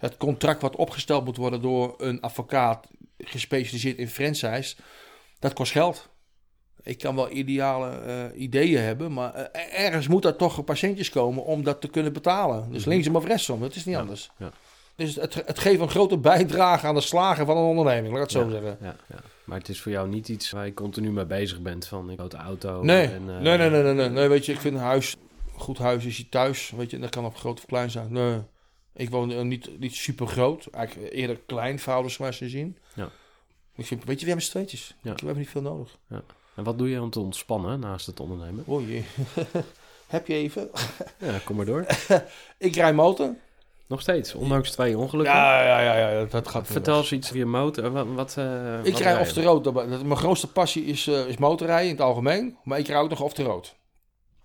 het 0.05 0.17
contract 0.17 0.63
wat 0.63 0.77
opgesteld 0.77 1.25
moet 1.25 1.37
worden 1.37 1.63
door 1.63 1.95
een 1.99 2.21
advocaat 2.21 2.87
gespecialiseerd 3.19 3.99
in 3.99 4.09
franchise, 4.09 4.77
dat 5.39 5.53
kost 5.53 5.73
geld. 5.73 6.09
Ik 6.83 6.99
kan 6.99 7.15
wel 7.17 7.31
ideale 7.31 7.91
eh, 7.91 8.41
ideeën 8.43 8.81
hebben, 8.83 9.13
maar 9.13 9.35
eh, 9.35 9.85
ergens 9.85 10.09
moet 10.09 10.25
er 10.25 10.37
toch 10.37 10.65
patiëntjes 10.65 11.11
komen 11.11 11.45
om 11.45 11.63
dat 11.65 11.81
te 11.81 11.89
kunnen 11.89 12.13
betalen. 12.13 12.71
Dus 12.73 12.81
Mhm. 12.81 12.89
linksom 12.91 13.17
of 13.17 13.25
rechtsom, 13.27 13.61
dat 13.61 13.75
is 13.75 13.85
niet 13.85 13.95
Ja, 13.95 14.01
anders. 14.01 14.31
ja. 14.39 14.51
Dus 14.97 15.15
het, 15.15 15.35
het 15.35 15.59
geeft 15.59 15.81
een 15.81 15.89
grote 15.91 16.19
bijdrage 16.19 16.87
aan 16.87 16.95
de 16.95 17.01
slagen 17.01 17.47
van 17.47 17.57
een 17.57 17.63
onderneming, 17.65 18.15
laat 18.15 18.23
ik 18.23 18.31
het 18.31 18.43
zo 18.43 18.45
Ja. 18.45 18.51
zeggen. 18.51 18.79
Ja, 18.81 18.97
ja. 19.09 19.17
Maar 19.45 19.59
het 19.59 19.69
is 19.69 19.81
voor 19.81 19.93
jou 19.93 20.09
niet 20.09 20.29
iets 20.29 20.51
waar 20.51 20.67
je 20.67 20.75
continu 20.75 21.11
mee 21.13 21.25
bezig 21.27 21.61
bent 21.61 21.87
van 21.87 22.11
ik 22.11 22.19
houd 22.19 22.31
de 22.31 22.37
auto. 22.37 22.83
Nee, 22.83 23.07
en, 23.07 23.23
eh, 23.29 23.39
nee, 23.41 23.59
nee, 23.59 23.71
nee, 23.71 23.83
nee, 23.83 23.95
nee, 23.95 24.09
nee. 24.09 24.29
Weet 24.29 24.47
je, 24.47 24.53
ik 24.53 24.61
vind 24.61 24.75
een 24.75 24.81
huis, 24.81 25.17
een 25.55 25.61
goed 25.61 25.79
huis 25.79 26.05
is 26.05 26.17
je 26.17 26.29
thuis. 26.29 26.73
Weet 26.77 26.91
je, 26.91 26.97
en 26.97 27.03
dat 27.03 27.11
kan 27.11 27.25
op 27.25 27.37
groot 27.37 27.59
of 27.59 27.67
klein 27.67 27.91
zijn. 27.91 28.13
Nee, 28.13 28.39
ik 28.95 29.11
woon 29.11 29.33
eh, 29.33 29.41
niet, 29.41 29.79
niet 29.79 29.95
super 29.95 30.27
groot. 30.27 30.67
Eigenlijk 30.67 31.13
eerder 31.13 31.41
klein, 31.47 31.79
verhoudersgewijs 31.79 32.37
gezien. 32.37 32.79
Ja. 32.95 33.09
Ik 33.77 33.87
vind, 33.87 34.05
weet 34.05 34.15
je, 34.17 34.21
we 34.21 34.27
hebben 34.27 34.45
z'n 34.45 34.51
tweetjes. 34.51 34.95
Ja. 35.03 35.11
We 35.13 35.17
hebben 35.25 35.39
niet 35.39 35.49
veel 35.49 35.63
nodig. 35.63 35.99
En 36.55 36.65
wat 36.65 36.79
doe 36.79 36.91
je 36.91 37.01
om 37.03 37.11
te 37.11 37.21
ontspannen 37.21 37.81
naast 37.81 38.07
het 38.07 38.21
ondernemen? 38.21 38.65
Oh 38.67 38.89
jee. 38.89 39.05
Heb 40.07 40.27
je 40.27 40.35
even? 40.35 40.71
Ja, 41.19 41.39
kom 41.45 41.57
maar 41.57 41.65
door. 41.67 41.87
Ik 42.59 42.75
rij 42.75 42.93
motor. 42.95 43.35
Nog 43.87 44.01
steeds, 44.01 44.35
ondanks 44.35 44.71
twee 44.71 44.99
ongelukken. 44.99 45.35
Ja, 45.35 45.63
ja, 45.65 45.81
ja, 45.97 46.11
ja, 46.11 46.25
dat 46.25 46.49
gaat 46.49 46.67
Vertel 46.67 46.97
eens 46.99 47.13
iets 47.13 47.27
over 47.27 47.39
je 47.39 47.45
motor. 47.47 47.91
Wat, 47.91 48.07
wat, 48.07 48.37
eh, 48.37 48.79
Ik 48.85 48.93
wat 48.93 49.01
rij 49.01 49.19
off 49.21 49.29
je? 49.29 49.35
the 49.35 49.43
road. 49.43 49.65
Dat- 49.65 49.75
dat- 49.75 49.89
Mijn 50.05 50.17
grootste 50.17 50.53
passie 50.53 50.85
is, 50.85 51.07
eh, 51.07 51.27
is 51.27 51.37
motorrijden 51.37 51.87
in 51.89 51.95
het 51.95 52.05
algemeen. 52.05 52.57
Maar 52.65 52.79
ik 52.79 52.87
rij 52.87 52.99
ook 52.99 53.09
nog 53.11 53.21
off 53.21 53.35
the 53.35 53.43
road. 53.43 53.75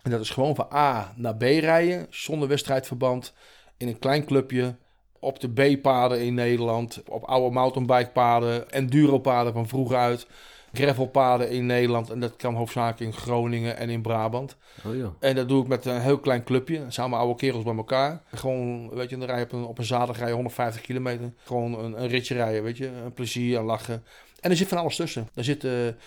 En 0.01 0.12
dat 0.12 0.19
is 0.21 0.29
gewoon 0.29 0.55
van 0.55 0.67
A 0.73 1.13
naar 1.15 1.35
B 1.35 1.41
rijden. 1.41 2.07
Zonder 2.09 2.47
wedstrijdverband. 2.47 3.33
In 3.80 3.88
een 3.88 4.00
klein 4.00 4.26
clubje. 4.26 4.76
Op 5.20 5.39
de 5.39 5.50
B-paden 5.50 6.22
in 6.22 6.34
Nederland. 6.34 7.02
Op 7.08 7.24
oude 7.24 7.54
mountainbikepaden. 7.54 8.72
Enduropaden 8.72 9.54
van 9.54 9.68
vroeger 9.68 9.98
uit. 9.98 10.28
Gravelpaden 10.74 11.50
in 11.50 11.65
Nederland. 11.65 12.10
En 12.10 12.20
dat 12.20 12.36
kan 12.36 12.56
hoofdzakelijk 12.56 13.00
in 13.00 13.22
Groningen 13.22 13.78
en 13.78 13.89
in 13.89 14.02
Brabant. 14.02 14.58
Oh 14.86 14.96
joh. 14.96 15.15
En 15.20 15.36
dat 15.36 15.50
doe 15.50 15.62
ik 15.62 15.68
met 15.68 15.86
een 15.86 16.02
heel 16.02 16.20
klein 16.20 16.44
clubje. 16.44 16.86
Samen 16.88 17.20
oude 17.20 17.36
kerels 17.36 17.63
bij 17.63 17.76
elkaar. 17.76 18.22
Gewoon, 18.34 18.89
weet 18.89 19.10
je, 19.10 19.18
dan 19.18 19.28
rij 19.28 19.38
je 19.38 19.44
op 19.44 19.52
een, 19.52 19.63
op 19.63 19.78
een 19.78 19.86
zaterdag 19.86 20.18
rij 20.18 20.28
je 20.28 20.34
150 20.34 20.82
kilometer. 20.82 21.34
Gewoon 21.44 21.80
een, 21.80 22.02
een 22.02 22.08
ritje 22.08 22.34
rijden, 22.34 22.63
weet 22.63 22.78
je. 22.78 22.88
Een 22.88 23.13
plezier, 23.13 23.58
een 23.58 23.65
lachen. 23.65 24.04
En 24.39 24.50
er 24.50 24.58
zit 24.58 24.68
van 24.68 24.78
alles 24.78 24.96
tussen. 24.96 25.30
Daar 25.34 25.44
zitten 25.44 25.98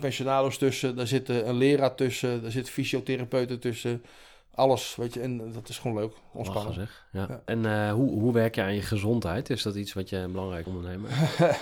pensionados 0.00 0.58
tussen. 0.58 0.96
Daar 0.96 1.06
zit 1.06 1.28
een 1.28 1.56
leraar 1.56 1.94
tussen. 1.94 2.42
Daar 2.42 2.50
zitten 2.50 2.72
fysiotherapeuten 2.72 3.60
tussen. 3.60 4.02
Alles, 4.54 4.94
weet 4.96 5.14
je. 5.14 5.20
En 5.20 5.52
dat 5.52 5.68
is 5.68 5.78
gewoon 5.78 5.96
leuk. 5.96 6.12
Lachen 6.12 6.38
Ontspannen. 6.38 6.74
zeg. 6.74 7.06
Ja. 7.12 7.26
Ja. 7.28 7.42
En 7.44 7.66
eh, 7.66 7.92
hoe, 7.92 8.10
hoe 8.10 8.32
werk 8.32 8.54
je 8.54 8.62
aan 8.62 8.74
je 8.74 8.82
gezondheid? 8.82 9.50
Is 9.50 9.62
dat 9.62 9.74
iets 9.74 9.92
wat 9.92 10.08
je 10.08 10.28
belangrijk 10.30 10.66
ondernemer? 10.66 11.10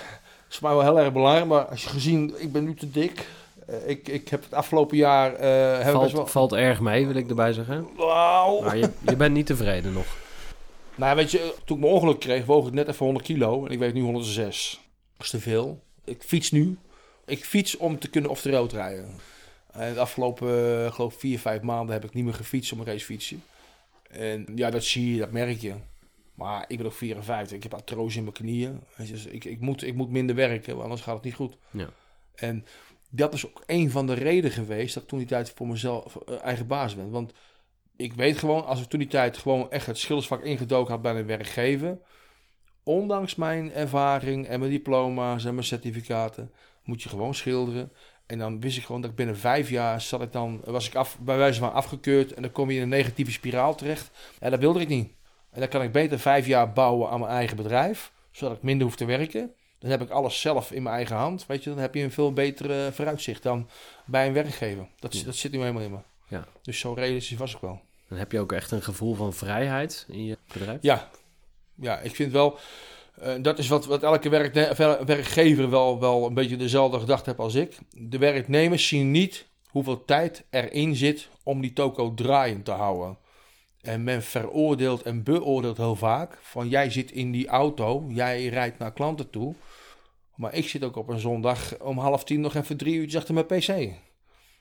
is 0.49 0.57
voor 0.57 0.67
mij 0.67 0.77
wel 0.77 0.81
heel 0.81 0.99
erg 0.99 1.13
belangrijk. 1.13 1.47
Maar 1.47 1.65
als 1.65 1.83
je 1.83 1.89
gezien, 1.89 2.33
ik 2.37 2.51
ben 2.51 2.63
nu 2.63 2.75
te 2.75 2.91
dik. 2.91 3.27
Eh, 3.67 3.89
ik, 3.89 4.07
ik 4.07 4.29
heb 4.29 4.43
het 4.43 4.53
afgelopen 4.53 4.97
jaar... 4.97 5.31
we 5.31 5.81
valt, 5.83 6.03
best 6.03 6.13
wel... 6.15 6.27
valt 6.27 6.53
erg 6.53 6.79
mee, 6.79 7.07
wil 7.07 7.15
ik 7.15 7.29
erbij 7.29 7.53
zeggen. 7.53 7.87
Wauw. 7.97 8.61
Maar 8.61 8.77
je, 8.77 8.89
je 9.05 9.15
bent 9.15 9.33
niet 9.33 9.45
tevreden 9.45 9.93
nog. 9.93 10.05
Nou, 10.95 11.15
weet 11.15 11.31
je, 11.31 11.53
toen 11.65 11.77
ik 11.77 11.83
mijn 11.83 11.95
ongeluk 11.95 12.19
kreeg, 12.19 12.45
woog 12.45 12.67
ik 12.67 12.73
net 12.73 12.87
even 12.87 13.05
100 13.05 13.25
kilo. 13.25 13.65
En 13.65 13.71
ik 13.71 13.79
weeg 13.79 13.93
nu 13.93 14.01
106. 14.01 14.81
Dat 15.17 15.25
is 15.25 15.31
te 15.31 15.39
veel. 15.39 15.83
Ik 16.03 16.23
fiets 16.23 16.51
nu. 16.51 16.77
Ik 17.25 17.45
fiets 17.45 17.77
om 17.77 17.99
te 17.99 18.09
kunnen 18.09 18.31
off 18.31 18.41
the 18.41 18.51
road 18.51 18.71
rijden. 18.71 19.09
En 19.73 19.93
de 19.93 19.99
afgelopen, 19.99 20.85
eh, 20.85 20.93
geloof 20.93 21.13
vier, 21.13 21.39
vijf 21.39 21.61
maanden 21.61 21.93
heb 21.93 22.03
ik 22.03 22.13
niet 22.13 22.23
meer 22.23 22.33
gefietst 22.33 22.71
op 22.71 22.79
een 22.79 22.85
racefietsje. 22.85 23.35
En 24.09 24.45
ja, 24.55 24.69
dat 24.69 24.83
zie 24.83 25.13
je, 25.13 25.19
dat 25.19 25.31
merk 25.31 25.59
je. 25.59 25.73
Maar 26.33 26.65
ik 26.67 26.77
ben 26.77 26.85
ook 26.85 26.93
54. 26.93 27.57
Ik 27.57 27.63
heb 27.63 27.73
artrose 27.73 28.17
in 28.17 28.23
mijn 28.23 28.35
knieën. 28.35 28.83
Dus 28.97 29.25
ik, 29.25 29.45
ik, 29.45 29.59
moet, 29.59 29.83
ik 29.83 29.95
moet 29.95 30.09
minder 30.09 30.35
werken, 30.35 30.71
want 30.71 30.83
anders 30.83 31.01
gaat 31.01 31.15
het 31.15 31.23
niet 31.23 31.33
goed. 31.33 31.57
Ja. 31.71 31.89
En 32.35 32.65
dat 33.09 33.33
is 33.33 33.45
ook 33.47 33.63
een 33.65 33.91
van 33.91 34.07
de 34.07 34.13
redenen 34.13 34.51
geweest 34.51 34.93
dat 34.93 35.03
ik 35.03 35.09
toen 35.09 35.19
die 35.19 35.27
tijd 35.27 35.51
voor 35.55 35.67
mezelf 35.67 36.15
eh, 36.15 36.41
eigen 36.41 36.67
baas 36.67 36.95
ben. 36.95 37.09
Want 37.09 37.33
ik 37.95 38.13
weet 38.13 38.37
gewoon, 38.37 38.65
als 38.65 38.81
ik 38.81 38.87
toen 38.87 38.99
die 38.99 39.09
tijd 39.09 39.37
gewoon 39.37 39.71
echt 39.71 39.85
het 39.85 39.97
schildersvak 39.97 40.43
ingedoken 40.43 40.93
had 40.93 41.01
bij 41.01 41.15
een 41.15 41.25
werkgever, 41.25 41.97
ondanks 42.83 43.35
mijn 43.35 43.73
ervaring 43.73 44.47
en 44.47 44.59
mijn 44.59 44.71
diploma's 44.71 45.45
en 45.45 45.53
mijn 45.53 45.65
certificaten, 45.65 46.51
moet 46.83 47.03
je 47.03 47.09
gewoon 47.09 47.35
schilderen. 47.35 47.91
En 48.33 48.39
dan 48.39 48.59
wist 48.59 48.77
ik 48.77 48.83
gewoon 48.85 49.01
dat 49.01 49.09
ik 49.09 49.15
binnen 49.15 49.37
vijf 49.37 49.69
jaar 49.69 50.01
zat 50.01 50.21
ik 50.21 50.31
dan, 50.31 50.61
was 50.65 50.87
ik 50.87 50.95
af, 50.95 51.17
bij 51.19 51.37
wijze 51.37 51.59
van 51.59 51.73
afgekeurd 51.73 52.33
en 52.33 52.41
dan 52.41 52.51
kom 52.51 52.69
je 52.69 52.75
in 52.75 52.81
een 52.81 52.89
negatieve 52.89 53.31
spiraal 53.31 53.75
terecht. 53.75 54.11
En 54.39 54.51
dat 54.51 54.59
wilde 54.59 54.79
ik 54.79 54.87
niet. 54.87 55.11
En 55.51 55.59
dan 55.59 55.69
kan 55.69 55.81
ik 55.81 55.91
beter 55.91 56.19
vijf 56.19 56.45
jaar 56.45 56.73
bouwen 56.73 57.09
aan 57.09 57.19
mijn 57.19 57.31
eigen 57.31 57.57
bedrijf, 57.57 58.11
zodat 58.31 58.57
ik 58.57 58.63
minder 58.63 58.87
hoef 58.87 58.95
te 58.95 59.05
werken. 59.05 59.51
Dan 59.79 59.91
heb 59.91 60.01
ik 60.01 60.09
alles 60.09 60.41
zelf 60.41 60.71
in 60.71 60.83
mijn 60.83 60.95
eigen 60.95 61.15
hand. 61.15 61.45
Weet 61.45 61.63
je, 61.63 61.69
dan 61.69 61.79
heb 61.79 61.95
je 61.95 62.01
een 62.03 62.11
veel 62.11 62.33
betere 62.33 62.89
vooruitzicht 62.93 63.43
dan 63.43 63.69
bij 64.05 64.27
een 64.27 64.33
werkgever. 64.33 64.87
Dat, 64.99 65.17
Ja. 65.17 65.23
dat 65.23 65.35
zit 65.35 65.51
nu 65.51 65.59
helemaal 65.59 65.81
in 65.81 65.91
me. 65.91 65.97
Ja. 66.27 66.47
Dus 66.61 66.79
zo 66.79 66.93
realistisch 66.93 67.37
was 67.37 67.53
ik 67.53 67.59
wel. 67.61 67.81
Dan 68.07 68.17
heb 68.17 68.31
je 68.31 68.39
ook 68.39 68.51
echt 68.51 68.71
een 68.71 68.81
gevoel 68.81 69.15
van 69.15 69.33
vrijheid 69.33 70.05
in 70.09 70.25
je 70.25 70.37
bedrijf? 70.53 70.77
Ja, 70.81 71.09
ja 71.75 71.99
ik 71.99 72.15
vind 72.15 72.31
wel. 72.31 72.59
Eh, 73.15 73.33
dat 73.41 73.59
is 73.59 73.67
wat, 73.67 73.85
wat 73.85 74.03
elke 74.03 74.29
werkgever 75.05 75.69
wel, 75.69 75.99
wel 75.99 76.25
een 76.25 76.33
beetje 76.33 76.55
dezelfde 76.55 76.99
gedachte 76.99 77.29
heeft 77.29 77.41
als 77.41 77.55
ik. 77.55 77.77
De 77.89 78.17
werknemers 78.17 78.87
zien 78.87 79.11
niet 79.11 79.45
hoeveel 79.69 80.05
tijd 80.05 80.45
erin 80.49 80.95
zit 80.95 81.29
om 81.43 81.61
die 81.61 81.73
toko 81.73 82.13
draaiend 82.13 82.65
te 82.65 82.71
houden. 82.71 83.17
En 83.81 84.03
men 84.03 84.23
veroordeelt 84.23 85.01
en 85.01 85.23
beoordeelt 85.23 85.77
heel 85.77 85.95
vaak 85.95 86.37
van 86.41 86.69
jij 86.69 86.89
zit 86.89 87.11
in 87.11 87.31
die 87.31 87.47
auto, 87.47 88.05
jij 88.07 88.47
rijdt 88.47 88.79
naar 88.79 88.93
klanten 88.93 89.29
toe. 89.29 89.55
Maar 90.35 90.53
ik 90.53 90.67
zit 90.67 90.83
ook 90.83 90.95
op 90.95 91.09
een 91.09 91.19
zondag 91.19 91.79
om 91.79 91.97
half 91.97 92.23
tien 92.23 92.41
nog 92.41 92.55
even 92.55 92.77
drie 92.77 92.95
uurtjes 92.95 93.19
achter 93.19 93.33
mijn 93.33 93.45
pc. 93.45 93.93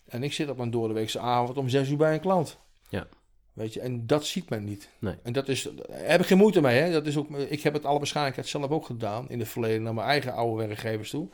En 0.06 0.22
ik 0.22 0.32
zit 0.32 0.48
op 0.48 0.58
een 0.58 0.70
doordeweekse 0.70 1.18
avond 1.18 1.58
om 1.58 1.68
zes 1.68 1.90
uur 1.90 1.96
bij 1.96 2.14
een 2.14 2.20
klant. 2.20 2.58
Ja. 2.88 3.06
Weet 3.52 3.72
je, 3.72 3.80
en 3.80 4.06
dat 4.06 4.26
ziet 4.26 4.48
men 4.50 4.64
niet. 4.64 4.88
Nee. 4.98 5.14
En 5.22 5.32
dat 5.32 5.48
is, 5.48 5.62
daar 5.62 5.98
heb 6.08 6.20
ik 6.20 6.26
geen 6.26 6.38
moeite 6.38 6.60
mee. 6.60 6.80
Hè? 6.80 6.90
Dat 6.92 7.06
is 7.06 7.16
ook, 7.16 7.30
ik 7.38 7.62
heb 7.62 7.72
het 7.72 7.84
alle 7.84 7.98
waarschijnlijkheid 7.98 8.48
zelf 8.48 8.70
ook 8.70 8.86
gedaan 8.86 9.28
in 9.28 9.38
het 9.38 9.48
verleden 9.48 9.82
naar 9.82 9.94
mijn 9.94 10.06
eigen 10.06 10.32
oude 10.32 10.66
werkgevers 10.66 11.10
toe. 11.10 11.28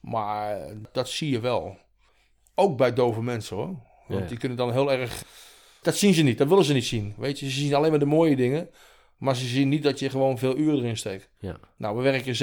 Maar 0.00 0.60
dat 0.92 1.08
zie 1.08 1.30
je 1.30 1.40
wel. 1.40 1.76
Ook 2.54 2.76
bij 2.76 2.92
dove 2.92 3.22
mensen 3.22 3.56
hoor. 3.56 3.76
Want 4.08 4.22
Ja. 4.22 4.26
die 4.28 4.38
kunnen 4.38 4.56
dan 4.58 4.72
heel 4.72 4.92
erg. 4.92 5.24
Dat 5.82 5.96
zien 5.96 6.14
ze 6.14 6.22
niet, 6.22 6.38
dat 6.38 6.48
willen 6.48 6.64
ze 6.64 6.72
niet 6.72 6.84
zien. 6.84 7.14
Weet 7.16 7.38
je, 7.38 7.50
ze 7.50 7.60
zien 7.60 7.74
alleen 7.74 7.90
maar 7.90 7.98
de 7.98 8.04
mooie 8.04 8.36
dingen. 8.36 8.70
Maar 9.16 9.36
ze 9.36 9.46
zien 9.46 9.68
niet 9.68 9.82
dat 9.82 9.98
je 9.98 10.10
gewoon 10.10 10.38
veel 10.38 10.56
uren 10.56 10.78
erin 10.78 10.96
steekt. 10.96 11.28
Ja. 11.38 11.56
Nou, 11.76 11.96
we 11.96 12.02
werken 12.02 12.34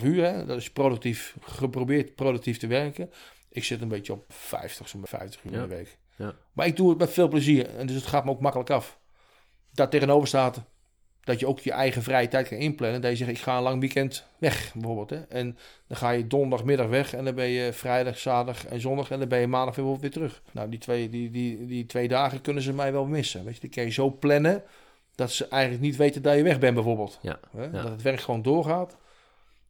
37,5 0.00 0.04
uur. 0.04 0.24
Hè? 0.24 0.44
Dat 0.46 0.56
is 0.58 0.70
productief, 0.70 1.36
geprobeerd 1.40 2.14
productief 2.14 2.58
te 2.58 2.66
werken. 2.66 3.10
Ik 3.50 3.64
zit 3.64 3.80
een 3.80 3.88
beetje 3.88 4.12
op 4.12 4.24
50, 4.28 4.88
zo'n 4.88 5.00
50 5.06 5.44
uur 5.44 5.52
Ja. 5.52 5.62
in 5.62 5.68
de 5.68 5.74
week. 5.74 5.98
Ja. 6.18 6.34
Maar 6.52 6.66
ik 6.66 6.76
doe 6.76 6.88
het 6.88 6.98
met 6.98 7.10
veel 7.10 7.28
plezier. 7.28 7.76
En 7.76 7.86
dus 7.86 7.96
het 7.96 8.06
gaat 8.06 8.24
me 8.24 8.30
ook 8.30 8.40
makkelijk 8.40 8.70
af. 8.70 8.98
Daar 9.72 9.88
tegenover 9.88 10.28
staat 10.28 10.62
dat 11.24 11.40
je 11.40 11.46
ook 11.46 11.60
je 11.60 11.72
eigen 11.72 12.02
vrije 12.02 12.28
tijd 12.28 12.48
kan 12.48 12.58
inplannen. 12.58 13.00
Dat 13.00 13.10
je 13.10 13.16
zegt, 13.16 13.30
ik 13.30 13.38
ga 13.38 13.56
een 13.56 13.62
lang 13.62 13.80
weekend 13.80 14.26
weg, 14.38 14.72
bijvoorbeeld. 14.74 15.10
Hè? 15.10 15.16
En 15.16 15.58
dan 15.86 15.96
ga 15.96 16.10
je 16.10 16.26
donderdagmiddag 16.26 16.86
weg. 16.86 17.14
En 17.14 17.24
dan 17.24 17.34
ben 17.34 17.48
je 17.48 17.72
vrijdag, 17.72 18.18
zaterdag 18.18 18.66
en 18.66 18.80
zondag. 18.80 19.10
En 19.10 19.18
dan 19.18 19.28
ben 19.28 19.40
je 19.40 19.46
maandag 19.46 19.74
weer, 19.74 19.98
weer 19.98 20.10
terug. 20.10 20.42
Nou, 20.52 20.68
die 20.68 20.78
twee, 20.78 21.08
die, 21.08 21.30
die, 21.30 21.66
die 21.66 21.86
twee 21.86 22.08
dagen 22.08 22.40
kunnen 22.40 22.62
ze 22.62 22.72
mij 22.72 22.92
wel 22.92 23.04
missen. 23.06 23.44
Weet 23.44 23.54
je, 23.54 23.60
die 23.60 23.70
kan 23.70 23.84
je 23.84 23.90
zo 23.90 24.10
plannen 24.10 24.62
dat 25.14 25.30
ze 25.32 25.48
eigenlijk 25.48 25.82
niet 25.82 25.96
weten 25.96 26.22
dat 26.22 26.36
je 26.36 26.42
weg 26.42 26.58
bent, 26.58 26.74
bijvoorbeeld. 26.74 27.18
Ja, 27.22 27.38
Hè? 27.56 27.62
ja. 27.64 27.68
Dat 27.70 27.90
het 27.90 28.02
werk 28.02 28.20
gewoon 28.20 28.42
doorgaat. 28.42 28.96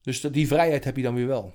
Dus 0.02 0.20
dat- 0.20 0.32
die 0.32 0.46
vrijheid 0.46 0.84
heb 0.84 0.96
je 0.96 1.02
dan 1.02 1.14
weer 1.14 1.26
wel. 1.26 1.54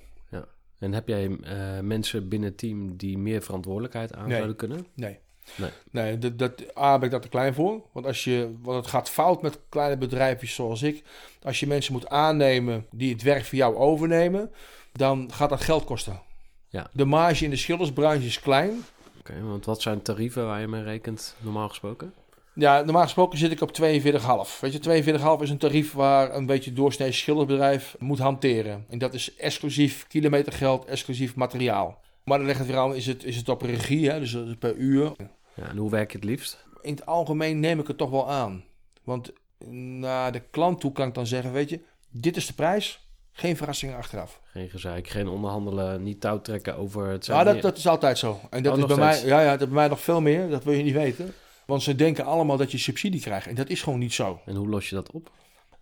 En 0.78 0.92
heb 0.92 1.08
jij 1.08 1.38
eh, 1.42 1.80
mensen 1.80 2.28
binnen 2.28 2.48
het 2.48 2.58
team 2.58 2.96
die 2.96 3.18
meer 3.18 3.42
verantwoordelijkheid 3.42 4.14
aan 4.14 4.26
Nee. 4.26 4.34
zouden 4.36 4.56
kunnen? 4.56 4.86
Nee. 4.94 5.18
Nee. 5.56 5.70
Nee, 5.90 6.18
dat, 6.18 6.38
dat, 6.38 6.76
A, 6.78 6.94
ben 6.94 7.04
ik 7.04 7.10
daar 7.10 7.20
te 7.20 7.28
klein 7.28 7.54
voor. 7.54 7.82
Want, 7.92 8.06
als 8.06 8.24
je, 8.24 8.54
want 8.62 8.76
het 8.76 8.86
gaat 8.86 9.10
fout 9.10 9.42
met 9.42 9.58
kleine 9.68 9.96
bedrijfjes 9.96 10.54
zoals 10.54 10.82
ik. 10.82 11.02
Als 11.42 11.60
je 11.60 11.66
mensen 11.66 11.92
moet 11.92 12.08
aannemen 12.08 12.86
die 12.90 13.12
het 13.12 13.22
werk 13.22 13.44
voor 13.44 13.58
jou 13.58 13.76
overnemen, 13.76 14.50
dan 14.92 15.32
gaat 15.32 15.48
dat 15.50 15.60
geld 15.60 15.84
kosten. 15.84 16.20
Ja. 16.68 16.90
De 16.92 17.04
marge 17.04 17.44
in 17.44 17.50
de 17.50 17.56
schildersbranche 17.56 18.26
is 18.26 18.40
klein. 18.40 18.84
Oké, 19.18 19.42
want 19.42 19.64
wat 19.64 19.82
zijn 19.82 20.02
tarieven 20.02 20.46
waar 20.46 20.60
je 20.60 20.68
mee 20.68 20.82
rekent, 20.82 21.36
normaal 21.40 21.68
gesproken? 21.68 22.14
Ja, 22.54 22.82
normaal 22.82 23.02
gesproken 23.02 23.38
zit 23.38 23.50
ik 23.50 23.60
op 23.60 23.70
42,5. 23.82 24.60
Weet 24.60 24.72
je, 24.72 25.02
42,5 25.38 25.42
is 25.42 25.50
een 25.50 25.58
tarief 25.58 25.92
waar 25.92 26.34
een 26.34 26.46
beetje 26.46 26.72
doorsnee 26.72 27.12
schildersbedrijf 27.12 27.96
moet 27.98 28.18
hanteren. 28.18 28.84
En 28.88 28.98
dat 28.98 29.14
is 29.14 29.36
exclusief 29.36 30.06
kilometergeld, 30.06 30.84
exclusief 30.84 31.34
materiaal. 31.34 32.02
Maar 32.24 32.38
dan 32.38 32.46
ligt 32.46 32.58
het 32.58 32.68
weer 32.68 32.78
aan, 32.78 32.94
is 32.94 33.06
het, 33.06 33.24
is 33.24 33.36
het 33.36 33.48
op 33.48 33.62
regie, 33.62 34.10
hè? 34.10 34.18
dus 34.20 34.34
is 34.34 34.56
per 34.58 34.74
uur. 34.74 35.12
Ja, 35.54 35.68
en 35.68 35.76
hoe 35.76 35.90
werk 35.90 36.10
je 36.10 36.16
het 36.16 36.26
liefst? 36.26 36.64
in 36.84 36.94
het 36.94 37.06
algemeen 37.06 37.60
neem 37.60 37.80
ik 37.80 37.86
het 37.86 37.96
toch 37.96 38.10
wel 38.10 38.30
aan. 38.30 38.64
Want 39.04 39.32
naar 39.68 40.32
de 40.32 40.42
klant 40.50 40.80
toe 40.80 40.92
kan 40.92 41.08
ik 41.08 41.14
dan 41.14 41.26
zeggen, 41.26 41.52
weet 41.52 41.70
je, 41.70 41.80
dit 42.10 42.36
is 42.36 42.46
de 42.46 42.52
prijs. 42.52 43.02
Geen 43.32 43.56
verrassingen 43.56 43.96
achteraf. 43.96 44.40
Geen 44.44 44.68
gezeik, 44.68 45.08
geen 45.08 45.28
onderhandelen, 45.28 46.02
niet 46.02 46.20
touwtrekken 46.20 46.76
over 46.76 47.06
het 47.06 47.26
Ja, 47.26 47.44
dat, 47.44 47.62
dat 47.62 47.76
is 47.76 47.86
altijd 47.86 48.18
zo. 48.18 48.40
En 48.50 48.62
dat 48.62 48.72
Oh, 48.72 48.78
is 48.78 48.86
bij 48.86 48.96
mij, 48.96 49.24
ja, 49.24 49.40
ja, 49.40 49.50
dat 49.50 49.60
is 49.60 49.66
bij 49.66 49.74
mij 49.74 49.88
nog 49.88 50.00
veel 50.00 50.20
meer. 50.20 50.48
Dat 50.48 50.64
wil 50.64 50.74
je 50.74 50.82
niet 50.82 50.94
weten. 50.94 51.34
Want 51.66 51.82
ze 51.82 51.94
denken 51.94 52.24
allemaal 52.24 52.56
dat 52.56 52.72
je 52.72 52.78
subsidie 52.78 53.20
krijgt. 53.20 53.46
En 53.46 53.54
dat 53.54 53.68
is 53.68 53.82
gewoon 53.82 53.98
niet 53.98 54.12
zo. 54.12 54.40
En 54.46 54.54
hoe 54.54 54.68
los 54.68 54.88
je 54.88 54.94
dat 54.94 55.10
op? 55.10 55.30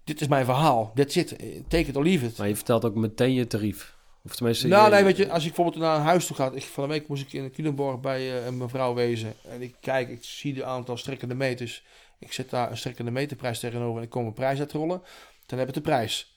Dit 0.05 0.21
is 0.21 0.29
mijn 0.29 0.45
verhaal. 0.45 0.93
That's 0.95 1.17
it. 1.17 1.37
Take 1.69 1.89
it 1.89 1.97
or 1.97 2.03
leave 2.05 2.25
it. 2.27 2.37
Maar 2.39 2.49
je 2.49 2.55
vertelt 2.57 2.85
ook 2.85 2.95
meteen 2.95 3.33
je 3.33 3.47
tarief. 3.47 3.97
Of 4.25 4.35
tenminste... 4.35 4.69
Nou, 4.69 4.85
je- 4.89 4.95
nee, 4.95 5.05
weet 5.05 5.17
je, 5.17 5.31
als 5.31 5.43
ik 5.45 5.55
bijvoorbeeld 5.55 5.85
naar 5.85 5.97
een 5.97 6.03
huis 6.03 6.27
toe 6.27 6.37
ga. 6.37 6.51
Ik, 6.55 6.63
van 6.63 6.83
de 6.85 6.91
week 6.91 7.09
moest 7.09 7.23
ik 7.23 7.33
in 7.33 7.51
Culemborg 7.53 8.01
bij 8.01 8.39
eh, 8.39 8.47
een 8.47 8.57
mevrouw 8.57 8.95
wezen. 8.95 9.35
En 9.49 9.63
ik 9.63 9.75
kijk, 9.81 10.09
ik 10.09 10.25
zie 10.25 10.55
de 10.55 10.65
aantal 10.65 10.97
strekkende 10.97 11.35
meters. 11.35 11.85
Ik 12.19 12.33
zet 12.33 12.51
daar 12.51 12.71
een 12.71 12.77
strekkende 12.77 13.11
meterprijs 13.11 13.59
tegenover 13.59 13.97
en 13.97 14.03
ik 14.03 14.11
kom 14.11 14.27
een 14.27 14.33
prijs 14.33 14.59
uitrollen. 14.59 15.03
Dan 15.47 15.59
heb 15.59 15.69
ik 15.69 15.75
de 15.75 15.81
prijs. 15.81 16.37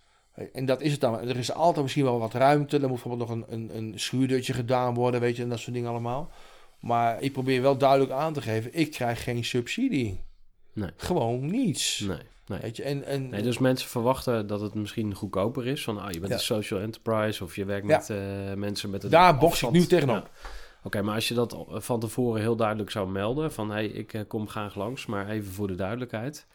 En 0.54 0.66
dat 0.66 0.82
is 0.82 0.92
het 0.92 1.02
dan. 1.02 1.20
Er 1.20 1.38
is 1.38 1.52
altijd 1.52 1.82
misschien 1.82 2.04
wel 2.04 2.20
wat 2.20 2.34
ruimte. 2.34 2.76
Er 2.76 2.82
moet 2.82 3.02
bijvoorbeeld 3.02 3.30
nog 3.30 3.38
een, 3.38 3.46
een, 3.54 3.78
een 3.78 3.94
schuurdeurtje 4.00 4.54
gedaan 4.54 4.94
worden, 4.94 5.20
weet 5.22 5.36
je, 5.36 5.44
en 5.44 5.50
dat 5.50 5.60
soort 5.60 5.74
dingen 5.76 5.90
allemaal. 5.90 6.32
Maar 6.86 7.22
ik 7.22 7.32
probeer 7.32 7.62
wel 7.62 7.78
duidelijk 7.78 8.12
aan 8.12 8.34
te 8.34 8.42
geven, 8.42 8.74
ik 8.74 8.92
krijg 8.92 9.24
geen 9.24 9.46
subsidie. 9.46 10.24
Nee. 10.74 10.90
Gewoon 10.98 11.46
niets. 11.46 12.00
Nee, 12.00 12.18
nee. 12.48 12.60
Weet 12.60 12.78
je, 12.78 12.84
en, 12.84 13.04
en, 13.06 13.30
Nee, 13.30 13.42
dus 13.42 13.58
mensen 13.58 13.90
verwachten 13.90 14.48
dat 14.48 14.62
het 14.62 14.74
misschien 14.74 15.14
goedkoper 15.16 15.68
is. 15.68 15.84
Van, 15.84 16.00
ah, 16.00 16.12
je 16.12 16.20
bent 16.20 16.32
Ja. 16.32 16.38
een 16.38 16.44
social 16.44 16.80
enterprise 16.80 17.44
of 17.44 17.56
je 17.56 17.66
werkt 17.66 17.88
Ja. 17.88 17.98
met 17.98 18.10
eh, 18.10 18.18
mensen 18.54 18.90
met 18.90 19.04
een 19.04 19.10
Daar 19.10 19.38
box 19.38 19.64
ik 19.64 19.72
nu 19.72 19.86
tegenop. 19.86 20.16
Ja. 20.34 20.50
Oké, 20.84 21.02
maar 21.02 21.16
als 21.16 21.28
je 21.28 21.34
dat 21.34 21.66
van 21.70 22.00
tevoren 22.00 22.42
heel 22.42 22.56
duidelijk 22.56 22.90
zou 22.92 23.10
melden... 23.10 23.52
van, 23.54 23.68
hé, 23.70 23.76
hey, 23.76 23.86
ik 23.88 24.14
eh, 24.14 24.22
kom 24.28 24.48
graag 24.48 24.76
langs, 24.76 25.06
maar 25.06 25.30
even 25.30 25.52
voor 25.52 25.68
de 25.68 25.76
duidelijkheid... 25.76 26.48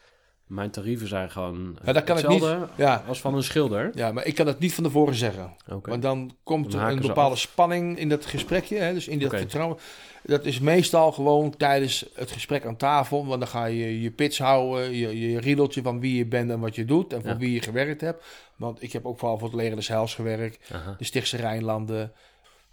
mijn 0.51 0.71
tarieven 0.71 1.07
zijn 1.07 1.31
gewoon 1.31 1.77
Ja, 1.85 1.93
dat 1.93 2.03
kan 2.03 2.17
ik 2.17 2.27
niet. 2.27 2.45
ja, 2.75 3.03
als 3.07 3.21
van 3.21 3.35
een 3.35 3.43
schilder. 3.43 3.91
ja, 3.95 4.11
maar 4.11 4.25
ik 4.25 4.35
kan 4.35 4.45
dat 4.45 4.59
niet 4.59 4.73
van 4.73 4.83
tevoren 4.83 5.15
zeggen. 5.15 5.53
Want 5.81 6.01
dan 6.01 6.31
komt 6.43 6.71
Dan 6.71 6.81
er 6.81 6.91
een 6.91 6.99
bepaalde 7.01 7.35
spanning 7.35 7.97
in 7.97 8.09
dat 8.09 8.25
gesprekje. 8.25 8.77
Hè? 8.77 8.93
Dus 8.93 9.07
in 9.07 9.19
dat 9.19 9.29
vertrouwen. 9.29 9.77
Dat 10.23 10.45
is 10.45 10.59
meestal 10.59 11.11
gewoon 11.11 11.57
tijdens 11.57 12.05
het 12.15 12.31
gesprek 12.31 12.65
aan 12.65 12.75
tafel. 12.77 13.25
Want 13.25 13.39
dan 13.39 13.49
ga 13.49 13.65
je 13.65 14.01
je 14.01 14.11
pitch 14.11 14.37
houden. 14.37 14.91
Je, 14.95 15.29
je 15.29 15.39
riedeltje 15.39 15.81
van 15.81 15.99
wie 15.99 16.15
je 16.17 16.25
bent 16.25 16.51
en 16.51 16.59
wat 16.59 16.75
je 16.75 16.85
doet. 16.85 17.13
En 17.13 17.21
voor 17.21 17.31
Ja. 17.31 17.37
wie 17.37 17.53
je 17.53 17.61
gewerkt 17.61 18.01
hebt. 18.01 18.23
Want 18.55 18.81
ik 18.83 18.91
heb 18.93 19.05
ook 19.05 19.19
vooral 19.19 19.37
voor 19.37 19.47
het 19.47 19.57
leger 19.57 19.75
des 19.75 19.87
Heils 19.87 20.15
gewerkt. 20.15 20.71
Aha. 20.73 20.95
De 20.97 21.03
Stichtse 21.05 21.37
Rijnlanden. 21.37 22.11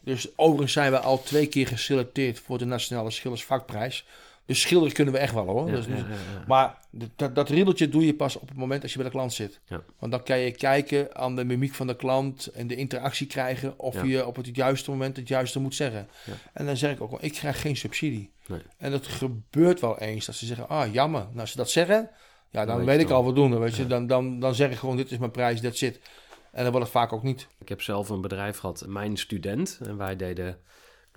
Dus 0.01 0.29
overigens 0.37 0.73
zijn 0.73 0.91
we 0.93 0.99
al 0.99 1.23
twee 1.23 1.47
keer 1.47 1.67
geselecteerd 1.67 2.39
voor 2.41 2.59
de 2.59 2.65
Nationale 2.65 3.11
Schildersvakprijs. 3.11 4.07
Dus 4.49 4.61
schilderen 4.61 4.95
kunnen 4.95 5.15
we 5.15 5.21
echt 5.21 5.35
wel 5.35 5.47
hoor. 5.47 5.67
Ja, 5.69 5.75
Dus- 5.75 5.87
ja, 5.87 5.97
ja. 5.97 6.05
maar 6.47 6.79
dat, 7.17 7.35
dat 7.35 7.49
riedeltje 7.49 7.89
doe 7.89 8.07
je 8.07 8.15
pas 8.15 8.37
op 8.37 8.49
het 8.49 8.57
moment 8.57 8.83
als 8.83 8.91
je 8.93 8.99
bij 8.99 9.07
de 9.07 9.13
klant 9.13 9.33
zit. 9.33 9.61
Want 9.99 10.13
dan 10.13 10.23
kan 10.23 10.39
je 10.39 10.51
kijken 10.51 11.17
aan 11.17 11.37
de 11.37 11.45
mimiek 11.45 11.75
van 11.75 11.87
de 11.87 11.97
klant 11.97 12.47
en 12.47 12.67
de 12.67 12.75
interactie 12.75 13.27
krijgen 13.27 13.79
of 13.79 14.05
je 14.05 14.27
op 14.27 14.37
het 14.37 14.57
juiste 14.57 14.91
moment 14.91 15.17
het 15.17 15.29
juiste 15.29 15.61
moet 15.61 15.75
zeggen. 15.75 16.09
En 16.53 16.67
dan 16.67 16.77
zeg 16.77 16.93
ik 16.93 17.01
ook 17.01 17.11
wel, 17.11 17.19
ik 17.23 17.33
krijg 17.33 17.61
geen 17.61 17.77
subsidie. 17.77 18.31
Nee. 18.47 18.61
En 18.77 18.91
dat 18.91 19.07
gebeurt 19.07 19.81
wel 19.81 19.99
eens 19.99 20.27
dat 20.27 20.35
ze 20.35 20.47
zeggen, 20.47 20.69
ah 20.69 20.93
jammer. 20.93 21.21
Nou, 21.21 21.41
als 21.41 21.51
ze 21.51 21.57
dat 21.57 21.71
zeggen, 21.71 22.11
ja, 22.51 22.65
dan 22.65 22.85
weet 22.85 23.01
ik 23.01 23.11
al 23.11 23.23
voldoende. 23.23 23.59
Weet 23.59 23.77
je? 23.77 23.87
Dan, 23.87 24.07
dan, 24.07 24.41
dan 24.41 24.55
zeg 24.55 24.71
ik 24.71 24.77
gewoon, 24.77 24.97
dit 24.97 25.11
is 25.11 25.19
mijn 25.19 25.31
prijs, 25.31 25.61
dat 25.61 25.77
zit. 25.77 26.01
En 26.53 26.63
dan 26.63 26.73
wordt 26.73 26.87
het 26.87 26.97
vaak 26.97 27.13
ook 27.13 27.23
niet. 27.23 27.47
Ik 27.59 27.69
heb 27.69 27.83
zelf 27.83 28.09
een 28.09 28.21
bedrijf 28.21 28.59
gehad, 28.59 28.85
Mijn 28.87 29.17
Student. 29.17 29.79
En 29.83 29.97
wij 29.97 30.17
deden 30.17 30.59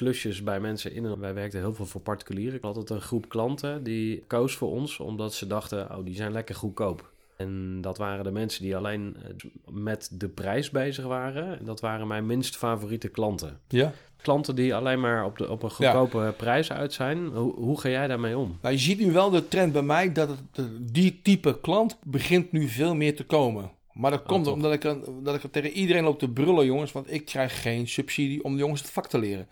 klusjes 0.01 0.43
bij 0.43 0.59
mensen 0.59 0.93
in. 0.93 1.05
En 1.05 1.19
wij 1.19 1.33
werkten 1.33 1.59
heel 1.59 1.73
veel 1.73 1.85
voor 1.85 2.01
particulieren. 2.01 2.55
Ik 2.55 2.61
had 2.63 2.75
altijd 2.75 2.99
een 2.99 3.05
groep 3.05 3.29
klanten 3.29 3.83
die 3.83 4.23
koos 4.27 4.55
voor 4.55 4.69
ons 4.71 4.99
omdat 4.99 5.33
ze 5.33 5.47
dachten, 5.47 5.97
oh, 5.97 6.05
die 6.05 6.15
zijn 6.15 6.31
lekker 6.31 6.55
goedkoop. 6.55 7.09
En 7.37 7.81
dat 7.81 7.97
waren 7.97 8.23
de 8.23 8.31
mensen 8.31 8.63
die 8.63 8.75
alleen 8.75 9.15
eh, 9.15 9.73
met 9.73 10.09
de 10.11 10.29
prijs 10.29 10.69
bezig 10.69 11.05
waren. 11.05 11.59
En 11.59 11.65
dat 11.65 11.79
waren 11.79 12.07
mijn 12.07 12.25
minst 12.25 12.57
favoriete 12.57 13.07
klanten. 13.07 13.59
Ja. 13.67 13.93
Klanten 14.21 14.55
die 14.55 14.75
alleen 14.75 14.99
maar 14.99 15.25
op, 15.25 15.37
de, 15.37 15.49
op 15.49 15.63
een 15.63 15.71
goedkope 15.71 16.33
prijs 16.37 16.71
uit 16.71 16.93
zijn. 16.93 17.27
Hoe, 17.27 17.55
hoe 17.55 17.79
ga 17.79 17.89
jij 17.89 18.07
daarmee 18.07 18.37
om? 18.37 18.57
Nou, 18.61 18.73
je 18.73 18.81
ziet 18.81 18.99
nu 18.99 19.11
wel 19.11 19.29
de 19.29 19.47
trend 19.47 19.73
bij 19.73 19.81
mij 19.81 20.11
dat 20.11 20.29
het, 20.29 20.67
die 20.93 21.19
type 21.23 21.59
klant 21.59 21.97
begint 22.03 22.51
nu 22.51 22.67
veel 22.67 22.95
meer 22.95 23.15
te 23.15 23.23
komen. 23.23 23.71
Maar 23.93 24.11
dat 24.11 24.23
komt 24.23 24.45
toch? 24.45 24.53
omdat 24.53 24.73
ik, 24.73 24.81
dat 25.23 25.43
ik 25.43 25.51
tegen 25.51 25.71
iedereen 25.71 26.03
loop 26.03 26.19
te 26.19 26.29
brullen, 26.29 26.65
jongens. 26.65 26.91
Want 26.91 27.13
ik 27.13 27.25
krijg 27.25 27.61
geen 27.61 27.87
subsidie 27.87 28.43
om 28.43 28.53
de 28.53 28.59
jongens 28.59 28.81
het 28.81 28.91
vak 28.91 29.07
te 29.07 29.19
leren. 29.19 29.47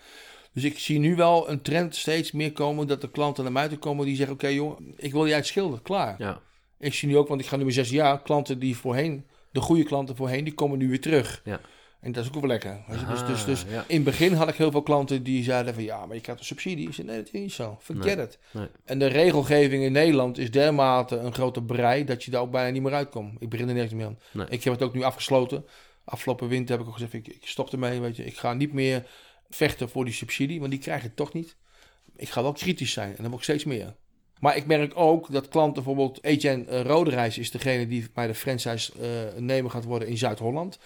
Dus 0.54 0.64
ik 0.64 0.80
zie 0.80 1.00
nu 1.00 1.16
wel 1.16 1.50
een 1.50 1.62
trend 1.62 1.96
steeds 1.96 2.32
meer 2.32 2.52
komen 2.52 2.88
dat 2.88 3.02
de 3.02 3.12
klanten 3.12 3.44
naar 3.44 3.54
mij 3.54 3.68
toe 3.68 3.78
komen 3.78 4.06
die 4.06 4.16
zeggen: 4.16 4.36
Oké, 4.36 4.48
jongen, 4.48 4.94
ik 4.98 5.12
wil 5.12 5.26
je 5.26 5.34
uitschilderen, 5.34 5.82
klaar. 5.84 6.16
Ja, 6.18 6.42
Ik 6.80 6.94
zie 6.94 7.08
nu 7.08 7.18
ook, 7.18 7.28
want 7.28 7.42
ik 7.42 7.48
ga 7.48 7.56
nu 7.56 7.62
mijn 7.62 7.74
zes 7.74 7.90
jaar, 7.90 8.22
klanten 8.22 8.60
die 8.60 8.78
voorheen, 8.78 9.26
de 9.52 9.60
goede 9.60 9.84
klanten 9.84 10.16
voorheen, 10.16 10.44
die 10.44 10.54
komen 10.54 10.78
nu 10.78 10.90
weer 10.90 11.02
terug. 11.02 11.42
Ja. 11.46 11.60
En 12.02 12.12
dat 12.12 12.24
is 12.24 12.30
ook 12.30 12.40
wel 12.40 12.48
lekker. 12.50 12.84
Dus, 12.90 13.00
dus, 13.28 13.40
Ah, 13.40 13.46
dus 13.46 13.66
ja. 13.70 13.84
in 13.88 13.96
het 13.96 14.04
begin 14.04 14.34
had 14.34 14.48
ik 14.50 14.56
heel 14.56 14.72
veel 14.72 14.82
klanten 14.84 15.24
die 15.24 15.44
zeiden 15.44 15.74
van 15.74 15.84
ja, 15.84 16.06
maar 16.06 16.16
je 16.16 16.22
krijgt 16.22 16.42
een 16.42 16.48
subsidie. 16.48 16.88
Ik 16.88 16.94
zei 16.94 17.08
nee, 17.08 17.18
dat 17.18 17.26
is 17.26 17.32
niet 17.32 17.52
zo. 17.52 17.78
Forget 17.82 18.16
Nee, 18.18 18.26
it. 18.26 18.40
nee. 18.52 18.68
En 18.86 19.00
de 19.00 19.06
regelgeving 19.08 19.84
in 19.84 19.92
Nederland 19.92 20.38
is 20.38 20.52
dermate 20.52 21.18
een 21.18 21.34
grote 21.34 21.62
brei 21.64 22.04
dat 22.06 22.24
je 22.24 22.32
daar 22.32 22.42
ook 22.42 22.52
bijna 22.52 22.70
niet 22.70 22.82
meer 22.82 22.94
uitkomt. 22.94 23.36
Ik 23.42 23.50
begin 23.50 23.68
er 23.68 23.74
nergens 23.74 23.94
meer 23.94 24.06
aan. 24.06 24.20
Nee. 24.32 24.46
Ik 24.50 24.64
heb 24.64 24.74
het 24.74 24.84
ook 24.84 24.94
nu 24.94 25.04
afgesloten. 25.04 25.66
Afgelopen 26.04 26.48
winter 26.48 26.72
heb 26.72 26.82
ik 26.84 26.88
ook 26.88 26.94
gezegd, 26.98 27.14
ik, 27.14 27.28
ik 27.28 27.48
stop 27.48 27.72
ermee. 27.72 28.00
Weet 28.00 28.16
je. 28.16 28.26
Ik 28.26 28.38
ga 28.38 28.54
niet 28.54 28.74
meer 28.74 29.06
vechten 29.50 29.90
voor 29.90 30.06
die 30.06 30.14
subsidie, 30.14 30.60
want 30.60 30.72
die 30.72 30.80
krijg 30.80 31.04
ik 31.04 31.16
toch 31.16 31.34
niet. 31.34 31.56
Ik 32.16 32.30
ga 32.30 32.42
wel 32.42 32.52
kritisch 32.52 32.92
zijn 32.92 33.18
en 33.18 33.24
dan 33.24 33.34
ook 33.34 33.44
steeds 33.44 33.64
meer. 33.64 33.96
Maar 34.40 34.56
ik 34.56 34.66
merk 34.66 34.98
ook 34.98 35.32
dat 35.32 35.48
klanten, 35.48 35.74
bijvoorbeeld 35.84 36.24
Etienne 36.24 36.66
uh, 36.70 36.82
Roderijs 36.82 37.38
is 37.38 37.52
degene 37.52 37.88
die 37.88 38.08
bij 38.14 38.28
de 38.28 38.36
franchise 38.36 38.92
eh, 38.94 39.42
nemen 39.42 39.72
gaat 39.72 39.84
worden 39.84 40.08
in 40.08 40.18
Zuid-Holland. 40.18 40.80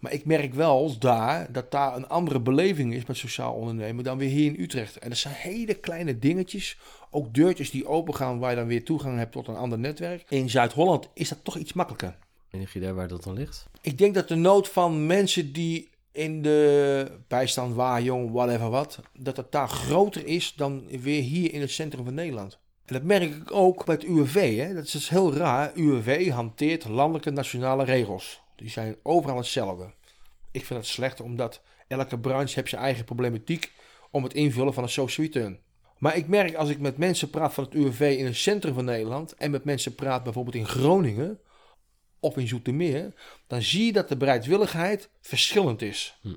Maar 0.00 0.12
ik 0.12 0.24
merk 0.24 0.54
wel 0.54 0.98
daar 0.98 1.52
dat 1.52 1.70
daar 1.70 1.96
een 1.96 2.08
andere 2.08 2.40
beleving 2.40 2.94
is 2.94 3.06
met 3.06 3.16
sociaal 3.16 3.54
ondernemen 3.54 4.04
dan 4.04 4.18
weer 4.18 4.28
hier 4.28 4.46
in 4.46 4.60
Utrecht. 4.60 4.98
En 4.98 5.08
dat 5.08 5.18
zijn 5.18 5.34
hele 5.34 5.74
kleine 5.74 6.18
dingetjes, 6.18 6.78
ook 7.10 7.34
deurtjes 7.34 7.70
die 7.70 7.86
open 7.86 8.14
gaan 8.14 8.38
waar 8.38 8.50
je 8.50 8.56
dan 8.56 8.66
weer 8.66 8.84
toegang 8.84 9.18
hebt 9.18 9.32
tot 9.32 9.48
een 9.48 9.56
ander 9.56 9.78
netwerk. 9.78 10.24
In 10.28 10.50
Zuid-Holland 10.50 11.08
is 11.14 11.28
dat 11.28 11.38
toch 11.42 11.56
iets 11.56 11.72
makkelijker. 11.72 12.16
enig 12.50 12.74
idee 12.74 12.92
waar 12.92 13.08
dat 13.08 13.22
dan 13.22 13.34
ligt? 13.34 13.66
Ik 13.80 13.98
denk 13.98 14.14
dat 14.14 14.28
de 14.28 14.34
nood 14.34 14.68
van 14.68 15.06
mensen 15.06 15.52
die 15.52 15.90
in 16.16 16.42
de 16.42 17.10
bijstand, 17.28 17.74
waar, 17.74 18.02
jong, 18.02 18.32
whatever 18.32 18.70
wat, 18.70 19.00
dat 19.18 19.36
het 19.36 19.52
daar 19.52 19.68
groter 19.68 20.26
is 20.26 20.54
dan 20.54 20.86
weer 20.88 21.22
hier 21.22 21.52
in 21.52 21.60
het 21.60 21.70
centrum 21.70 22.04
van 22.04 22.14
Nederland. 22.14 22.58
En 22.84 22.94
dat 22.94 23.02
merk 23.02 23.22
ik 23.22 23.52
ook 23.52 23.84
bij 23.84 23.94
het 23.94 24.04
UWV. 24.04 24.56
Hè? 24.56 24.74
Dat 24.74 24.84
is 24.84 24.90
dus 24.90 25.08
heel 25.08 25.34
raar. 25.34 25.72
UWV 25.74 26.30
hanteert 26.30 26.88
landelijke 26.88 27.30
nationale 27.30 27.84
regels. 27.84 28.40
Die 28.56 28.70
zijn 28.70 28.96
overal 29.02 29.36
hetzelfde. 29.36 29.90
Ik 30.50 30.64
vind 30.64 30.78
het 30.78 30.88
slecht 30.88 31.20
omdat 31.20 31.60
elke 31.88 32.18
branche 32.18 32.54
heeft 32.54 32.68
zijn 32.68 32.82
eigen 32.82 33.04
problematiek 33.04 33.72
om 34.10 34.22
het 34.22 34.34
invullen 34.34 34.74
van 34.74 34.82
een 34.82 34.88
social 34.88 35.26
return. 35.26 35.58
Maar 35.98 36.16
ik 36.16 36.28
merk 36.28 36.54
als 36.54 36.68
ik 36.68 36.78
met 36.78 36.98
mensen 36.98 37.30
praat 37.30 37.54
van 37.54 37.64
het 37.64 37.74
UWV 37.74 38.14
in 38.18 38.24
het 38.24 38.36
centrum 38.36 38.74
van 38.74 38.84
Nederland 38.84 39.34
en 39.34 39.50
met 39.50 39.64
mensen 39.64 39.94
praat 39.94 40.22
bijvoorbeeld 40.22 40.56
in 40.56 40.66
Groningen 40.66 41.40
of 42.20 42.36
in 42.36 42.48
Zoetermeer, 42.48 43.12
dan 43.46 43.62
zie 43.62 43.84
je 43.86 43.92
dat 43.92 44.08
de 44.08 44.16
bereidwilligheid 44.16 45.08
verschillend 45.20 45.82
is. 45.82 46.18
Hm. 46.20 46.34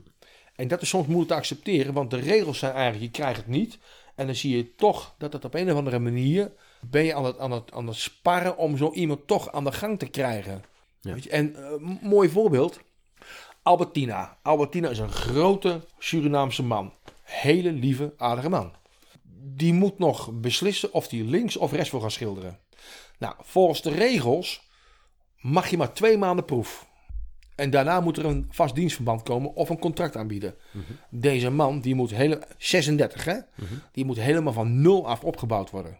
En 0.55 0.67
dat 0.67 0.81
is 0.81 0.89
soms 0.89 1.05
moeilijk 1.07 1.29
te 1.31 1.37
accepteren, 1.37 1.93
want 1.93 2.11
de 2.11 2.19
regels 2.19 2.59
zijn 2.59 2.73
eigenlijk, 2.73 3.03
je 3.03 3.21
krijgt 3.21 3.37
het 3.37 3.47
niet. 3.47 3.77
En 4.15 4.25
dan 4.25 4.35
zie 4.35 4.57
je 4.57 4.75
toch 4.75 5.15
dat 5.17 5.33
het 5.33 5.45
op 5.45 5.53
een 5.53 5.71
of 5.71 5.77
andere 5.77 5.99
manier, 5.99 6.51
ben 6.81 7.03
je 7.03 7.13
aan 7.15 7.25
het, 7.25 7.39
aan 7.39 7.51
het, 7.51 7.71
aan 7.71 7.87
het 7.87 7.95
sparren 7.95 8.57
om 8.57 8.77
zo 8.77 8.91
iemand 8.91 9.27
toch 9.27 9.51
aan 9.51 9.63
de 9.63 9.71
gang 9.71 9.99
te 9.99 10.07
krijgen. 10.07 10.63
Ja. 11.01 11.13
Weet 11.13 11.23
je? 11.23 11.29
En 11.29 11.55
eh, 11.55 11.71
m- 11.79 11.99
mooi 12.01 12.29
voorbeeld, 12.29 12.79
Albertina. 13.63 14.37
Albertina 14.41 14.89
is 14.89 14.99
een 14.99 15.11
grote 15.11 15.81
Surinaamse 15.99 16.63
man. 16.63 16.93
Hele 17.23 17.71
lieve, 17.71 18.13
aardige 18.17 18.49
man. 18.49 18.73
Die 19.55 19.73
moet 19.73 19.99
nog 19.99 20.31
beslissen 20.33 20.93
of 20.93 21.09
hij 21.09 21.19
links 21.19 21.57
of 21.57 21.71
rechts 21.71 21.91
wil 21.91 21.99
gaan 21.99 22.11
schilderen. 22.11 22.59
Nou, 23.17 23.35
volgens 23.39 23.81
de 23.81 23.91
regels 23.91 24.67
mag 25.41 25.69
je 25.69 25.77
maar 25.77 25.93
twee 25.93 26.17
maanden 26.17 26.45
proef. 26.45 26.87
En 27.55 27.69
daarna 27.69 27.99
moet 27.99 28.17
er 28.17 28.25
een 28.25 28.47
vast 28.49 28.75
dienstverband 28.75 29.23
komen 29.23 29.55
of 29.55 29.69
een 29.69 29.79
contract 29.79 30.15
aanbieden. 30.15 30.55
Deze 31.09 31.49
man, 31.49 31.79
die 31.79 31.95
moet 31.95 32.09
hele, 32.09 32.41
36 32.57 33.25
hè, 33.25 33.39
die 33.91 34.05
moet 34.05 34.19
helemaal 34.19 34.53
van 34.53 34.81
nul 34.81 35.07
af 35.07 35.23
opgebouwd 35.23 35.69
worden. 35.69 35.97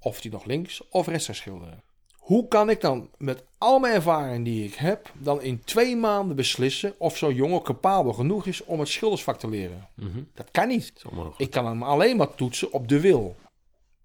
Of 0.00 0.22
hij 0.22 0.30
nog 0.30 0.44
links 0.44 0.88
of 0.88 1.06
rechts 1.06 1.26
gaat 1.26 1.36
schilderen. 1.36 1.82
Hoe 2.24 2.48
kan 2.48 2.70
ik 2.70 2.80
dan 2.80 3.08
met 3.18 3.44
al 3.58 3.78
mijn 3.78 3.94
ervaring 3.94 4.44
die 4.44 4.64
ik 4.64 4.74
heb, 4.74 5.12
dan 5.18 5.42
in 5.42 5.64
twee 5.64 5.96
maanden 5.96 6.36
beslissen 6.36 6.94
of 6.98 7.16
zo'n 7.16 7.34
jongen 7.34 7.62
capabel 7.62 8.12
genoeg 8.12 8.46
is 8.46 8.64
om 8.64 8.78
het 8.78 8.88
schildersvak 8.88 9.38
te 9.38 9.48
leren? 9.48 9.88
Mhm. 9.94 10.22
Dat 10.34 10.50
kan 10.50 10.68
niet. 10.68 10.92
Dat. 11.02 11.34
Ik 11.36 11.50
kan 11.50 11.66
hem 11.66 11.82
alleen 11.82 12.16
maar 12.16 12.34
toetsen 12.34 12.72
op 12.72 12.88
de 12.88 13.00
wil. 13.00 13.36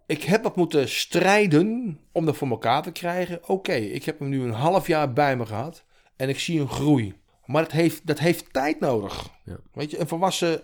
Ik 0.10 0.24
heb 0.24 0.44
wat 0.44 0.56
moeten 0.56 0.90
strijden 0.90 2.00
om 2.12 2.26
dat 2.26 2.38
voor 2.38 2.50
elkaar 2.50 2.82
te 2.82 2.92
krijgen. 2.92 3.40
Oké, 3.48 3.74
ik 3.74 4.04
heb 4.04 4.20
hem 4.20 4.30
nu 4.30 4.42
een 4.42 4.52
half 4.52 4.88
jaar 4.88 5.14
bij 5.14 5.38
me 5.38 5.46
gehad 5.46 5.84
en 6.16 6.30
ik 6.30 6.40
zie 6.40 6.60
een 6.60 6.70
groei. 6.70 7.14
Maar 7.46 7.64
dat 7.64 7.72
heeft, 7.72 8.08
dat 8.08 8.20
heeft 8.20 8.54
tijd 8.54 8.80
nodig. 8.80 9.30
Ja. 9.44 9.58
Weet 9.74 9.92
je, 9.92 10.00
een 10.00 10.08
volwassen, 10.08 10.62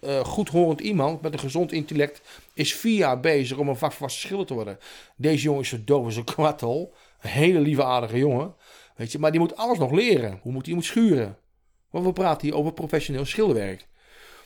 eh 0.00 0.24
goedhorend 0.24 0.80
iemand 0.80 1.22
met 1.22 1.32
een 1.32 1.38
gezond 1.38 1.72
intellect 1.72 2.20
is 2.54 2.74
vier 2.74 2.96
jaar 2.96 3.20
bezig 3.20 3.58
om 3.58 3.68
een 3.68 3.76
vakvaste 3.76 4.20
schilder 4.20 4.46
te 4.46 4.54
worden. 4.54 4.78
Deze 5.16 5.42
jongen 5.42 5.60
is 5.60 5.68
zo 5.68 5.78
doof 5.84 6.04
als 6.04 6.16
een 6.16 6.24
kwartel. 6.24 6.94
Een 7.20 7.30
hele 7.30 7.60
lieve 7.60 7.84
aardige 7.84 8.18
jongen. 8.18 8.54
Weet 8.96 9.12
je, 9.12 9.18
maar 9.18 9.30
die 9.30 9.40
moet 9.40 9.56
alles 9.56 9.78
nog 9.78 9.90
leren. 9.90 10.38
Hoe 10.42 10.52
moet 10.52 10.66
hij 10.66 10.74
moet 10.74 10.84
schuren? 10.84 11.38
Want 11.90 12.04
we 12.04 12.12
praten 12.12 12.48
hier 12.48 12.56
over 12.56 12.72
professioneel 12.72 13.24
schilderwerk. 13.24 13.88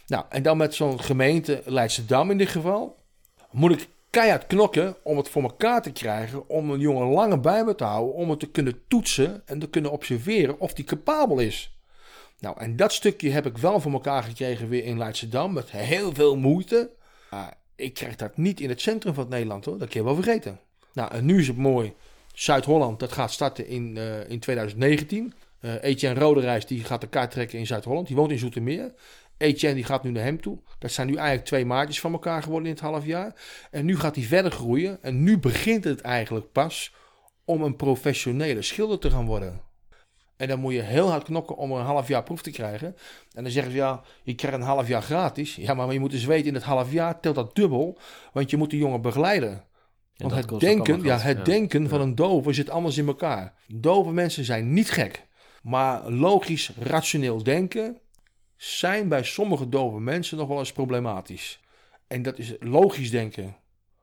Nou, 0.07 0.25
en 0.29 0.42
dan 0.42 0.57
met 0.57 0.75
zo'n 0.75 1.01
gemeente 1.01 1.62
Leidschendam 1.64 2.31
in 2.31 2.38
dit 2.38 2.49
geval. 2.49 3.05
Moet 3.51 3.72
ik 3.72 3.88
keihard 4.17 4.47
knokken 4.47 4.97
om 5.03 5.17
het 5.17 5.29
voor 5.29 5.43
elkaar 5.43 5.83
te 5.83 5.93
krijgen. 5.93 6.49
Om 6.49 6.71
een 6.71 6.81
jongen 6.81 7.07
langer 7.07 7.41
bij 7.41 7.65
me 7.65 7.75
te 7.75 7.85
houden. 7.85 8.15
Om 8.15 8.31
het 8.31 8.41
te 8.41 8.51
kunnen 8.51 8.81
toetsen 8.89 9.43
en 9.47 9.59
te 9.59 9.69
kunnen 9.69 9.91
observeren 9.91 10.61
of 10.61 10.73
die 10.73 10.85
capabel 10.85 11.39
is. 11.39 11.77
Nou, 12.39 12.61
en 12.61 12.77
dat 12.77 12.93
stukje 12.93 13.31
heb 13.31 13.47
ik 13.47 13.59
wel 13.59 13.81
voor 13.81 13.93
elkaar 13.93 14.23
gekregen 14.23 14.69
weer 14.69 14.85
in 14.85 14.99
Leidschendam. 14.99 15.53
Met 15.53 15.71
heel 15.71 16.15
veel 16.15 16.37
moeite. 16.37 16.91
Maar 17.31 17.55
ik 17.75 17.95
krijg 17.95 18.17
dat 18.17 18.37
niet 18.37 18.61
in 18.61 18.69
het 18.69 18.81
centrum 18.81 19.15
van 19.15 19.29
Nederland 19.29 19.65
hoor. 19.65 19.79
Dat 19.79 19.89
kun 19.89 20.01
je 20.01 20.07
wel 20.07 20.15
vergeten. 20.15 20.61
Nou, 20.93 21.13
en 21.13 21.25
nu 21.25 21.39
is 21.39 21.49
het 21.49 21.57
mooi. 21.57 21.93
Zuid-Holland, 22.33 23.01
dat 23.01 23.13
gaat 23.13 23.33
starten 23.33 23.67
in, 23.67 23.97
eh, 23.97 24.31
in 24.31 24.39
2019. 24.39 25.35
Eh 25.61 25.83
Etienne 25.83 26.21
Roderijs, 26.21 26.67
die 26.67 26.85
gaat 26.85 27.01
de 27.01 27.09
kaart 27.09 27.31
trekken 27.31 27.59
in 27.59 27.67
Zuid-Holland. 27.67 28.07
Die 28.07 28.17
woont 28.17 28.31
in 28.31 28.39
Zoetermeer. 28.39 28.93
Etienne 29.38 29.75
die 29.75 29.85
gaat 29.85 30.03
nu 30.05 30.11
naar 30.11 30.22
hem 30.22 30.40
toe. 30.40 30.59
Dat 30.79 30.90
zijn 30.92 31.07
nu 31.07 31.14
eigenlijk 31.14 31.46
twee 31.46 31.64
maatjes 31.64 32.01
van 32.01 32.12
elkaar 32.12 32.42
geworden 32.42 32.68
in 32.68 32.75
het 32.75 32.85
half 32.85 33.05
jaar. 33.05 33.35
En 33.70 33.85
nu 33.85 33.96
gaat 33.99 34.16
hij 34.16 34.25
verder 34.25 34.53
groeien. 34.53 35.03
En 35.03 35.22
nu 35.22 35.38
begint 35.38 35.85
het 35.85 36.01
eigenlijk 36.01 36.53
pas 36.53 36.94
om 37.44 37.62
een 37.62 37.77
professionele 37.77 38.62
schilder 38.62 38.99
te 38.99 39.11
gaan 39.11 39.27
worden. 39.27 39.61
En 40.37 40.49
dan 40.49 40.61
moet 40.61 40.72
je 40.72 40.81
heel 40.83 41.11
hard 41.11 41.25
knokken 41.25 41.57
om 41.57 41.72
een 41.72 41.85
half 41.85 42.09
jaar 42.09 42.22
proef 42.22 42.42
te 42.42 42.51
krijgen. 42.51 42.96
En 43.33 43.42
dan 43.42 43.53
zeggen 43.53 43.72
ze 43.72 43.79
ja, 43.79 44.03
je 44.22 44.35
krijgt 44.35 44.57
een 44.57 44.62
half 44.62 44.88
jaar 44.88 45.03
gratis. 45.03 45.55
Ja, 45.57 45.75
maar 45.75 45.92
je 45.92 46.01
moet 46.01 46.11
dus 46.11 46.25
weten 46.25 46.46
in 46.46 46.55
het 46.55 46.62
half 46.62 46.92
jaar 46.92 47.20
telt 47.20 47.35
dat 47.35 47.55
dubbel. 47.55 47.99
Want 48.33 48.51
je 48.51 48.57
moet 48.57 48.70
die 48.70 48.79
jongen 48.79 49.01
begeleiden. 49.01 49.64
Want 50.16 50.35
het 50.35 50.61
denken, 50.61 51.03
ja, 51.03 51.18
het 51.18 51.37
Ja. 51.37 51.44
denken 51.44 51.88
van 51.88 52.01
een 52.01 52.14
dove 52.14 52.53
zit 52.53 52.70
anders 52.70 52.99
in 52.99 53.07
elkaar. 53.07 53.55
Dove 53.66 54.12
mensen 54.12 54.44
zijn 54.44 54.72
niet 54.72 54.90
gek. 54.90 55.27
Maar 55.62 56.11
logisch, 56.11 56.70
rationeel 56.79 57.42
denken 57.42 58.01
zijn 58.57 59.09
bij 59.09 59.23
sommige 59.23 59.69
dove 59.69 60.01
mensen 60.01 60.38
nog 60.38 60.49
wel 60.49 60.59
eens 60.59 60.73
problematisch. 60.73 61.61
En 62.07 62.23
dat 62.23 62.38
is 62.38 62.55
logisch 62.61 63.11
denken, 63.11 63.57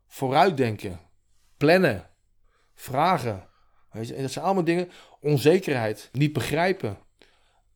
vooruitdenken, 0.07 0.99
plannen, 1.57 2.09
vragen. 2.73 3.47
En 3.91 4.21
dat 4.21 4.31
zijn 4.31 4.45
allemaal 4.45 4.63
dingen, 4.63 4.89
onzekerheid, 5.19 6.09
niet 6.11 6.33
begrijpen. 6.33 6.97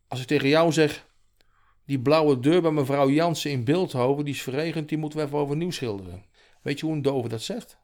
Als 0.07 0.21
ik 0.21 0.27
tegen 0.27 0.47
jou 0.47 0.71
zeg, 0.71 1.05
die 1.85 1.99
blauwe 1.99 2.39
deur 2.39 2.61
bij 2.61 2.71
mevrouw 2.71 3.09
Jansen 3.09 3.51
in 3.51 3.63
Beeldhoven, 3.63 4.25
die 4.25 4.33
is 4.33 4.41
verregend, 4.41 4.89
die 4.89 4.97
moeten 4.97 5.19
we 5.19 5.25
even 5.25 5.37
overnieuw 5.37 5.71
schilderen. 5.71 6.25
Weet 6.61 6.79
je 6.79 6.85
hoe 6.85 6.95
een 6.95 7.01
dove 7.01 7.27
dat 7.27 7.41
zegt? 7.41 7.77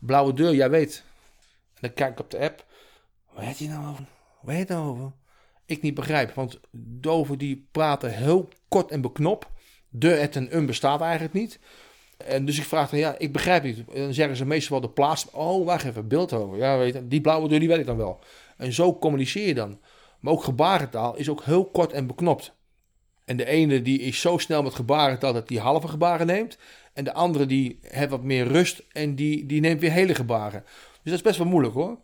Blauwe 0.00 0.32
deur, 0.32 0.54
jij 0.54 0.70
weet. 0.70 1.04
En 1.74 1.80
dan 1.80 1.92
kijk 1.92 2.12
ik 2.12 2.20
op 2.20 2.30
de 2.30 2.38
app. 2.38 2.66
Waar 3.32 3.44
heet 3.44 3.58
je 3.58 3.68
nou 3.68 3.86
over? 3.88 4.04
Waar 4.42 4.54
heet 4.54 4.68
nou 4.68 4.88
over? 4.88 5.12
Ik 5.66 5.82
niet 5.82 5.94
begrijp, 5.94 6.34
want 6.34 6.60
doven 7.00 7.38
die 7.38 7.66
praten 7.72 8.12
heel 8.12 8.48
kort 8.68 8.90
en 8.90 9.00
beknop. 9.00 9.50
De, 9.88 10.08
het 10.08 10.36
en 10.36 10.56
een 10.56 10.66
bestaat 10.66 11.00
eigenlijk 11.00 11.32
niet. 11.32 11.58
En 12.16 12.44
dus 12.44 12.58
ik 12.58 12.64
vraag 12.64 12.90
dan, 12.90 12.98
ja, 12.98 13.14
ik 13.18 13.32
begrijp 13.32 13.62
niet. 13.62 13.78
En 13.78 14.02
dan 14.02 14.14
zeggen 14.14 14.36
ze 14.36 14.46
meestal 14.46 14.80
wel 14.80 14.88
de 14.88 14.94
plaats. 14.94 15.30
Oh, 15.30 15.66
wacht 15.66 15.84
even, 15.84 16.08
Beeldhoven. 16.08 16.58
Ja, 16.58 16.78
weet 16.78 16.94
je, 16.94 17.08
die 17.08 17.20
blauwe 17.20 17.48
deur, 17.48 17.58
die 17.58 17.68
weet 17.68 17.78
ik 17.78 17.86
dan 17.86 17.96
wel. 17.96 18.20
En 18.56 18.72
zo 18.72 18.98
communiceer 18.98 19.46
je 19.46 19.54
dan. 19.54 19.80
Maar 20.20 20.32
ook 20.32 20.44
gebarentaal 20.44 21.16
is 21.16 21.28
ook 21.28 21.44
heel 21.44 21.64
kort 21.64 21.92
en 21.92 22.06
beknopt. 22.06 22.54
En 23.24 23.36
de 23.36 23.46
ene 23.46 23.82
die 23.82 23.98
is 24.00 24.20
zo 24.20 24.38
snel 24.38 24.62
met 24.62 24.74
gebarentaal 24.74 25.32
dat 25.32 25.48
die 25.48 25.60
halve 25.60 25.88
gebaren 25.88 26.26
neemt. 26.26 26.58
En 26.92 27.04
de 27.04 27.12
andere 27.12 27.46
die 27.46 27.78
heeft 27.82 28.10
wat 28.10 28.22
meer 28.22 28.46
rust 28.46 28.82
en 28.92 29.14
die, 29.14 29.46
die 29.46 29.60
neemt 29.60 29.80
weer 29.80 29.92
hele 29.92 30.14
gebaren. 30.14 30.62
Dus 30.62 31.02
dat 31.02 31.14
is 31.14 31.22
best 31.22 31.38
wel 31.38 31.46
moeilijk 31.46 31.74
hoor. 31.74 31.98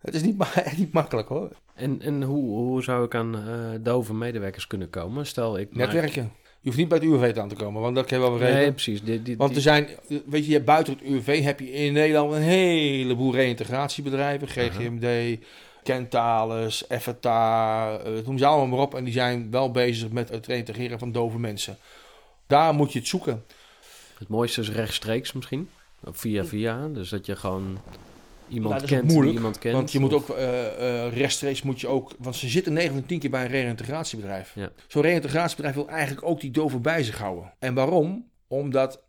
Het 0.00 0.14
is 0.14 0.22
niet, 0.22 0.36
ma 0.36 0.46
niet 0.76 0.92
makkelijk 0.92 1.28
hoor. 1.28 1.50
En, 1.74 2.00
en 2.02 2.22
hoe, 2.22 2.44
hoe 2.50 2.82
zou 2.82 3.04
ik 3.04 3.14
aan 3.14 3.34
eh, 3.36 3.44
dove 3.80 4.14
medewerkers 4.14 4.66
kunnen 4.66 4.90
komen? 4.90 5.26
Stel, 5.26 5.58
ik 5.58 5.68
maak- 5.76 5.92
Netwerken. 5.92 6.32
Je 6.62 6.66
hoeft 6.66 6.78
niet 6.78 6.88
bij 6.88 6.98
het 6.98 7.06
UWV 7.06 7.36
aan 7.38 7.48
te 7.48 7.54
komen, 7.54 7.82
want 7.82 7.94
dat 7.94 8.06
kan 8.06 8.18
je 8.18 8.22
wel 8.24 8.32
begrijpen. 8.32 8.60
Nee, 8.60 8.72
precies. 8.72 9.02
Die, 9.02 9.22
die, 9.22 9.36
Want 9.36 9.54
er 9.56 9.60
zijn, 9.62 9.88
weet 10.26 10.46
je, 10.46 10.60
buiten 10.60 10.92
het 10.92 11.02
UWV 11.02 11.42
heb 11.42 11.60
je 11.60 11.72
in 11.72 11.92
Nederland 11.92 12.32
een 12.32 12.42
heleboel 12.42 13.34
reïntegratiebedrijven. 13.34 14.48
GGMD, 14.48 15.38
Kentales, 15.82 16.84
FTA, 16.98 17.96
eh, 17.98 18.12
noem 18.26 18.38
ze 18.38 18.46
allemaal 18.46 18.66
maar 18.66 18.78
op. 18.86 18.94
En 18.94 19.04
die 19.04 19.12
zijn 19.12 19.50
wel 19.50 19.70
bezig 19.70 20.10
met 20.10 20.28
het 20.28 20.46
reïntegreren 20.46 20.98
van 20.98 21.12
dove 21.12 21.38
mensen. 21.38 21.76
Daar 22.46 22.74
moet 22.74 22.92
je 22.92 22.98
het 22.98 23.08
zoeken. 23.08 23.44
Het 24.18 24.28
mooiste 24.28 24.60
is 24.60 24.70
rechtstreeks 24.70 25.32
misschien. 25.32 25.68
Of 26.04 26.16
via 26.16 26.44
via. 26.44 26.88
Dus 26.88 27.08
dat 27.08 27.26
je 27.26 27.36
gewoon 27.36 27.78
iemand 28.50 28.74
Nou, 28.74 28.86
kent 28.86 29.12
moeilijk, 29.12 29.36
iemand 29.36 29.58
kent. 29.58 29.74
Want 29.74 29.92
je 29.92 29.98
moet 29.98 30.12
ook 30.12 30.28
eh, 30.28 31.12
rechtstreeks 31.12 31.62
moet 31.62 31.80
je 31.80 31.88
ook, 31.88 32.14
want 32.18 32.36
ze 32.36 32.48
zitten 32.48 32.72
9 32.72 32.92
van 32.92 33.06
10 33.06 33.18
keer 33.18 33.30
bij 33.30 33.44
een 33.44 33.50
reïntegratiebedrijf. 33.50 34.52
Ja. 34.54 34.70
Zo'n 34.86 35.02
reïntegratiebedrijf 35.02 35.74
wil 35.74 35.88
eigenlijk 35.88 36.26
ook 36.26 36.40
die 36.40 36.50
doven 36.50 36.82
bij 36.82 37.02
zich 37.02 37.18
houden. 37.18 37.52
En 37.58 37.74
waarom? 37.74 38.30
Omdat 38.46 39.02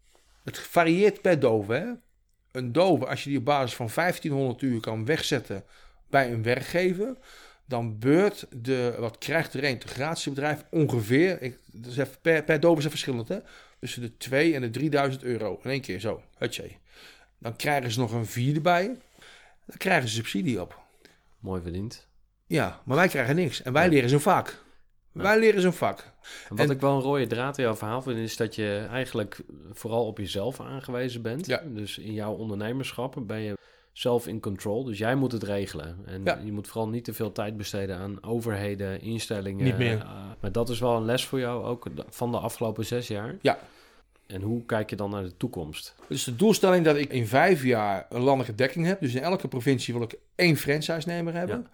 het 0.43 0.59
varieert 0.59 1.21
per 1.21 1.39
dove. 1.39 1.73
Hè? 1.73 1.85
Een 2.51 2.71
dove, 2.71 3.07
als 3.07 3.23
je 3.23 3.29
die 3.29 3.39
op 3.39 3.45
basis 3.45 3.75
van 3.75 3.89
1500 3.95 4.61
uur 4.61 4.79
kan 4.79 5.05
wegzetten 5.05 5.63
bij 6.09 6.31
een 6.31 6.43
werkgever, 6.43 7.15
dan 7.65 7.99
beurt 7.99 8.47
de, 8.55 8.95
wat 8.99 9.17
krijgt 9.17 9.51
de 9.51 9.59
reïntegratiebedrijf 9.59 10.63
ongeveer, 10.69 11.41
ik, 11.41 11.57
is 11.85 11.97
even, 11.97 12.15
per, 12.21 12.43
per 12.43 12.59
dove 12.59 12.77
is 12.77 12.83
het 12.83 12.91
verschillend, 12.91 13.27
hè? 13.27 13.37
tussen 13.79 14.01
de 14.01 14.17
2 14.17 14.55
en 14.55 14.61
de 14.61 14.69
3000 14.69 15.23
euro 15.23 15.59
in 15.63 15.69
één 15.69 15.81
keer 15.81 15.99
zo. 15.99 16.21
Hutje. 16.37 16.69
Dan 17.37 17.55
krijgen 17.55 17.91
ze 17.91 17.99
nog 17.99 18.11
een 18.11 18.25
vierde 18.25 18.61
bij. 18.61 18.97
Dan 19.65 19.77
krijgen 19.77 20.09
ze 20.09 20.15
subsidie 20.15 20.61
op. 20.61 20.79
Mooi 21.39 21.61
verdiend. 21.61 22.07
Ja, 22.45 22.81
maar 22.85 22.97
wij 22.97 23.07
krijgen 23.07 23.35
niks. 23.35 23.61
En 23.61 23.73
wij 23.73 23.83
Ja. 23.83 23.89
leren 23.89 24.13
een 24.13 24.19
vak. 24.19 24.63
Ja. 25.13 25.21
Wij 25.21 25.39
leren 25.39 25.63
een 25.65 25.73
vak. 25.73 25.99
En 26.49 26.55
wat 26.55 26.59
En- 26.65 26.71
ik 26.71 26.81
wel 26.81 26.95
een 26.95 27.01
rode 27.01 27.27
draad 27.27 27.57
in 27.57 27.63
jouw 27.63 27.75
verhaal 27.75 28.01
vind, 28.01 28.17
is 28.17 28.37
dat 28.37 28.55
je 28.55 28.87
eigenlijk 28.91 29.39
vooral 29.71 30.05
op 30.05 30.17
jezelf 30.17 30.59
aangewezen 30.59 31.21
bent. 31.21 31.45
Ja. 31.45 31.61
Dus 31.65 31.97
in 31.97 32.13
jouw 32.13 32.33
ondernemerschap 32.33 33.15
ben 33.27 33.39
je 33.39 33.57
zelf 33.93 34.27
in 34.27 34.39
control. 34.39 34.83
Dus 34.83 34.97
jij 34.97 35.15
moet 35.15 35.31
het 35.31 35.43
regelen. 35.43 35.97
En 36.05 36.21
Ja. 36.23 36.39
je 36.43 36.51
moet 36.51 36.67
vooral 36.67 36.89
niet 36.89 37.03
te 37.03 37.13
veel 37.13 37.31
tijd 37.31 37.57
besteden 37.57 37.97
aan 37.97 38.23
overheden, 38.23 39.01
instellingen. 39.01 39.63
Niet 39.65 39.77
meer. 39.77 39.97
Uh, 39.97 40.11
maar 40.39 40.51
dat 40.51 40.69
is 40.69 40.79
wel 40.79 40.95
een 40.95 41.05
les 41.05 41.25
voor 41.25 41.39
jou 41.39 41.63
ook 41.63 41.85
van 42.09 42.31
de 42.31 42.37
afgelopen 42.37 42.85
zes 42.85 43.07
jaar. 43.07 43.35
Ja. 43.41 43.59
En 44.31 44.41
hoe 44.41 44.65
kijk 44.65 44.89
je 44.89 44.95
dan 44.95 45.09
naar 45.09 45.23
de 45.23 45.37
toekomst? 45.37 45.95
Dus 46.07 46.23
de 46.23 46.35
doelstelling 46.35 46.85
dat 46.85 46.95
ik 46.95 47.11
in 47.11 47.27
vijf 47.27 47.63
jaar 47.63 48.05
een 48.09 48.21
landelijke 48.21 48.55
dekking 48.55 48.85
heb. 48.85 48.99
Dus 48.99 49.13
in 49.13 49.21
elke 49.21 49.47
provincie 49.47 49.93
wil 49.93 50.03
ik 50.03 50.15
één 50.35 50.57
franchise-nemer 50.57 51.33
hebben. 51.33 51.67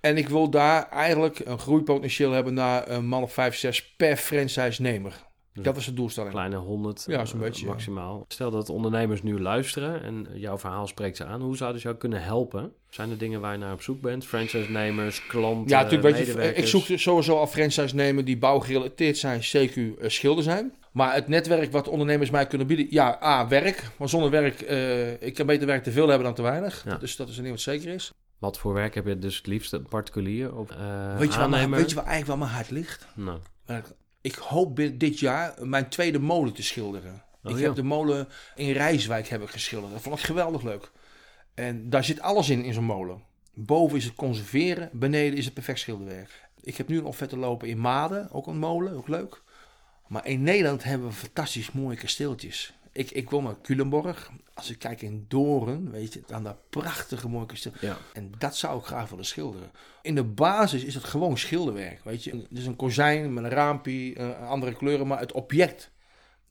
En 0.00 0.16
ik 0.16 0.28
wil 0.28 0.50
daar 0.50 0.88
eigenlijk 0.88 1.38
een 1.44 1.58
groeipotentieel 1.58 2.32
hebben 2.32 2.54
naar 2.54 2.88
een 2.88 3.06
man 3.06 3.22
of 3.22 3.32
vijf, 3.32 3.56
zes 3.56 3.94
per 3.96 4.16
franchise-nemer. 4.16 5.28
Dat 5.52 5.74
was 5.74 5.84
de 5.84 5.94
doelstelling. 5.94 6.32
Kleine 6.32 6.56
100 6.56 7.04
Ja, 7.06 7.24
zo'n 7.24 7.38
eh, 7.38 7.44
beetje, 7.44 7.66
maximaal. 7.66 8.24
Stel 8.28 8.50
dat 8.50 8.68
ondernemers 8.68 9.22
nu 9.22 9.40
luisteren 9.40 10.02
en 10.02 10.26
jouw 10.34 10.58
verhaal 10.58 10.86
spreekt 10.86 11.16
ze 11.16 11.24
aan. 11.24 11.40
Hoe 11.40 11.56
zouden 11.56 11.80
ze 11.80 11.86
jou 11.86 11.98
kunnen 11.98 12.22
helpen? 12.22 12.72
Zijn 12.88 13.10
er 13.10 13.18
dingen 13.18 13.40
waar 13.40 13.52
je 13.52 13.58
naar 13.58 13.72
op 13.72 13.82
zoek 13.82 14.00
bent? 14.00 14.26
Franchise-nemers, 14.26 15.26
klanten, 15.26 15.68
Ja, 15.68 15.82
natuurlijk. 15.82 16.16
Weet 16.16 16.26
je, 16.26 16.54
ik 16.54 16.66
zoek 16.66 16.84
sowieso 16.98 17.36
al 17.36 17.46
franchise 17.46 17.94
nemen 17.94 18.24
die 18.24 18.38
bouwgerelateerd 18.38 19.18
zijn, 19.18 19.40
CQ 19.40 19.74
eh, 19.74 20.08
schilder 20.08 20.44
zijn. 20.44 20.72
Maar 20.90 21.14
het 21.14 21.28
netwerk 21.28 21.72
wat 21.72 21.88
ondernemers 21.88 22.30
mij 22.30 22.46
kunnen 22.46 22.66
bieden, 22.66 22.86
ja, 22.90 23.18
A, 23.22 23.48
werk. 23.48 23.88
Maar 23.96 24.08
zonder 24.08 24.30
werk, 24.30 24.60
eh, 24.60 25.22
ik 25.22 25.34
kan 25.34 25.46
beter 25.46 25.66
werk 25.66 25.82
te 25.82 25.92
veel 25.92 26.08
hebben 26.08 26.24
dan 26.24 26.34
te 26.34 26.42
weinig. 26.42 26.84
Ja. 26.84 26.96
Dus 26.96 27.16
dat 27.16 27.28
is 27.28 27.36
een 27.36 27.42
ding 27.42 27.54
wat 27.54 27.64
zeker 27.64 27.94
is. 27.94 28.12
Wat 28.38 28.58
voor 28.58 28.72
werk 28.72 28.94
heb 28.94 29.06
je 29.06 29.18
dus 29.18 29.36
het 29.36 29.46
liefst? 29.46 29.72
Een 29.72 29.88
particulier 29.88 30.56
of 30.56 30.70
eh 30.70 31.18
weet, 31.18 31.32
je 31.32 31.38
waar 31.38 31.48
mijn, 31.48 31.70
weet 31.70 31.88
je 31.88 31.94
waar 31.94 32.04
eigenlijk 32.06 32.38
wel 32.38 32.46
mijn 32.46 32.56
hart 32.58 32.70
ligt? 32.70 33.06
Nou, 33.14 33.38
Ik 34.20 34.34
hoop 34.34 34.80
dit 34.94 35.18
jaar 35.18 35.54
mijn 35.66 35.88
tweede 35.88 36.18
molen 36.18 36.52
te 36.52 36.62
schilderen. 36.62 37.22
Oh, 37.42 37.50
ik 37.50 37.58
ja. 37.58 37.64
heb 37.64 37.74
de 37.74 37.82
molen 37.82 38.28
in 38.54 38.72
Rijswijk 38.72 39.28
heb 39.28 39.42
ik 39.42 39.48
geschilderd. 39.48 39.92
Dat 39.92 40.02
vond 40.02 40.18
ik 40.18 40.24
geweldig 40.24 40.62
leuk. 40.62 40.90
En 41.54 41.90
daar 41.90 42.04
zit 42.04 42.20
alles 42.20 42.50
in, 42.50 42.64
in 42.64 42.74
zo'n 42.74 42.84
molen. 42.84 43.22
Boven 43.54 43.96
is 43.96 44.04
het 44.04 44.14
conserveren, 44.14 44.90
beneden 44.92 45.38
is 45.38 45.44
het 45.44 45.54
perfect 45.54 45.78
schilderwerk. 45.78 46.48
Ik 46.60 46.76
heb 46.76 46.88
nu 46.88 46.98
een 46.98 47.04
offerte 47.04 47.36
lopen 47.36 47.68
in 47.68 47.78
Maden, 47.80 48.30
ook 48.30 48.46
een 48.46 48.58
molen, 48.58 48.96
ook 48.96 49.08
leuk. 49.08 49.42
Maar 50.10 50.26
in 50.26 50.42
Nederland 50.42 50.84
hebben 50.84 51.08
we 51.08 51.14
fantastisch 51.14 51.72
mooie 51.72 51.96
kasteeltjes. 51.96 52.72
Ik, 52.92 53.10
ik 53.10 53.30
woon 53.30 53.44
naar 53.44 53.60
Culemborg. 53.62 54.30
Als 54.54 54.70
ik 54.70 54.78
kijk 54.78 55.02
in 55.02 55.24
Doorn, 55.28 55.90
weet 55.90 56.12
je, 56.12 56.22
dan 56.26 56.42
daar 56.42 56.56
prachtige 56.70 57.28
mooie 57.28 57.46
kasteel. 57.46 57.72
ja. 57.80 57.96
En 58.12 58.32
dat 58.38 58.56
zou 58.56 58.78
ik 58.78 58.84
graag 58.84 59.08
willen 59.10 59.24
schilderen. 59.24 59.70
In 60.02 60.14
de 60.14 60.24
basis 60.24 60.84
is 60.84 60.94
het 60.94 61.04
gewoon 61.04 61.38
schilderwerk. 61.38 62.00
Weet 62.04 62.24
je, 62.24 62.30
het 62.30 62.58
is 62.58 62.66
een 62.66 62.76
kozijn 62.76 63.32
met 63.34 63.44
een 63.44 63.50
raampje, 63.50 64.14
eh, 64.14 64.48
andere 64.48 64.74
kleuren, 64.74 65.06
maar 65.06 65.18
het 65.20 65.32
object 65.32 65.90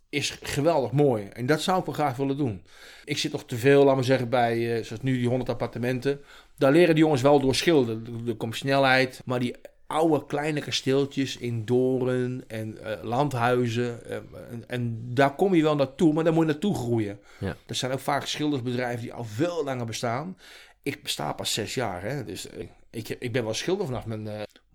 is 0.09 0.37
geweldig 0.41 0.91
mooi. 0.91 1.25
En 1.25 1.45
dat 1.45 1.61
zou 1.61 1.79
ik 1.79 1.85
wel 1.85 1.93
graag 1.95 2.15
willen 2.17 2.37
doen. 2.37 2.63
Ik 3.05 3.17
zit 3.17 3.31
nog 3.31 3.45
te 3.45 3.57
veel, 3.57 3.83
laat 3.83 3.95
maar 3.95 4.03
zeggen, 4.03 4.29
bij, 4.29 4.77
eh, 4.77 4.83
zoals 4.83 5.01
nu 5.01 5.17
die 5.17 5.27
100 5.27 5.49
appartementen. 5.49 6.21
Daar 6.57 6.71
leren 6.71 6.95
die 6.95 7.03
jongens 7.03 7.21
wel 7.21 7.39
door 7.39 7.55
schilderen. 7.55 8.05
Er- 8.25 8.29
Er 8.29 8.35
komt 8.35 8.55
snelheid, 8.55 9.21
maar 9.25 9.39
die 9.39 9.55
oude 9.91 10.25
kleine 10.25 10.61
kasteeltjes 10.61 11.37
in 11.37 11.65
Doren 11.65 12.43
en 12.47 12.77
eh, 12.83 13.03
landhuizen. 13.03 14.05
eh, 14.05 14.15
en, 14.51 14.63
en 14.67 15.01
daar 15.13 15.35
kom 15.35 15.55
je 15.55 15.63
wel 15.63 15.75
naartoe, 15.75 16.13
maar 16.13 16.23
daar 16.23 16.33
moet 16.33 16.45
je 16.45 16.51
naartoe 16.51 16.75
groeien. 16.75 17.19
Ja. 17.39 17.55
Er 17.67 17.75
zijn 17.75 17.91
ook 17.91 17.99
vaak 17.99 18.25
schildersbedrijven 18.25 19.01
die 19.01 19.13
al 19.13 19.23
veel 19.23 19.63
langer 19.63 19.85
bestaan. 19.85 20.37
Ik 20.83 21.03
besta 21.03 21.33
pas 21.33 21.53
zes 21.53 21.73
jaar, 21.73 22.01
hè? 22.01 22.23
dus 22.23 22.49
eh, 22.49 22.67
ik, 22.89 23.09
ik 23.09 23.31
ben 23.31 23.43
wel 23.43 23.53
schilder 23.53 23.85
vanaf 23.85 24.05
mijn... 24.05 24.29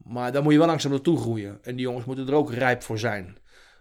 maar 0.04 0.32
daar 0.32 0.42
moet 0.42 0.52
je 0.52 0.58
wel 0.58 0.66
langzaam 0.66 0.90
naartoe 0.90 1.18
groeien. 1.18 1.58
En 1.62 1.76
die 1.76 1.84
jongens 1.84 2.04
moeten 2.04 2.28
er 2.28 2.34
ook 2.34 2.52
rijp 2.52 2.82
voor 2.82 2.98
zijn. 2.98 3.36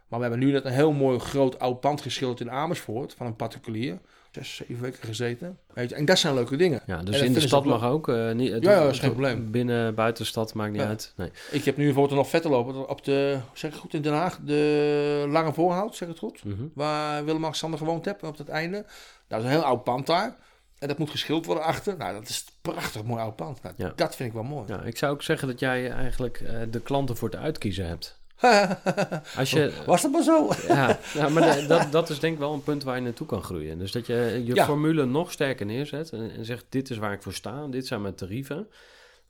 Maar 0.07 0.19
we 0.19 0.27
hebben 0.27 0.47
nu 0.47 0.51
net 0.51 0.65
een 0.65 0.71
heel 0.71 0.91
mooi 0.91 1.19
groot 1.19 1.59
oud 1.59 1.79
pand 1.79 2.01
geschilderd 2.01 2.39
in 2.39 2.51
Amersfoort 2.51 3.13
van 3.13 3.25
een 3.25 3.35
particulier. 3.35 3.99
Zes, 4.33 4.55
zeven 4.55 4.81
weken 4.81 5.03
gezeten. 5.03 5.57
Weet 5.73 5.89
je, 5.89 5.95
en 5.95 6.05
dat 6.05 6.17
zijn 6.19 6.33
leuke 6.33 6.55
dingen. 6.55 6.81
ja, 6.85 6.97
dus 7.03 7.21
in 7.21 7.33
de 7.33 7.39
stad 7.39 7.65
mag 7.65 7.83
ook. 7.83 8.07
eh, 8.09 8.31
niet, 8.31 8.51
het- 8.51 8.63
Ja, 8.63 8.71
ja, 8.71 8.89
is 8.89 8.99
geen 8.99 9.09
probleem. 9.11 9.51
Binnen, 9.51 9.95
buiten 9.95 10.23
de 10.23 10.29
stad 10.29 10.53
maakt 10.53 10.71
niet 10.71 10.81
Ja. 10.81 10.87
uit. 10.87 11.13
Nee. 11.15 11.31
Ik 11.51 11.65
heb 11.65 11.77
nu 11.77 11.85
bijvoorbeeld 11.85 12.15
nog 12.19 12.29
vetten 12.29 12.51
lopen 12.51 12.89
op 12.89 13.03
de, 13.03 13.37
zeg 13.53 13.71
ik 13.73 13.77
goed, 13.79 13.93
in 13.93 14.01
Den 14.01 14.13
Haag, 14.13 14.39
de 14.43 15.25
Lange 15.29 15.53
Voorhout, 15.53 15.95
zeg 15.95 16.07
ik 16.07 16.13
het 16.13 16.23
goed? 16.23 16.43
Mhm. 16.43 16.63
Waar 16.73 17.25
Willem-Alexander 17.25 17.79
gewoond 17.79 18.05
heeft, 18.05 18.23
op 18.23 18.37
het 18.37 18.49
einde. 18.49 18.85
Dat 19.27 19.39
is 19.39 19.45
een 19.45 19.51
heel 19.51 19.63
oud 19.63 19.83
pand 19.83 20.05
daar. 20.07 20.35
En 20.79 20.87
dat 20.87 20.97
moet 20.97 21.09
geschilderd 21.09 21.45
worden 21.47 21.63
achter. 21.65 21.97
Nou, 21.97 22.13
dat 22.13 22.29
is 22.29 22.45
een 22.47 22.71
prachtig 22.73 23.03
mooi 23.03 23.21
oud 23.21 23.35
pand. 23.35 23.61
Nou, 23.63 23.75
Ja. 23.77 23.93
Dat 23.95 24.15
vind 24.15 24.29
ik 24.29 24.35
wel 24.35 24.43
mooi. 24.43 24.67
Ja, 24.67 24.81
ik 24.81 24.97
zou 24.97 25.13
ook 25.13 25.23
zeggen 25.23 25.47
dat 25.47 25.59
jij 25.59 25.91
eigenlijk 25.91 26.37
eh, 26.41 26.59
de 26.69 26.79
klanten 26.81 27.17
voor 27.17 27.29
het 27.29 27.39
uitkiezen 27.39 27.87
hebt. 27.87 28.21
Als 29.37 29.51
je, 29.51 29.71
Was 29.85 30.01
dat 30.01 30.11
maar 30.11 30.23
zo? 30.23 30.49
ja, 30.67 30.99
nou, 31.17 31.31
maar 31.31 31.67
dat, 31.67 31.91
dat 31.91 32.09
is 32.09 32.19
denk 32.19 32.33
ik 32.33 32.39
wel 32.39 32.53
een 32.53 32.63
punt 32.63 32.83
waar 32.83 32.95
je 32.95 33.01
naartoe 33.01 33.27
kan 33.27 33.43
groeien. 33.43 33.77
Dus 33.79 33.91
dat 33.91 34.07
je 34.07 34.41
je 34.45 34.55
Ja. 34.55 34.65
formule 34.65 35.05
nog 35.05 35.31
sterker 35.31 35.65
neerzet 35.65 36.11
en, 36.11 36.31
en 36.31 36.45
zegt 36.45 36.65
dit 36.69 36.89
is 36.89 36.97
waar 36.97 37.13
ik 37.13 37.21
voor 37.21 37.33
sta, 37.33 37.67
dit 37.67 37.87
zijn 37.87 38.01
mijn 38.01 38.15
tarieven. 38.15 38.67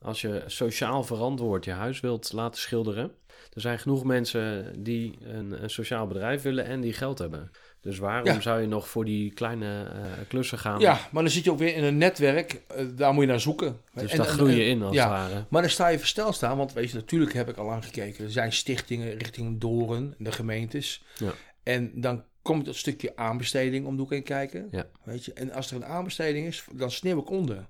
Als 0.01 0.21
je 0.21 0.43
sociaal 0.45 1.03
verantwoord 1.03 1.65
je 1.65 1.71
huis 1.71 1.99
wilt 1.99 2.33
laten 2.33 2.61
schilderen. 2.61 3.11
Er 3.53 3.61
zijn 3.61 3.79
genoeg 3.79 4.03
mensen 4.03 4.73
die 4.83 5.17
een, 5.21 5.63
een 5.63 5.69
sociaal 5.69 6.07
bedrijf 6.07 6.41
willen 6.41 6.65
en 6.65 6.81
die 6.81 6.93
geld 6.93 7.19
hebben. 7.19 7.51
Dus 7.83 7.97
waarom 7.97 8.25
Ja. 8.25 8.41
zou 8.41 8.61
je 8.61 8.67
nog 8.67 8.87
voor 8.89 9.05
die 9.05 9.31
kleine 9.33 9.83
eh, 9.83 10.01
klussen 10.27 10.57
gaan? 10.59 10.79
Ja, 10.79 10.99
maar 11.11 11.23
dan 11.23 11.31
zit 11.31 11.43
je 11.43 11.51
ook 11.51 11.57
weer 11.57 11.75
in 11.75 11.83
een 11.83 11.97
netwerk. 11.97 12.61
eh, 12.67 12.85
daar 12.95 13.13
moet 13.13 13.23
je 13.23 13.29
naar 13.29 13.39
zoeken. 13.39 13.79
Dus 13.93 14.11
En- 14.11 14.17
daar 14.17 14.27
en- 14.27 14.33
groei 14.33 14.55
je 14.55 14.65
in 14.65 14.81
als 14.81 14.95
ja. 14.95 15.01
het 15.21 15.31
ware. 15.31 15.45
Maar 15.49 15.61
dan 15.61 15.71
sta 15.71 15.87
je 15.87 15.99
versteld 15.99 16.35
staan, 16.35 16.57
want 16.57 16.73
weet 16.73 16.89
je, 16.89 16.95
natuurlijk 16.95 17.33
heb 17.33 17.49
ik 17.49 17.57
al 17.57 17.65
lang 17.65 17.85
gekeken. 17.85 18.25
Er 18.25 18.31
zijn 18.31 18.51
stichtingen 18.53 19.17
richting 19.17 19.59
Doren, 19.59 20.15
de 20.17 20.31
gemeentes. 20.31 21.03
Ja. 21.17 21.31
En 21.63 21.91
dan 22.01 22.23
komt 22.41 22.65
het 22.65 22.75
stukje 22.75 23.15
aanbesteding 23.15 23.85
om 23.85 23.95
de 23.95 24.01
hoek 24.01 24.11
heen 24.11 24.23
kijken. 24.23 24.67
Ja. 24.71 24.85
Weet 25.03 25.25
je, 25.25 25.33
en 25.33 25.51
als 25.51 25.69
er 25.71 25.75
een 25.75 25.85
aanbesteding 25.85 26.47
is, 26.47 26.63
dan 26.71 26.91
sneeuw 26.91 27.19
ik 27.19 27.29
onder. 27.29 27.65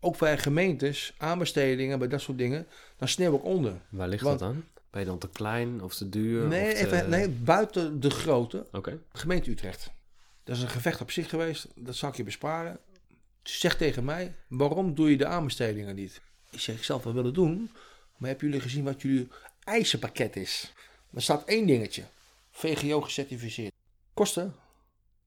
Ook 0.00 0.18
bij 0.18 0.38
gemeentes, 0.38 1.14
aanbestedingen, 1.18 1.98
bij 1.98 2.08
dat 2.08 2.20
soort 2.20 2.38
dingen, 2.38 2.66
dan 2.96 3.08
sneeuw 3.08 3.36
ik 3.36 3.44
onder. 3.44 3.72
Waar 3.88 4.08
ligt 4.08 4.22
Want- 4.22 4.38
dat 4.38 4.48
dan? 4.52 4.64
Ben 4.94 5.02
je 5.02 5.08
dan 5.08 5.18
te 5.18 5.28
klein 5.28 5.82
of 5.82 5.94
te 5.94 6.08
duur? 6.08 6.46
Nee, 6.46 6.72
of 6.72 6.78
te- 6.78 6.86
even, 6.86 7.10
nee, 7.10 7.28
buiten 7.28 8.00
de 8.00 8.10
grote, 8.10 8.66
Oké. 8.72 8.98
gemeente 9.12 9.50
Utrecht. 9.50 9.90
Dat 10.44 10.56
is 10.56 10.62
een 10.62 10.68
gevecht 10.68 11.00
op 11.00 11.10
zich 11.10 11.28
geweest, 11.28 11.66
dat 11.74 11.94
zal 11.94 12.08
ik 12.08 12.16
je 12.16 12.22
besparen. 12.24 12.78
Zeg 13.42 13.76
tegen 13.76 14.04
mij, 14.04 14.34
waarom 14.48 14.94
doe 14.94 15.10
je 15.10 15.16
de 15.16 15.26
aanbestedingen 15.26 15.94
niet? 15.94 16.20
Ik 16.50 16.60
zeg, 16.60 16.76
ik 16.76 16.84
zou 16.84 17.00
wel 17.04 17.12
willen 17.14 17.34
doen, 17.34 17.70
maar 18.16 18.28
hebben 18.28 18.46
jullie 18.46 18.62
gezien 18.62 18.84
wat 18.84 19.02
jullie 19.02 19.28
eisenpakket 19.64 20.36
is? 20.36 20.72
Er 21.14 21.22
staat 21.22 21.44
één 21.44 21.66
dingetje, 21.66 22.02
VGO 22.50 23.00
gecertificeerd. 23.00 23.72
Kosten? 24.14 24.54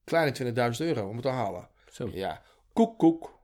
Kleine 0.03 0.53
20.000 0.71 0.85
euro 0.85 1.07
om 1.07 1.13
het 1.13 1.23
te 1.25 1.29
halen. 1.31 1.67
Zo. 1.91 2.09
Ja, 2.13 2.41
koek 2.73 2.97
koek. 2.97 3.36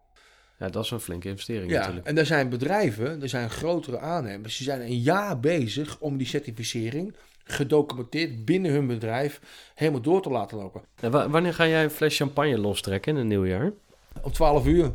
Ja, 0.57 0.69
dat 0.69 0.83
is 0.83 0.91
een 0.91 0.99
flinke 0.99 1.27
investering 1.29 1.71
Ja, 1.71 1.79
natuurlijk. 1.79 2.07
en 2.07 2.17
er 2.17 2.25
zijn 2.25 2.49
bedrijven, 2.49 3.21
er 3.21 3.29
zijn 3.29 3.49
grotere 3.49 3.99
aannemers, 3.99 4.57
die 4.57 4.65
zijn 4.65 4.81
een 4.81 4.99
jaar 4.99 5.39
bezig 5.39 5.97
om 5.99 6.17
die 6.17 6.27
certificering 6.27 7.15
gedocumenteerd 7.43 8.45
binnen 8.45 8.71
hun 8.71 8.87
bedrijf 8.87 9.39
helemaal 9.75 10.01
door 10.01 10.21
te 10.21 10.29
laten 10.29 10.57
lopen. 10.57 10.81
En 10.99 11.11
wa- 11.11 11.29
wanneer 11.29 11.53
ga 11.53 11.67
jij 11.67 11.83
een 11.83 11.89
fles 11.89 12.17
champagne 12.17 12.57
lostrekken 12.57 13.13
in 13.13 13.19
een 13.21 13.27
nieuw 13.27 13.45
jaar? 13.45 13.71
Om 14.21 14.31
12 14.31 14.65
uur. 14.65 14.91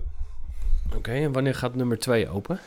Oké, 0.96 1.10
en 1.12 1.32
wanneer 1.32 1.54
gaat 1.54 1.74
nummer 1.74 1.98
2 1.98 2.28
open? 2.28 2.58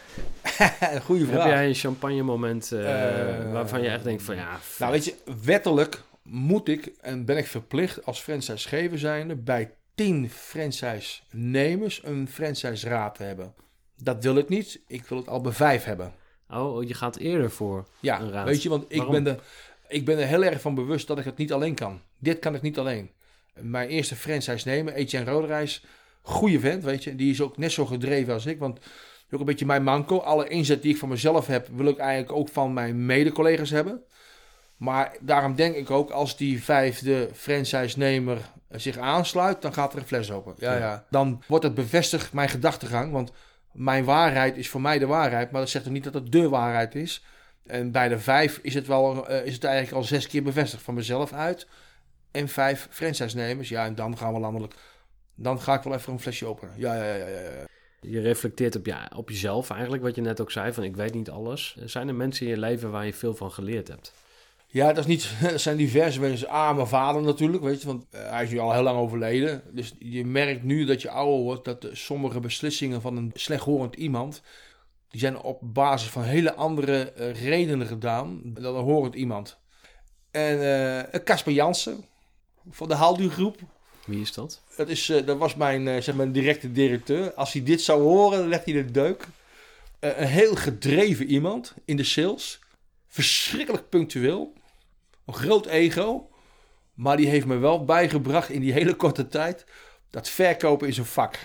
Goeie 1.05 1.25
vraag. 1.25 1.43
Heb 1.43 1.51
jij 1.51 1.67
een 1.67 1.73
champagne 1.73 2.21
moment 2.23 2.71
eh, 2.71 3.39
Eh, 3.45 3.51
waarvan 3.51 3.81
je 3.81 3.87
echt 3.89 4.03
denkt 4.03 4.23
van 4.23 4.35
ja, 4.35 4.59
Nou, 4.79 4.91
weet 4.91 5.05
je, 5.05 5.13
wettelijk 5.43 6.01
moet 6.23 6.67
ik 6.67 6.91
en 7.01 7.25
ben 7.25 7.37
ik 7.37 7.47
verplicht 7.47 8.05
als 8.05 8.19
franchisegever 8.21 8.99
zijnde 8.99 9.35
bij 9.35 9.71
10 10.01 10.29
franchise-nemers 10.29 12.01
een 12.03 12.27
franchise-raad 12.27 13.15
te 13.15 13.23
hebben. 13.23 13.53
Dat 13.97 14.23
wil 14.23 14.37
ik 14.37 14.49
niet. 14.49 14.81
Ik 14.87 15.05
wil 15.05 15.17
het 15.17 15.27
al 15.27 15.41
bij 15.41 15.51
5 15.51 15.83
hebben. 15.83 16.13
oh, 16.49 16.87
je 16.87 16.93
gaat 16.93 17.17
eerder 17.17 17.51
voor 17.51 17.87
Ja, 17.99 18.19
een 18.21 18.31
raad. 18.31 18.45
weet 18.47 18.63
je, 18.63 18.69
want 18.69 18.85
ik 18.87 19.09
ben, 19.09 19.27
er, 19.27 19.39
ik 19.87 20.05
ben 20.05 20.17
er 20.19 20.27
heel 20.27 20.43
erg 20.43 20.61
van 20.61 20.75
bewust 20.75 21.07
dat 21.07 21.19
ik 21.19 21.25
het 21.25 21.37
niet 21.37 21.53
alleen 21.53 21.75
kan. 21.75 22.01
Dit 22.19 22.39
kan 22.39 22.55
ik 22.55 22.61
niet 22.61 22.77
alleen. 22.77 23.11
Mijn 23.53 23.89
eerste 23.89 24.15
franchise 24.15 24.67
nemen, 24.67 24.93
Etienne 24.93 25.31
Roderijs, 25.31 25.83
goede 26.21 26.59
vent, 26.59 26.83
weet 26.83 27.03
je. 27.03 27.15
Die 27.15 27.31
is 27.31 27.41
ook 27.41 27.57
net 27.57 27.71
zo 27.71 27.85
gedreven 27.85 28.33
als 28.33 28.45
ik, 28.45 28.59
want 28.59 28.79
ook 29.31 29.39
een 29.39 29.45
beetje 29.45 29.65
mijn 29.65 29.83
manco. 29.83 30.17
Alle 30.17 30.47
inzet 30.47 30.81
die 30.81 30.91
ik 30.93 30.99
van 30.99 31.09
mezelf 31.09 31.47
heb, 31.47 31.67
wil 31.75 31.87
ik 31.87 31.97
eigenlijk 31.97 32.31
ook 32.31 32.49
van 32.49 32.73
mijn 32.73 33.05
mede-collega's 33.05 33.69
hebben. 33.69 34.03
Maar 34.81 35.15
daarom 35.19 35.55
denk 35.55 35.75
ik 35.75 35.91
ook, 35.91 36.09
als 36.09 36.37
die 36.37 36.63
vijfde 36.63 37.29
franchise-nemer 37.33 38.37
zich 38.69 38.97
aansluit, 38.97 39.61
dan 39.61 39.73
gaat 39.73 39.93
er 39.93 39.99
een 39.99 40.05
fles 40.05 40.31
open. 40.31 40.53
Ja, 40.57 40.77
Ja. 40.77 41.05
Dan 41.09 41.43
wordt 41.47 41.63
het 41.63 41.73
bevestigd, 41.73 42.33
mijn 42.33 42.49
gedachtegang. 42.49 43.11
Want 43.11 43.31
mijn 43.71 44.03
waarheid 44.03 44.57
is 44.57 44.69
voor 44.69 44.81
mij 44.81 44.99
de 44.99 45.05
waarheid, 45.05 45.51
maar 45.51 45.61
dat 45.61 45.69
zegt 45.69 45.85
er 45.85 45.91
niet 45.91 46.03
dat 46.03 46.13
het 46.13 46.31
de 46.31 46.49
waarheid 46.49 46.95
is. 46.95 47.23
En 47.65 47.91
bij 47.91 48.07
de 48.07 48.19
vijf 48.19 48.59
is 48.61 48.73
het, 48.73 48.87
wel, 48.87 49.27
eh, 49.27 49.45
is 49.45 49.53
het 49.53 49.63
eigenlijk 49.63 49.95
al 49.95 50.03
zes 50.03 50.27
keer 50.27 50.43
bevestigd 50.43 50.83
van 50.83 50.93
mezelf 50.93 51.33
uit. 51.33 51.67
En 52.31 52.47
vijf 52.47 52.87
franchise-nemers. 52.89 53.69
Ja, 53.69 53.85
en 53.85 53.95
dan 53.95 54.17
gaan 54.17 54.33
we 54.33 54.39
landelijk. 54.39 54.73
Dan 55.35 55.61
ga 55.61 55.73
ik 55.73 55.83
wel 55.83 55.93
even 55.93 56.13
een 56.13 56.19
flesje 56.19 56.45
openen. 56.45 56.73
Ja, 56.77 56.95
ja, 56.95 57.15
ja, 57.15 57.27
ja. 57.27 57.39
ja. 57.39 57.65
Je 57.99 58.21
reflecteert 58.21 58.75
op, 58.75 58.85
ja, 58.85 59.11
op 59.15 59.29
jezelf 59.29 59.69
eigenlijk, 59.69 60.03
wat 60.03 60.15
je 60.15 60.21
net 60.21 60.41
ook 60.41 60.51
zei, 60.51 60.73
van 60.73 60.83
ik 60.83 60.95
weet 60.95 61.13
niet 61.13 61.29
alles. 61.29 61.75
Zijn 61.85 62.07
er 62.07 62.15
mensen 62.15 62.45
in 62.45 62.51
je 62.51 62.59
leven 62.59 62.91
waar 62.91 63.05
je 63.05 63.13
veel 63.13 63.35
van 63.35 63.51
geleerd 63.51 63.87
hebt? 63.87 64.13
Ja, 64.73 64.87
dat, 64.87 64.97
is 64.97 65.05
niet, 65.05 65.31
dat 65.51 65.61
zijn 65.61 65.77
diverse 65.77 66.19
mensen. 66.19 66.49
A, 66.49 66.73
mijn 66.73 66.87
vader 66.87 67.21
natuurlijk, 67.21 67.63
weet 67.63 67.81
je, 67.81 67.87
want 67.87 68.05
eh, 68.09 68.29
hij 68.29 68.43
is 68.43 68.49
nu 68.49 68.59
al 68.59 68.73
heel 68.73 68.83
lang 68.83 68.97
overleden. 68.97 69.63
Dus 69.71 69.93
je 69.99 70.25
merkt 70.25 70.63
nu 70.63 70.85
dat 70.85 71.01
je 71.01 71.09
ouder 71.09 71.39
wordt, 71.39 71.65
dat 71.65 71.83
eh, 71.83 71.93
sommige 71.93 72.39
beslissingen 72.39 73.01
van 73.01 73.17
een 73.17 73.31
slechthorend 73.33 73.95
iemand, 73.95 74.41
die 75.09 75.19
zijn 75.19 75.41
op 75.41 75.59
basis 75.61 76.09
van 76.09 76.23
hele 76.23 76.53
andere 76.53 77.11
eh, 77.11 77.43
redenen 77.43 77.87
gedaan 77.87 78.41
dan 78.43 78.75
een 78.75 78.83
horend 78.83 79.15
iemand. 79.15 79.59
En 80.31 81.23
Casper 81.23 81.53
Jansen 81.53 82.05
van 82.69 82.87
de 82.87 82.95
Haalduurgroep, 82.95 83.59
Wie 84.05 84.21
is 84.21 84.33
dat? 84.33 84.61
dat, 84.75 84.89
is, 84.89 85.05
dat 85.25 85.37
was 85.37 85.55
mijn, 85.55 86.03
zeg 86.03 86.15
maar, 86.15 86.31
directe 86.31 86.71
directeur. 86.71 87.33
Als 87.33 87.53
hij 87.53 87.63
dit 87.63 87.81
zou 87.81 88.01
horen, 88.01 88.39
dan 88.39 88.47
legt 88.47 88.65
hij 88.65 88.73
de 88.73 88.91
deuk. 88.91 89.27
Een 89.99 90.27
heel 90.27 90.55
gedreven 90.55 91.25
iemand 91.25 91.73
in 91.85 91.95
de 91.95 92.03
sales. 92.03 92.59
Verschrikkelijk 93.07 93.89
punctueel. 93.89 94.53
Een 95.25 95.33
groot 95.33 95.65
ego. 95.65 96.29
Maar 96.93 97.17
die 97.17 97.27
heeft 97.27 97.45
me 97.45 97.57
wel 97.57 97.85
bijgebracht 97.85 98.49
in 98.49 98.61
die 98.61 98.73
hele 98.73 98.93
korte 98.93 99.27
tijd 99.27 99.65
dat 100.09 100.29
verkopen 100.29 100.87
is 100.87 100.97
een 100.97 101.05
vak. 101.05 101.39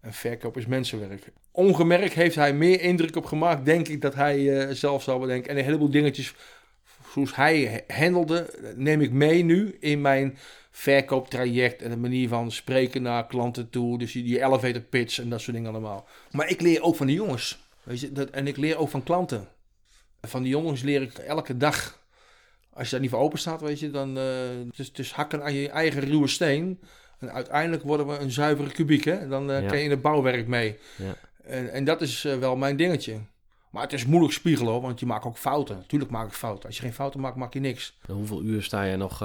En 0.00 0.12
verkoop 0.12 0.56
is 0.56 0.66
mensenwerk. 0.66 1.32
Ongemerkt 1.50 2.12
heeft 2.12 2.34
hij 2.34 2.54
meer 2.54 2.80
indruk 2.80 3.16
op 3.16 3.24
gemaakt, 3.24 3.64
denk 3.64 3.88
ik, 3.88 4.00
dat 4.00 4.14
hij 4.14 4.60
eh, 4.60 4.74
zelf 4.74 5.02
zou 5.02 5.20
bedenken. 5.20 5.50
En 5.50 5.58
een 5.58 5.64
heleboel 5.64 5.90
dingetjes 5.90 6.34
zoals 7.12 7.36
hij 7.36 7.84
handelde, 7.86 8.72
neem 8.76 9.00
ik 9.00 9.12
mee 9.12 9.44
nu 9.44 9.76
in 9.80 10.00
mijn 10.00 10.38
verkooptraject 10.70 11.82
en 11.82 11.90
de 11.90 11.96
manier 11.96 12.28
van 12.28 12.50
spreken 12.50 13.02
naar 13.02 13.26
klanten 13.26 13.70
toe. 13.70 13.98
Dus 13.98 14.12
die 14.12 14.44
elevator 14.44 14.80
pitch 14.80 15.18
en 15.18 15.28
dat 15.28 15.40
soort 15.40 15.56
dingen 15.56 15.70
allemaal. 15.70 16.06
Maar 16.30 16.48
ik 16.48 16.60
leer 16.60 16.82
ook 16.82 16.96
van 16.96 17.06
de 17.06 17.12
jongens. 17.12 17.70
Weet 17.82 18.00
je, 18.00 18.12
dat, 18.12 18.30
en 18.30 18.46
ik 18.46 18.56
leer 18.56 18.76
ook 18.76 18.88
van 18.88 19.02
klanten. 19.02 19.48
Van 20.20 20.42
die 20.42 20.50
jongens 20.50 20.82
leer 20.82 21.02
ik 21.02 21.18
elke 21.18 21.56
dag. 21.56 22.01
Als 22.74 22.84
je 22.84 22.90
daar 22.90 23.00
niet 23.00 23.10
voor 23.10 23.18
open 23.18 23.38
staat, 23.38 23.60
weet 23.60 23.80
je, 23.80 23.90
dan 23.90 24.18
uh, 24.18 24.24
het 24.66 24.78
is, 24.78 24.90
het 24.92 25.10
hakken 25.10 25.42
aan 25.42 25.52
je 25.54 25.68
eigen 25.68 26.00
ruwe 26.00 26.28
steen. 26.28 26.80
En 27.18 27.32
uiteindelijk 27.32 27.82
worden 27.82 28.06
we 28.06 28.18
een 28.18 28.30
zuivere 28.30 28.70
kubiek, 28.70 29.04
hè? 29.04 29.28
Dan 29.28 29.50
uh, 29.50 29.60
Ja. 29.60 29.68
kan 29.68 29.78
je 29.78 29.84
in 29.84 29.90
het 29.90 30.02
bouwwerk 30.02 30.46
mee. 30.46 30.78
Ja. 30.96 31.16
En, 31.44 31.72
en 31.72 31.84
dat 31.84 32.00
is 32.00 32.24
eh, 32.24 32.38
wel 32.38 32.56
mijn 32.56 32.76
dingetje. 32.76 33.20
Maar 33.70 33.82
het 33.82 33.92
is 33.92 34.06
moeilijk 34.06 34.32
spiegelen, 34.32 34.72
hoor, 34.72 34.82
want 34.82 35.00
je 35.00 35.06
maakt 35.06 35.24
ook 35.24 35.38
fouten. 35.38 35.76
Natuurlijk 35.76 36.10
maak 36.10 36.26
ik 36.26 36.32
fouten. 36.32 36.66
Als 36.66 36.76
je 36.76 36.82
geen 36.82 36.92
fouten 36.92 37.20
maakt, 37.20 37.36
maak 37.36 37.54
je 37.54 37.60
niks. 37.60 37.98
En 38.06 38.14
hoeveel 38.14 38.42
uur 38.42 38.62
sta 38.62 38.82
je 38.82 38.96
nog 38.96 39.20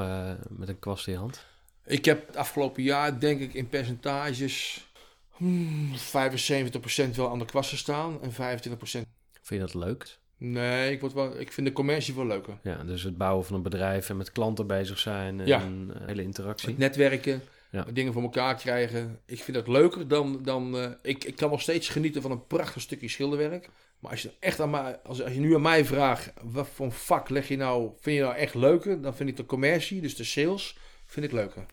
met 0.50 0.70
een 0.70 0.80
kwast 0.80 1.08
in 1.08 1.14
je 1.14 1.20
hand? 1.20 1.46
Ik 1.86 2.06
heb 2.06 2.28
het 2.28 2.36
afgelopen 2.36 2.84
jaar, 2.84 3.20
denk 3.20 3.40
ik, 3.40 3.54
in 3.54 3.70
percentages 3.70 4.88
hmm, 5.36 5.92
75% 5.96 7.16
wel 7.16 7.30
aan 7.30 7.40
de 7.40 7.46
kwasten 7.46 7.78
staan 7.78 8.22
en 8.22 8.32
25%. 8.32 8.36
Vind 8.78 9.06
je 9.48 9.60
dat 9.60 9.74
leuk? 9.74 10.18
Nee, 10.38 10.92
ik, 10.92 11.00
word 11.02 11.14
wel, 11.14 11.40
ik 11.40 11.52
vind 11.52 11.68
de 11.68 11.74
commercie 11.74 12.14
wel 12.16 12.26
leuker. 12.26 12.58
Ja, 12.62 12.84
dus 12.84 13.04
het 13.04 13.18
bouwen 13.18 13.46
van 13.46 13.56
een 13.56 13.62
bedrijf 13.62 14.10
en 14.10 14.18
met 14.18 14.32
klanten 14.32 14.68
bezig 14.68 15.00
zijn 15.00 15.40
en 15.40 15.48
Ja. 15.48 15.62
een 15.62 15.92
hele 16.06 16.24
interactie. 16.24 16.70
Het 16.70 16.78
netwerken, 16.78 17.42
Ja. 17.72 17.86
dingen 17.94 18.14
voor 18.14 18.22
elkaar 18.22 18.56
krijgen. 18.56 19.20
Ik 19.26 19.44
vind 19.44 19.58
dat 19.58 19.68
leuker 19.68 20.08
dan... 20.08 20.40
dan 20.44 20.78
eh, 20.78 20.90
ik, 21.02 21.24
ik 21.24 21.36
kan 21.36 21.50
nog 21.50 21.62
steeds 21.62 21.90
genieten 21.90 22.22
van 22.22 22.32
een 22.32 22.48
prachtig 22.48 22.82
stukje 22.82 23.10
schilderwerk. 23.10 23.70
Maar 24.00 24.12
als 24.12 24.22
je 24.22 24.32
echt 24.40 24.60
aan 24.60 24.70
mij, 24.70 25.00
als, 25.04 25.24
als 25.24 25.34
je 25.34 25.40
nu 25.40 25.56
aan 25.56 25.62
mij 25.62 25.86
vraagt, 25.86 26.34
wat 26.44 26.68
voor 26.74 26.92
vak 26.92 27.30
leg 27.30 27.48
je 27.48 27.58
nou, 27.58 27.92
vind 28.00 28.16
je 28.18 28.22
nou 28.24 28.36
echt 28.36 28.56
leuker? 28.56 29.02
Dan 29.02 29.16
vind 29.16 29.30
ik 29.30 29.38
de 29.38 29.46
commercie, 29.46 30.02
dus 30.02 30.16
de 30.16 30.24
sales, 30.24 30.78
vind 31.06 31.26
ik 31.26 31.32
leuker. 31.32 31.66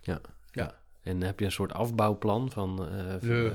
En 1.05 1.23
heb 1.23 1.39
je 1.39 1.45
een 1.45 1.53
soort 1.53 1.73
afbouwplan 1.73 2.51
van 2.51 2.89
eh, 2.89 3.47
eh, 3.47 3.53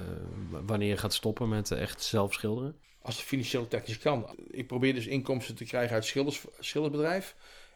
wanneer 0.50 0.88
je 0.90 0.98
gaat 0.98 1.14
stoppen 1.14 1.50
met 1.50 1.72
eh, 1.72 1.82
echt 1.82 2.04
zelf 2.04 2.34
schilderen? 2.34 2.76
Als 3.10 3.18
het 3.18 3.28
financieel 3.28 3.68
technisch 3.68 3.98
kan. 3.98 4.26
Ik 4.48 4.68
probeer 4.68 4.94
dus 4.94 5.08
inkomsten 5.08 5.56
te 5.56 5.66
krijgen 5.66 5.96
uit 5.96 6.06
schilders, 6.06 6.46
schildersbedrijf. 6.60 7.36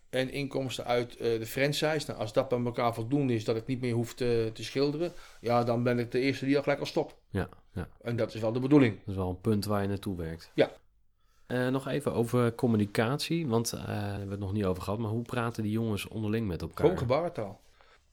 En 0.10 0.32
inkomsten 0.32 0.86
uit 0.86 1.16
eh, 1.16 1.40
de 1.40 1.46
franchise. 1.46 2.04
Nou, 2.08 2.20
als 2.20 2.34
dat 2.34 2.50
bij 2.50 2.64
elkaar 2.64 2.94
voldoende 2.94 3.34
is, 3.34 3.44
dat 3.44 3.56
ik 3.56 3.66
niet 3.66 3.82
meer 3.82 3.94
hoef 3.94 4.14
te, 4.14 4.50
te 4.54 4.64
schilderen. 4.64 5.14
Ja, 5.42 5.64
dan 5.64 5.84
ben 5.84 6.00
ik 6.00 6.12
de 6.12 6.20
eerste 6.20 6.46
die 6.46 6.56
al 6.56 6.64
gelijk 6.64 6.80
al 6.80 6.86
stopt. 6.86 7.16
Ja, 7.30 7.50
ja, 7.74 7.88
En 8.02 8.16
dat 8.16 8.34
is 8.34 8.42
wel 8.42 8.52
de 8.52 8.60
bedoeling. 8.60 8.96
dat 8.98 9.08
is 9.08 9.16
wel 9.16 9.30
een 9.30 9.42
punt 9.42 9.66
waar 9.66 9.82
je 9.82 9.88
naartoe 9.88 10.18
werkt. 10.18 10.52
Ja. 10.54 10.72
Eh, 11.48 11.68
nog 11.68 11.88
even 11.88 12.14
over 12.14 12.56
communicatie, 12.56 13.48
want 13.48 13.74
eh, 13.74 13.88
daar 13.88 14.10
hebben 14.10 14.26
we 14.26 14.32
het 14.32 14.40
nog 14.40 14.54
niet 14.54 14.66
over 14.66 14.84
gehad. 14.84 15.00
Maar 15.00 15.10
hoe 15.10 15.22
praten 15.22 15.64
die 15.64 15.72
jongens 15.72 16.08
onderling 16.08 16.48
met 16.48 16.62
elkaar? 16.62 16.86
Gewoon 16.86 16.98
gebarentaal. 16.98 17.62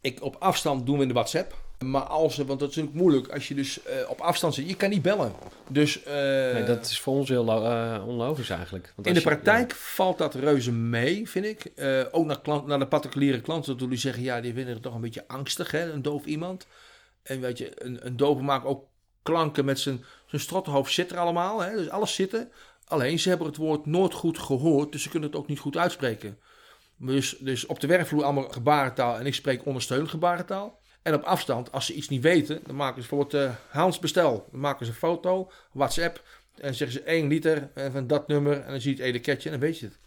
Ik, 0.01 0.23
op 0.23 0.37
afstand 0.39 0.87
doen 0.87 0.97
we 0.97 1.03
in 1.03 1.09
de 1.09 1.15
WhatsApp. 1.15 1.57
Maar 1.85 2.03
als, 2.03 2.37
want 2.37 2.61
dat 2.61 2.71
is 2.71 2.77
natuurlijk 2.77 2.95
moeilijk. 3.03 3.29
Als 3.29 3.49
je 3.49 3.55
dus 3.55 3.83
eh, 3.83 4.11
op 4.11 4.21
afstand 4.21 4.55
zit, 4.55 4.69
je 4.69 4.77
kan 4.77 4.91
niet 4.91 5.03
bellen. 5.03 5.33
Dus 5.69 6.03
eh, 6.03 6.15
Nee, 6.53 6.65
dat 6.65 6.87
is 6.87 7.01
voor 7.01 7.15
ons 7.15 7.29
heel 7.29 7.49
eh, 7.65 8.05
onlogisch 8.07 8.51
eigenlijk. 8.51 8.93
Want 8.97 9.09
in 9.09 9.15
de 9.15 9.21
je- 9.21 9.27
praktijk 9.27 9.73
valt 9.75 10.19
dat 10.19 10.35
reuze 10.35 10.73
mee, 10.73 11.29
vind 11.29 11.45
ik. 11.45 11.73
Ook 12.11 12.27
naar, 12.27 12.41
klant, 12.41 12.67
naar 12.67 12.79
de 12.79 12.87
particuliere 12.87 13.41
klanten 13.41 13.77
toe 13.77 13.89
die 13.89 13.99
zeggen, 13.99 14.23
ja, 14.23 14.41
die 14.41 14.53
vinden 14.55 14.75
het 14.75 14.83
toch 14.83 14.95
een 14.95 15.01
beetje 15.01 15.29
angstig, 15.29 15.71
hè, 15.71 15.93
een 15.93 16.03
doof 16.03 16.25
iemand. 16.25 16.67
En 17.23 17.41
weet 17.41 17.59
je, 17.59 17.85
een, 17.85 18.07
een 18.07 18.17
dove 18.17 18.43
maakt 18.43 18.65
ook 18.65 18.85
klanken 19.23 19.65
met 19.65 19.79
zijn, 19.79 20.05
zijn 20.27 20.43
strottenhoofd 20.43 20.93
zit 20.93 21.11
er 21.11 21.19
allemaal, 21.19 21.61
hè, 21.61 21.77
dus 21.77 21.89
alles 21.91 22.15
zitten. 22.15 22.51
Alleen, 22.85 23.19
ze 23.19 23.29
hebben 23.29 23.47
het 23.47 23.57
woord 23.57 23.87
nooit 23.87 24.15
goed 24.15 24.39
gehoord, 24.39 24.93
dus 24.93 25.03
ze 25.03 25.09
kunnen 25.09 25.29
het 25.29 25.39
ook 25.39 25.47
niet 25.47 25.59
goed 25.59 25.77
uitspreken. 25.77 26.39
Dus, 26.97 27.37
dus 27.39 27.67
op 27.67 27.81
de 27.81 27.87
werkvloer 27.87 28.25
allemaal 28.25 28.49
gebarentaal 28.49 29.19
en 29.19 29.27
ik 29.27 29.35
spreek 29.35 29.67
ondersteunend 29.67 30.11
gebarentaal. 30.11 30.80
En 31.03 31.15
op 31.15 31.23
afstand, 31.23 31.73
als 31.73 31.87
ze 31.87 31.95
iets 31.95 32.09
niet 32.09 32.23
weten, 32.23 32.61
dan 32.67 32.77
maken 32.77 33.03
ze 33.03 33.09
bijvoorbeeld 33.09 33.45
eh, 33.45 33.55
Hans 33.69 33.99
bestel. 33.99 34.49
Dan 34.51 34.61
maken 34.61 34.87
ze 34.87 34.93
een 34.93 34.99
foto, 34.99 35.51
WhatsApp, 35.73 36.23
en 36.55 36.75
zeggen 36.75 36.99
ze 36.99 37.05
1 37.05 37.29
liter 37.29 37.71
en 37.75 37.93
van 37.93 38.07
dat 38.07 38.29
nummer 38.29 38.61
en 38.61 38.71
dan 38.71 38.81
zie 38.81 38.97
je 38.97 39.03
het 39.03 39.15
etiketje 39.15 39.51
en 39.51 39.61
dan 39.61 39.69
weet 39.69 39.79
je 39.79 39.87
het. 39.87 39.99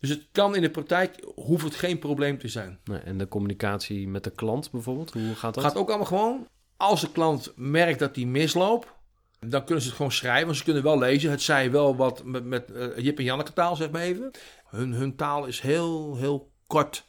Dus 0.00 0.10
het 0.10 0.26
kan 0.32 0.54
in 0.54 0.62
de 0.62 0.70
praktijk, 0.70 1.24
hoeft 1.34 1.64
het 1.64 1.74
geen 1.74 1.98
probleem 1.98 2.38
te 2.38 2.48
zijn. 2.48 2.78
Nee, 2.84 2.98
en 2.98 3.18
de 3.18 3.28
communicatie 3.28 4.08
met 4.08 4.24
de 4.24 4.30
klant 4.30 4.70
bijvoorbeeld, 4.70 5.12
hoe 5.12 5.34
gaat 5.34 5.54
dat? 5.54 5.64
gaat 5.64 5.76
ook 5.76 5.88
allemaal 5.88 6.06
gewoon, 6.06 6.48
als 6.76 7.00
de 7.00 7.12
klant 7.12 7.52
merkt 7.56 7.98
dat 7.98 8.14
die 8.14 8.26
misloopt, 8.26 8.86
dan 9.40 9.64
kunnen 9.64 9.82
ze 9.82 9.88
het 9.88 9.96
gewoon 9.96 10.12
schrijven. 10.12 10.46
Want 10.46 10.56
ze 10.56 10.64
kunnen 10.64 10.82
wel 10.82 10.98
lezen. 10.98 11.30
Het 11.30 11.42
zij 11.42 11.70
wel 11.70 11.96
wat 11.96 12.24
met, 12.24 12.44
met 12.44 12.72
eh, 12.72 12.98
Jip 12.98 13.18
en 13.18 13.24
Janneke 13.24 13.52
taal, 13.52 13.76
zeg 13.76 13.90
maar 13.90 14.02
even. 14.02 14.30
Hun, 14.66 14.92
hun 14.92 15.16
taal 15.16 15.46
is 15.46 15.60
heel, 15.60 16.16
heel 16.16 16.50
kort, 16.66 17.04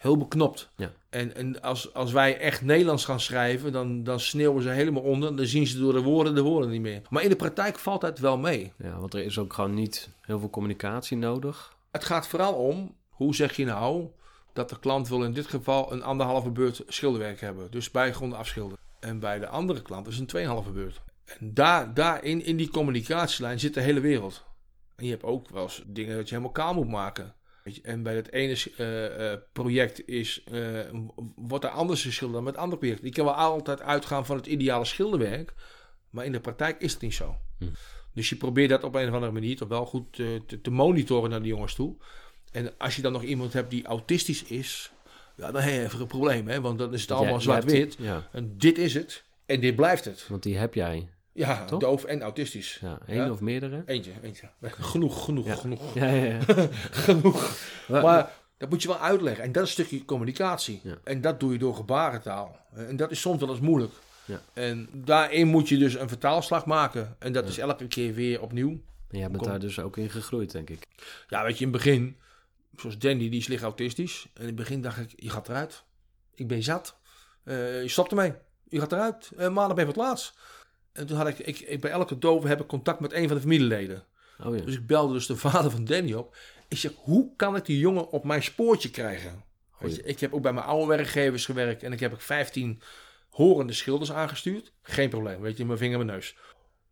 heel 0.00 0.16
beknopt. 0.16 0.70
Ja. 0.76 0.92
En, 1.10 1.34
en 1.34 1.62
als, 1.62 1.94
als 1.94 2.12
wij 2.12 2.38
echt 2.38 2.62
Nederlands 2.62 3.04
gaan 3.04 3.20
schrijven, 3.20 3.72
dan, 3.72 4.04
dan 4.04 4.20
sneeuwen 4.20 4.62
ze 4.62 4.68
helemaal 4.68 5.02
onder. 5.02 5.36
Dan 5.36 5.46
zien 5.46 5.66
ze 5.66 5.78
door 5.78 5.92
de 5.92 6.02
woorden 6.02 6.34
de 6.34 6.42
woorden 6.42 6.70
niet 6.70 6.80
meer. 6.80 7.02
Maar 7.10 7.22
in 7.22 7.28
de 7.28 7.36
praktijk 7.36 7.78
valt 7.78 8.00
dat 8.00 8.18
wel 8.18 8.38
mee. 8.38 8.72
Ja, 8.78 8.98
want 8.98 9.14
er 9.14 9.24
is 9.24 9.38
ook 9.38 9.52
gewoon 9.52 9.74
niet 9.74 10.10
heel 10.20 10.38
veel 10.38 10.50
communicatie 10.50 11.16
nodig. 11.16 11.76
Het 11.90 12.04
gaat 12.04 12.28
vooral 12.28 12.54
om, 12.54 12.94
hoe 13.08 13.34
zeg 13.34 13.56
je 13.56 13.64
nou 13.64 14.08
dat 14.52 14.68
de 14.68 14.78
klant 14.78 15.08
wil 15.08 15.24
in 15.24 15.32
dit 15.32 15.46
geval 15.46 15.92
een 15.92 16.02
anderhalve 16.02 16.50
beurt 16.50 16.82
schilderwerk 16.86 17.40
hebben. 17.40 17.70
Dus 17.70 17.90
bijgronden 17.90 18.38
afschilderen. 18.38 18.78
En 19.00 19.18
bij 19.18 19.38
de 19.38 19.48
andere 19.48 19.82
klant 19.82 20.06
is 20.06 20.18
een 20.18 20.26
tweeënhalve 20.26 20.70
beurt. 20.70 21.00
En 21.24 21.54
daar, 21.54 21.94
daarin, 21.94 22.44
in 22.44 22.56
die 22.56 22.70
communicatielijn 22.70 23.60
zit 23.60 23.74
de 23.74 23.80
hele 23.80 24.00
wereld. 24.00 24.44
En 24.96 25.04
je 25.04 25.10
hebt 25.10 25.24
ook 25.24 25.48
wel 25.48 25.62
eens 25.62 25.82
dingen 25.86 26.16
dat 26.16 26.28
je 26.28 26.34
helemaal 26.34 26.54
kaal 26.54 26.74
moet 26.74 26.88
maken. 26.88 27.34
Weet 27.70 27.84
je, 27.84 27.90
En 27.90 28.02
bij 28.02 28.16
het 28.16 28.32
ene 28.32 28.56
eh, 28.76 29.32
eh, 29.32 29.38
project 29.52 30.08
is, 30.08 30.42
eh, 30.52 30.80
wordt 31.36 31.64
er 31.64 31.70
anders 31.70 32.02
geschilderd 32.02 32.32
dan 32.32 32.44
met 32.44 32.52
het 32.52 32.62
andere 32.62 32.80
project. 32.80 33.02
Je 33.02 33.10
kan 33.10 33.24
wel 33.24 33.34
altijd 33.34 33.80
uitgaan 33.80 34.26
van 34.26 34.36
het 34.36 34.46
ideale 34.46 34.84
schilderwerk. 34.84 35.54
Maar 36.10 36.24
in 36.24 36.32
de 36.32 36.40
praktijk 36.40 36.80
is 36.80 36.92
het 36.92 37.02
niet 37.02 37.14
zo. 37.14 37.36
Hm. 37.58 37.64
Dus 38.14 38.28
je 38.28 38.36
probeert 38.36 38.70
dat 38.70 38.84
op 38.84 38.94
een 38.94 39.08
of 39.08 39.14
andere 39.14 39.32
manier 39.32 39.56
toch 39.56 39.68
wel 39.68 39.86
goed 39.86 40.12
te, 40.12 40.58
te 40.62 40.70
monitoren 40.70 41.30
naar 41.30 41.42
de 41.42 41.48
jongens 41.48 41.74
toe. 41.74 41.96
En 42.52 42.78
als 42.78 42.96
je 42.96 43.02
dan 43.02 43.12
nog 43.12 43.22
iemand 43.22 43.52
hebt 43.52 43.70
die 43.70 43.84
autistisch 43.84 44.42
is, 44.44 44.92
ja, 45.36 45.50
dan 45.50 45.62
heb 45.62 45.72
je 45.72 45.82
even 45.82 46.00
een 46.00 46.06
probleem, 46.06 46.48
hè? 46.48 46.60
Want 46.60 46.78
dan 46.78 46.94
is 46.94 47.00
het 47.00 47.10
allemaal 47.10 47.32
hebt 47.32 47.42
zwart-wit. 47.42 47.96
Ja, 47.98 48.28
En 48.32 48.54
dit 48.58 48.78
is 48.78 48.94
het. 48.94 49.24
En 49.46 49.60
dit 49.60 49.76
blijft 49.76 50.04
het. 50.04 50.26
want 50.28 50.42
die 50.42 50.56
heb 50.56 50.74
jij. 50.74 51.08
Ja, 51.32 51.64
Toch? 51.64 51.80
doof 51.80 52.04
en 52.04 52.22
autistisch. 52.22 52.78
Ja, 52.80 52.98
één 53.06 53.16
Ja. 53.24 53.30
of 53.30 53.40
meerdere? 53.40 53.82
Eentje, 53.86 54.12
eentje. 54.22 54.48
Genoeg, 54.62 55.24
genoeg, 55.24 55.46
Ja. 55.46 55.54
genoeg. 55.54 55.94
Ja, 55.94 56.06
ja, 56.10 56.24
ja. 56.24 56.40
genoeg. 57.06 57.56
Maar 57.88 58.32
dat 58.58 58.70
moet 58.70 58.82
je 58.82 58.88
wel 58.88 58.98
uitleggen. 58.98 59.44
En 59.44 59.52
dat 59.52 59.62
is 59.62 59.68
een 59.68 59.84
stukje 59.84 60.04
communicatie. 60.04 60.82
En 61.04 61.20
dat 61.20 61.40
doe 61.40 61.52
je 61.52 61.58
door 61.58 61.74
gebarentaal. 61.74 62.56
En 62.74 62.96
dat 62.96 63.10
is 63.10 63.20
soms 63.20 63.40
wel 63.40 63.48
eens 63.50 63.60
moeilijk. 63.60 63.92
Ja. 64.24 64.40
En 64.52 64.88
daarin 64.92 65.46
moet 65.48 65.68
je 65.68 65.78
dus 65.78 65.94
een 65.94 66.08
vertaalslag 66.08 66.66
maken. 66.66 67.16
En 67.18 67.32
dat 67.32 67.48
is 67.48 67.58
elke 67.58 67.86
keer 67.86 68.14
weer 68.14 68.40
opnieuw. 68.42 68.70
En 69.08 69.18
jij 69.18 69.26
bent 69.28 69.38
Kom. 69.42 69.48
daar 69.50 69.60
dus 69.60 69.78
ook 69.78 69.96
in 69.96 70.10
gegroeid, 70.10 70.52
denk 70.52 70.70
ik. 70.70 70.86
Ja, 71.28 71.42
weet 71.44 71.58
je, 71.58 71.64
in 71.64 71.72
het 71.72 71.82
begin, 71.82 72.16
zoals 72.76 72.98
Danny, 72.98 73.28
die 73.30 73.40
is 73.40 73.46
licht 73.46 73.62
autistisch. 73.62 74.26
En 74.34 74.40
in 74.40 74.46
het 74.46 74.56
begin 74.56 74.80
dacht 74.82 74.98
ik, 74.98 75.12
je 75.16 75.30
gaat 75.30 75.48
eruit. 75.48 75.82
Ik 76.34 76.48
ben 76.48 76.62
zat. 76.62 76.96
Eh, 77.44 77.82
je 77.82 77.88
stopt 77.88 78.10
ermee. 78.10 78.32
Je 78.68 78.80
gaat 78.80 78.92
eruit. 78.92 79.30
Eh 79.36 79.48
maandag 79.48 79.74
ben 79.76 79.84
je 79.84 79.90
het 79.90 80.00
laatst. 80.00 80.38
En 80.92 81.06
toen 81.06 81.16
had 81.16 81.28
ik, 81.28 81.38
ik, 81.38 81.58
ik, 81.58 81.80
bij 81.80 81.90
elke 81.90 82.18
dove 82.18 82.48
heb 82.48 82.60
ik 82.60 82.66
contact 82.66 83.00
met 83.00 83.12
een 83.12 83.26
van 83.26 83.36
de 83.36 83.42
familieleden. 83.42 84.04
Oh 84.44 84.56
ja. 84.56 84.64
Dus 84.64 84.74
ik 84.74 84.86
belde 84.86 85.12
dus 85.12 85.26
de 85.26 85.36
vader 85.46 85.70
van 85.70 85.84
Danny 85.84 86.12
op. 86.12 86.36
Ik 86.68 86.78
zeg, 86.78 86.92
hoe 86.96 87.30
kan 87.36 87.56
ik 87.56 87.64
die 87.64 87.78
jongen 87.78 88.10
op 88.10 88.24
mijn 88.24 88.42
spoortje 88.42 88.90
krijgen? 88.90 89.44
Weet 89.78 89.96
je, 89.96 90.02
ik 90.02 90.20
heb 90.20 90.34
ook 90.34 90.42
bij 90.42 90.52
mijn 90.52 90.66
oude 90.66 90.86
werkgevers 90.86 91.44
gewerkt. 91.44 91.82
En 91.82 91.92
ik 91.92 92.00
heb 92.00 92.12
ook 92.12 92.20
15 92.20 92.82
horende 93.30 93.72
schilders 93.72 94.12
aangestuurd. 94.12 94.72
Geen 94.82 95.08
probleem, 95.08 95.40
weet 95.40 95.56
je, 95.56 95.64
mijn 95.64 95.78
vinger 95.78 96.00
in 96.00 96.06
mijn 96.06 96.18
neus. 96.18 96.36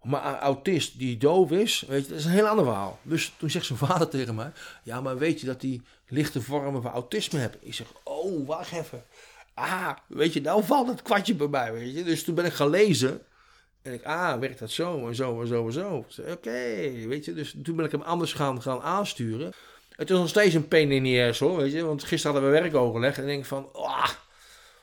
Maar 0.02 0.26
een 0.26 0.38
autist 0.38 0.98
die 0.98 1.16
doof 1.16 1.50
is, 1.50 1.84
weet 1.88 2.02
je, 2.04 2.08
dat 2.08 2.18
is 2.18 2.24
een 2.24 2.30
heel 2.30 2.48
ander 2.48 2.64
verhaal. 2.64 2.98
Dus 3.02 3.32
toen 3.36 3.50
zegt 3.50 3.66
zijn 3.66 3.78
vader 3.78 4.08
tegen 4.08 4.34
mij... 4.34 4.52
Ja, 4.82 5.00
maar 5.00 5.18
weet 5.18 5.40
je 5.40 5.46
dat 5.46 5.62
hij 5.62 5.80
lichte 6.06 6.42
vormen 6.42 6.82
van 6.82 6.90
autisme 6.90 7.38
heeft? 7.38 7.56
Ik 7.60 7.74
zeg, 7.74 7.86
oh, 8.04 8.46
wacht 8.46 8.72
even. 8.72 9.04
Ah, 9.54 9.90
weet 10.06 10.32
je, 10.32 10.40
nou 10.40 10.64
valt 10.64 10.88
het 10.88 11.02
kwartje 11.02 11.34
bij 11.34 11.48
mij, 11.48 11.72
weet 11.72 11.94
je. 11.94 12.04
Dus 12.04 12.24
toen 12.24 12.34
ben 12.34 12.44
ik 12.44 12.52
gaan 12.52 12.70
lezen... 12.70 13.22
En 13.88 13.94
ik, 13.94 14.04
ah, 14.04 14.38
werkt 14.38 14.58
dat 14.58 14.70
zo 14.70 15.06
en 15.08 15.14
zo 15.14 15.40
en 15.40 15.46
zo 15.46 15.66
en 15.66 15.72
zo. 15.72 16.04
Oké, 16.30 16.90
weet 17.06 17.24
je. 17.24 17.34
Dus 17.34 17.54
toen 17.62 17.76
ben 17.76 17.84
ik 17.84 17.92
hem 17.92 18.02
anders 18.02 18.32
gaan, 18.32 18.62
gaan 18.62 18.80
aansturen. 18.80 19.52
Het 19.96 20.10
is 20.10 20.16
nog 20.16 20.28
steeds 20.28 20.54
een 20.54 20.68
pain 20.68 20.92
in 20.92 21.04
the 21.04 21.26
ass 21.28 21.40
hoor, 21.40 21.56
weet 21.56 21.72
je. 21.72 21.84
Want 21.84 22.04
gisteren 22.04 22.36
hadden 22.36 22.52
we 22.52 22.60
werkoverleg 22.60 23.16
en 23.16 23.22
ik 23.22 23.28
denk 23.28 23.44
van, 23.44 23.68
ah. 23.72 24.08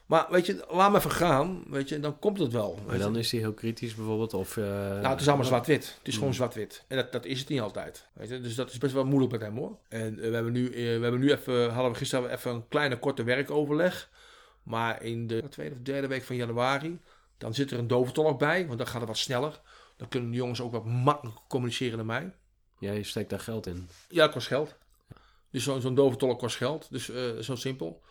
Maar 0.06 0.26
weet 0.30 0.46
je, 0.46 0.66
laat 0.70 0.92
me 0.92 0.98
even 0.98 1.12
gaan, 1.12 1.64
weet 1.70 1.90
je. 1.90 1.96
En 1.96 2.02
dan 2.02 2.20
komt 2.20 2.40
het 2.40 2.52
wel. 2.52 2.80
Maar 2.86 2.96
je. 2.96 3.02
dan 3.02 3.18
is 3.18 3.32
hij 3.32 3.40
heel 3.40 3.54
kritisch 3.54 3.96
bijvoorbeeld, 3.96 4.34
of... 4.34 4.58
eh, 4.58 4.64
Nou, 4.66 5.08
het 5.08 5.22
is 5.22 5.28
allemaal 5.28 5.46
zwart-wit. 5.46 5.96
Het 5.98 6.08
is 6.08 6.14
gewoon 6.14 6.30
Mm. 6.30 6.36
zwart-wit. 6.36 6.84
En 6.88 6.98
dat, 6.98 7.12
dat 7.12 7.26
is 7.26 7.40
het 7.40 7.50
niet 7.50 7.62
altijd. 7.62 8.06
Weet 8.14 8.30
je? 8.30 8.40
Dus 8.42 8.56
dat 8.56 8.72
is 8.72 8.78
best 8.78 8.94
wel 8.94 9.06
moeilijk 9.06 9.32
met 9.32 9.42
hem 9.42 9.58
hoor. 9.58 9.78
En 9.90 10.20
eh, 10.20 10.30
we 10.30 10.34
hebben 10.36 10.54
nu, 10.54 10.66
eh, 10.68 10.74
we 10.74 11.02
hebben 11.02 11.20
nu 11.20 11.32
even, 11.32 11.70
hadden 11.74 11.92
we 11.92 11.98
gisteren 11.98 12.32
even 12.34 12.52
een 12.52 12.68
kleine 12.68 12.98
korte 13.00 13.24
werkoverleg. 13.24 14.10
Maar 14.64 15.04
in 15.04 15.28
de 15.28 15.44
tweede 15.50 15.76
of 15.76 15.82
derde 15.82 16.08
week 16.08 16.24
van 16.24 16.36
januari, 16.36 17.00
dan 17.38 17.54
zit 17.54 17.72
er 17.72 17.80
een 17.80 17.88
doventolk 17.88 18.40
bij, 18.40 18.66
want 18.66 18.78
dan 18.78 18.88
gaat 18.88 19.00
het 19.00 19.10
wat 19.10 19.18
sneller. 19.18 19.62
Dan 19.98 20.08
kunnen 20.08 20.32
de 20.32 20.36
jongens 20.36 20.62
ook 20.62 20.72
wat 20.72 20.86
makkelijker 20.86 21.44
communiceren 21.48 21.98
dan 21.98 22.06
mij. 22.06 22.34
Jij 22.80 23.04
steekt 23.04 23.30
daar 23.30 23.40
geld 23.40 23.68
in. 23.68 23.90
Ja, 24.10 24.24
het 24.24 24.32
kost 24.32 24.48
geld. 24.48 24.76
Dus 25.50 25.64
zo'n 25.64 25.82
zo'n 25.82 25.96
doventolk 25.96 26.40
kost 26.40 26.56
geld. 26.56 26.88
Dus 26.90 27.10
eh, 27.10 27.38
zo 27.40 27.56
simpel. 27.56 28.02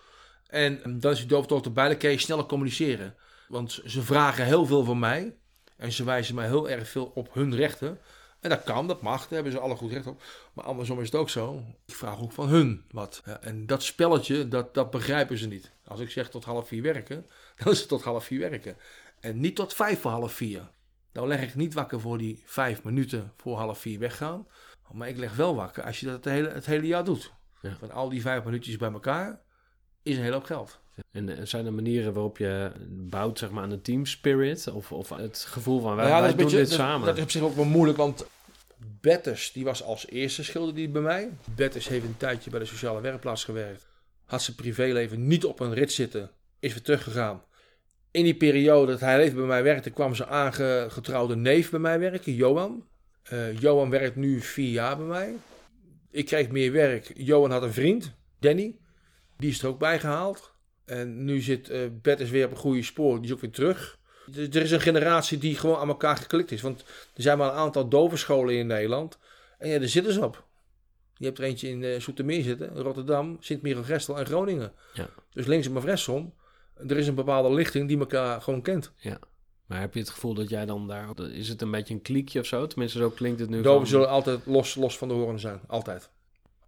En 0.47 0.83
eh, 0.85 0.93
dan 0.97 1.13
is 1.13 1.19
die 1.19 1.27
doventolk 1.27 1.65
erbij, 1.65 1.89
dan 1.89 1.97
kan 1.97 2.11
je 2.11 2.19
sneller 2.19 2.47
communiceren. 2.47 3.15
Want 3.49 3.81
ze 3.85 4.03
vragen 4.03 4.45
heel 4.45 4.67
veel 4.67 4.85
van 4.85 4.99
mij. 4.99 5.37
En 5.77 5.93
ze 5.93 6.05
wijzen 6.05 6.35
mij 6.35 6.47
heel 6.47 6.71
erg 6.71 6.89
veel 6.89 7.13
op 7.15 7.35
hun 7.35 7.55
rechten. 7.55 7.99
En 8.41 8.51
dat 8.51 8.65
kan, 8.65 8.87
dat 8.87 9.03
mag, 9.03 9.21
daar 9.21 9.33
hebben 9.33 9.53
ze 9.53 9.59
alle 9.59 9.77
goed 9.77 9.93
recht 9.93 10.07
op. 10.07 10.23
Maar 10.53 10.65
andersom 10.65 11.01
is 11.01 11.07
het 11.07 11.15
ook 11.15 11.31
zo. 11.31 11.63
Ik 11.87 11.95
vraag 11.95 12.21
ook 12.21 12.33
van 12.33 12.49
hun 12.49 12.85
wat. 12.91 13.23
Ja, 13.25 13.41
en 13.41 13.67
dat 13.67 13.83
spelletje, 13.83 14.49
dat, 14.49 14.75
dat 14.75 14.91
begrijpen 14.91 15.39
ze 15.39 15.47
niet. 15.47 15.71
Als 15.87 16.01
ik 16.01 16.11
zeg 16.11 16.31
tot 16.31 16.45
half 16.45 16.69
vier 16.69 16.83
werken, 16.83 17.27
dan 17.59 17.73
is 17.73 17.79
het 17.79 17.89
tot 17.89 18.03
half 18.03 18.25
vier 18.25 18.39
werken. 18.39 18.77
En 19.25 19.41
niet 19.41 19.57
tot 19.57 19.75
vijf 19.75 20.01
voor 20.01 20.11
half 20.11 20.33
vier. 20.33 20.63
Dan 21.13 21.27
leg 21.29 21.43
ik 21.43 21.55
niet 21.55 21.75
wakker 21.75 22.01
voor 22.01 22.19
die 22.19 22.43
vijf 22.45 22.83
minuten 22.83 23.33
voor 23.37 23.57
half 23.57 23.79
vier 23.79 23.99
weggaan. 23.99 24.47
Maar 24.93 25.09
ik 25.09 25.17
leg 25.17 25.37
wel 25.37 25.55
wakker 25.55 25.83
als 25.85 26.01
je 26.01 26.07
dat 26.07 26.15
het 26.15 26.25
hele, 26.25 26.49
het 26.49 26.67
hele 26.67 26.87
jaar 26.87 27.05
doet. 27.05 27.33
Ja. 27.61 27.77
Van 27.79 27.91
al 27.91 28.09
die 28.09 28.21
vijf 28.21 28.45
minuutjes 28.45 28.77
bij 28.77 28.93
elkaar 28.93 29.41
is 30.03 30.17
een 30.17 30.23
hele 30.23 30.35
hoop 30.35 30.45
geld. 30.45 30.81
En 31.11 31.29
eh, 31.39 31.45
zijn 31.45 31.67
er 31.67 31.73
manieren 31.73 32.13
waarop 32.13 32.39
je 32.39 32.73
bouwt 32.89 33.39
zeg 33.39 33.51
maar, 33.51 33.63
aan 33.63 33.71
de 33.71 33.81
team 33.81 34.07
spirit? 34.07 34.69
Of, 34.73 34.93
of 34.93 35.09
het 35.09 35.39
gevoel 35.39 35.81
van 35.81 35.97
wij, 35.97 36.09
Nou 36.09 36.23
ja, 36.23 36.29
doen 36.29 36.37
beetje- 36.37 36.57
dit 36.57 36.69
dat- 36.69 36.79
samen? 36.79 37.07
Dat 37.07 37.17
is 37.17 37.23
op 37.23 37.31
zich 37.31 37.43
ook 37.43 37.55
wel 37.57 37.65
moeilijk, 37.65 37.99
want 37.99 38.27
Betters, 39.01 39.53
die 39.53 39.65
was 39.65 39.83
als 39.83 40.07
eerste 40.09 40.45
schilder 40.45 40.75
die 40.75 40.89
bij 40.89 41.03
mij. 41.03 41.31
Betters 41.55 41.89
heeft 41.89 42.05
een 42.05 42.17
tijdje 42.17 42.51
bij 42.51 42.59
de 42.61 42.67
sociale 42.67 43.01
werkplaats 43.01 43.45
gewerkt. 43.45 43.87
Had 44.25 44.43
zijn 44.43 44.57
privéleven 44.57 45.27
niet 45.27 45.45
op 45.45 45.61
een 45.61 45.75
rit 45.75 45.93
zitten, 45.93 46.31
is 46.59 46.73
weer 46.73 46.83
teruggegaan. 46.83 47.43
In 48.15 48.25
die 48.25 48.35
periode 48.35 48.93
dat 48.93 49.01
hij 49.01 49.19
even 49.19 49.37
bij 49.37 49.47
mij 49.47 49.63
werkte, 49.63 49.91
kwam 49.91 50.15
zijn 50.15 50.29
aangetrouwde 50.29 51.37
neef 51.37 51.71
bij 51.71 51.81
mij 51.81 51.99
werken, 51.99 52.35
Johan. 52.35 52.85
Eh, 53.23 53.59
Johan 53.59 53.91
werkt 53.91 54.17
nu 54.17 54.41
vier 54.41 54.71
jaar 54.71 54.97
bij 54.97 55.07
mij. 55.07 55.35
Ik 56.11 56.27
kreeg 56.27 56.49
meer 56.49 56.73
werk. 56.73 57.13
Johan 57.15 57.51
had 57.51 57.63
een 57.63 57.73
vriend, 57.73 58.15
Danny. 58.41 58.77
Die 59.37 59.51
is 59.51 59.63
er 59.63 59.69
ook 59.69 59.79
bijgehaald. 59.79 60.55
En 60.85 61.25
nu 61.25 61.41
zit 61.41 61.69
eh 61.69 61.81
Betters 62.03 62.31
weer 62.31 62.45
op 62.45 62.51
een 62.51 62.57
goede 62.57 62.83
spoor. 62.83 63.17
Die 63.17 63.25
is 63.25 63.33
ook 63.33 63.41
weer 63.41 63.51
terug. 63.51 63.99
Er 64.37 64.57
is 64.57 64.71
een 64.71 64.81
generatie 64.81 65.39
die 65.39 65.57
gewoon 65.57 65.79
aan 65.79 65.89
elkaar 65.89 66.17
geklikt 66.17 66.51
is. 66.51 66.63
Want 66.63 66.81
er 67.15 67.23
zijn 67.23 67.39
maar 67.39 67.49
een 67.49 67.59
aantal 67.59 67.89
dovenscholen 67.89 68.55
in 68.55 68.67
Nederland. 68.67 69.19
En 69.59 69.69
ja, 69.69 69.79
daar 69.79 69.89
zitten 69.89 70.13
ze 70.13 70.25
op. 70.25 70.45
Je 71.15 71.25
hebt 71.25 71.39
er 71.39 71.45
eentje 71.45 71.69
in 71.69 71.85
eh 71.85 72.01
Zoetermeer 72.01 72.43
zitten, 72.43 72.77
Rotterdam, 72.77 73.37
Sint-Michiel-Gestel 73.41 74.19
en 74.19 74.27
Groningen. 74.27 74.73
Ja. 74.93 75.09
Dus 75.33 75.47
links 75.47 75.69
maar 75.69 75.83
rechtsom. 75.85 76.35
Er 76.89 76.97
is 76.97 77.07
een 77.07 77.15
bepaalde 77.15 77.55
lichting 77.55 77.89
die 77.89 77.99
elkaar 77.99 78.41
gewoon 78.43 78.63
kent. 78.63 78.93
Ja. 78.97 79.19
Maar 79.67 79.81
heb 79.81 79.95
je 79.95 80.01
het 80.01 80.11
gevoel 80.11 80.35
dat 80.35 80.49
jij 80.49 80.67
dan 80.67 80.89
daar... 80.89 81.09
Is 81.33 81.49
het 81.49 81.63
een 81.63 81.71
beetje 81.71 81.95
een 81.95 82.03
kliekje 82.03 82.41
of 82.41 82.47
zo? 82.47 82.67
Tenminste, 82.67 82.99
zo 82.99 83.11
klinkt 83.11 83.41
het 83.41 83.49
nu 83.51 83.57
Doven 83.63 83.79
van- 83.79 83.87
zullen 83.87 84.09
altijd 84.09 84.47
los, 84.47 84.75
los 84.75 84.99
van 84.99 85.09
de 85.09 85.15
horen 85.15 85.39
zijn. 85.41 85.61
Altijd. 85.67 86.11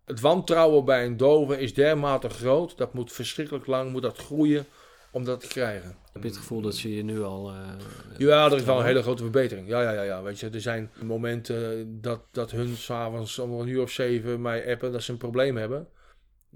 Het 0.04 0.20
wantrouwen 0.20 0.84
bij 0.84 1.06
een 1.06 1.16
dove 1.16 1.60
is 1.60 1.74
dermate 1.74 2.28
groot. 2.28 2.76
Dat 2.76 2.94
moet 2.94 3.12
verschrikkelijk 3.12 3.66
lang 3.66 3.92
moet 3.92 4.02
dat 4.02 4.18
groeien 4.18 4.64
om 5.10 5.24
dat 5.24 5.40
te 5.40 5.46
krijgen. 5.46 5.96
Heb 6.12 6.22
je 6.22 6.28
het 6.28 6.38
gevoel 6.38 6.60
dat 6.60 6.74
ze 6.74 6.94
je 6.96 7.02
nu 7.04 7.22
al... 7.22 7.50
eh, 7.50 7.56
Ja, 8.18 8.46
er 8.46 8.56
is 8.56 8.64
wel 8.64 8.78
een 8.78 8.84
hele 8.84 9.02
grote 9.02 9.22
verbetering. 9.22 9.68
Ja, 9.68 9.82
ja, 9.82 9.90
ja, 9.92 10.02
ja. 10.02 10.22
Weet 10.22 10.40
je, 10.40 10.48
er 10.50 10.60
zijn 10.60 10.90
momenten 11.02 11.88
dat, 12.00 12.20
dat 12.30 12.50
hun 12.50 12.76
s'avonds 12.76 13.38
om 13.38 13.52
een 13.60 13.68
uur 13.68 13.82
of 13.82 13.90
zeven 13.90 14.40
mij 14.40 14.72
appen 14.72 14.92
dat 14.92 15.02
ze 15.02 15.12
een 15.12 15.18
probleem 15.18 15.56
hebben. 15.56 15.88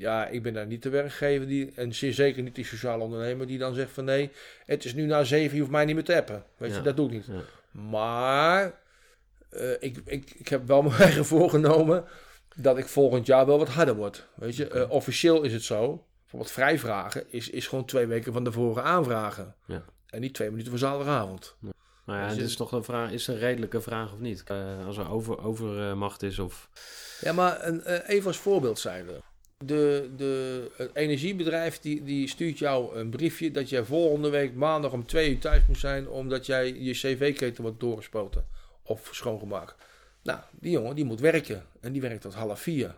Ja, 0.01 0.27
ik 0.27 0.43
ben 0.43 0.53
daar 0.55 0.67
niet 0.67 0.83
de 0.83 0.89
werkgever 0.89 1.47
die, 1.47 1.73
en 1.75 1.95
zeer 1.95 2.13
zeker 2.13 2.43
niet 2.43 2.55
die 2.55 2.65
sociale 2.65 3.03
ondernemer 3.03 3.47
die 3.47 3.59
dan 3.59 3.75
zegt 3.75 3.91
van 3.93 4.05
nee, 4.05 4.31
het 4.67 4.85
is 4.85 4.95
nu 4.95 5.07
na 5.07 5.25
zeven, 5.25 5.55
je 5.55 5.61
hoeft 5.61 5.73
mij 5.73 5.85
niet 5.85 5.95
meer 5.95 6.05
te 6.05 6.17
appen. 6.17 6.45
Weet 6.57 6.71
Ja. 6.71 6.77
je, 6.77 6.83
dat 6.83 6.97
doe 6.97 7.07
ik 7.07 7.13
niet. 7.13 7.27
Ja. 7.27 7.41
Maar 7.81 8.73
eh, 9.51 9.71
ik, 9.81 9.97
ik, 10.05 10.31
ik 10.31 10.49
heb 10.49 10.67
wel 10.67 10.83
mijn 10.87 11.01
eigen 11.01 11.25
voorgenomen 11.25 12.05
dat 12.57 12.79
ik 12.79 12.87
volgend 12.87 13.27
jaar 13.27 13.47
wel 13.47 13.59
wat 13.59 13.69
harder 13.69 13.95
word. 13.95 14.27
Weet 14.35 14.57
je, 14.57 14.69
Eh, 14.69 14.91
officieel 14.91 15.43
is 15.43 15.53
het 15.53 15.63
zo. 15.63 16.05
Bijvoorbeeld 16.21 16.53
vrijvragen 16.53 17.25
is, 17.29 17.51
is 17.51 17.67
gewoon 17.67 17.85
twee 17.85 18.07
weken 18.07 18.33
van 18.33 18.45
tevoren 18.45 18.83
aanvragen. 18.85 19.55
Ja. 19.67 19.83
En 20.07 20.21
niet 20.21 20.35
twee 20.35 20.51
minuten 20.51 20.71
voor 20.71 20.79
zaterdagavond. 20.81 21.57
Nou 21.61 21.73
ja, 22.19 22.25
Dus 22.25 22.33
dit 22.33 22.41
het- 22.41 22.51
is 22.51 22.57
toch 22.57 22.73
een 22.73 22.85
vraag, 22.85 23.11
is 23.11 23.27
het 23.27 23.35
een 23.37 23.43
redelijke 23.43 23.81
vraag 23.81 24.13
of 24.13 24.19
niet? 24.19 24.43
Eh, 24.47 24.87
als 24.87 24.97
er 24.97 25.11
over, 25.11 25.45
overmacht 25.45 26.23
is 26.23 26.39
of... 26.39 26.69
Ja, 27.21 27.33
maar 27.33 27.65
een, 27.67 27.87
even 28.07 28.27
als 28.27 28.37
voorbeeld 28.37 28.79
zijnde. 28.79 29.21
De, 29.65 30.11
de, 30.17 30.71
het 30.77 30.91
energiebedrijf 30.95 31.79
die, 31.79 32.03
die 32.03 32.29
stuurt 32.29 32.59
jou 32.59 32.97
een 32.97 33.11
briefje 33.11 33.51
dat 33.51 33.69
jij 33.69 33.85
volgende 33.85 34.31
week 34.31 34.55
maandag 34.55 34.93
om 34.93 35.07
twee 35.07 35.31
uur 35.31 35.39
thuis 35.39 35.67
moet 35.67 35.79
zijn 35.79 36.09
omdat 36.09 36.47
jij 36.47 36.73
je 36.73 36.93
cv-keten 36.93 37.63
wordt 37.63 37.81
doorgespoten 37.81 38.47
of 38.83 39.09
schoongemaakt. 39.13 39.75
Nou, 40.23 40.41
die 40.51 40.71
jongen 40.71 40.95
die 40.95 41.05
moet 41.05 41.21
werken 41.21 41.67
en 41.81 41.93
die 41.93 42.01
werkt 42.01 42.21
tot 42.21 42.35
half 42.35 42.61
vier. 42.61 42.95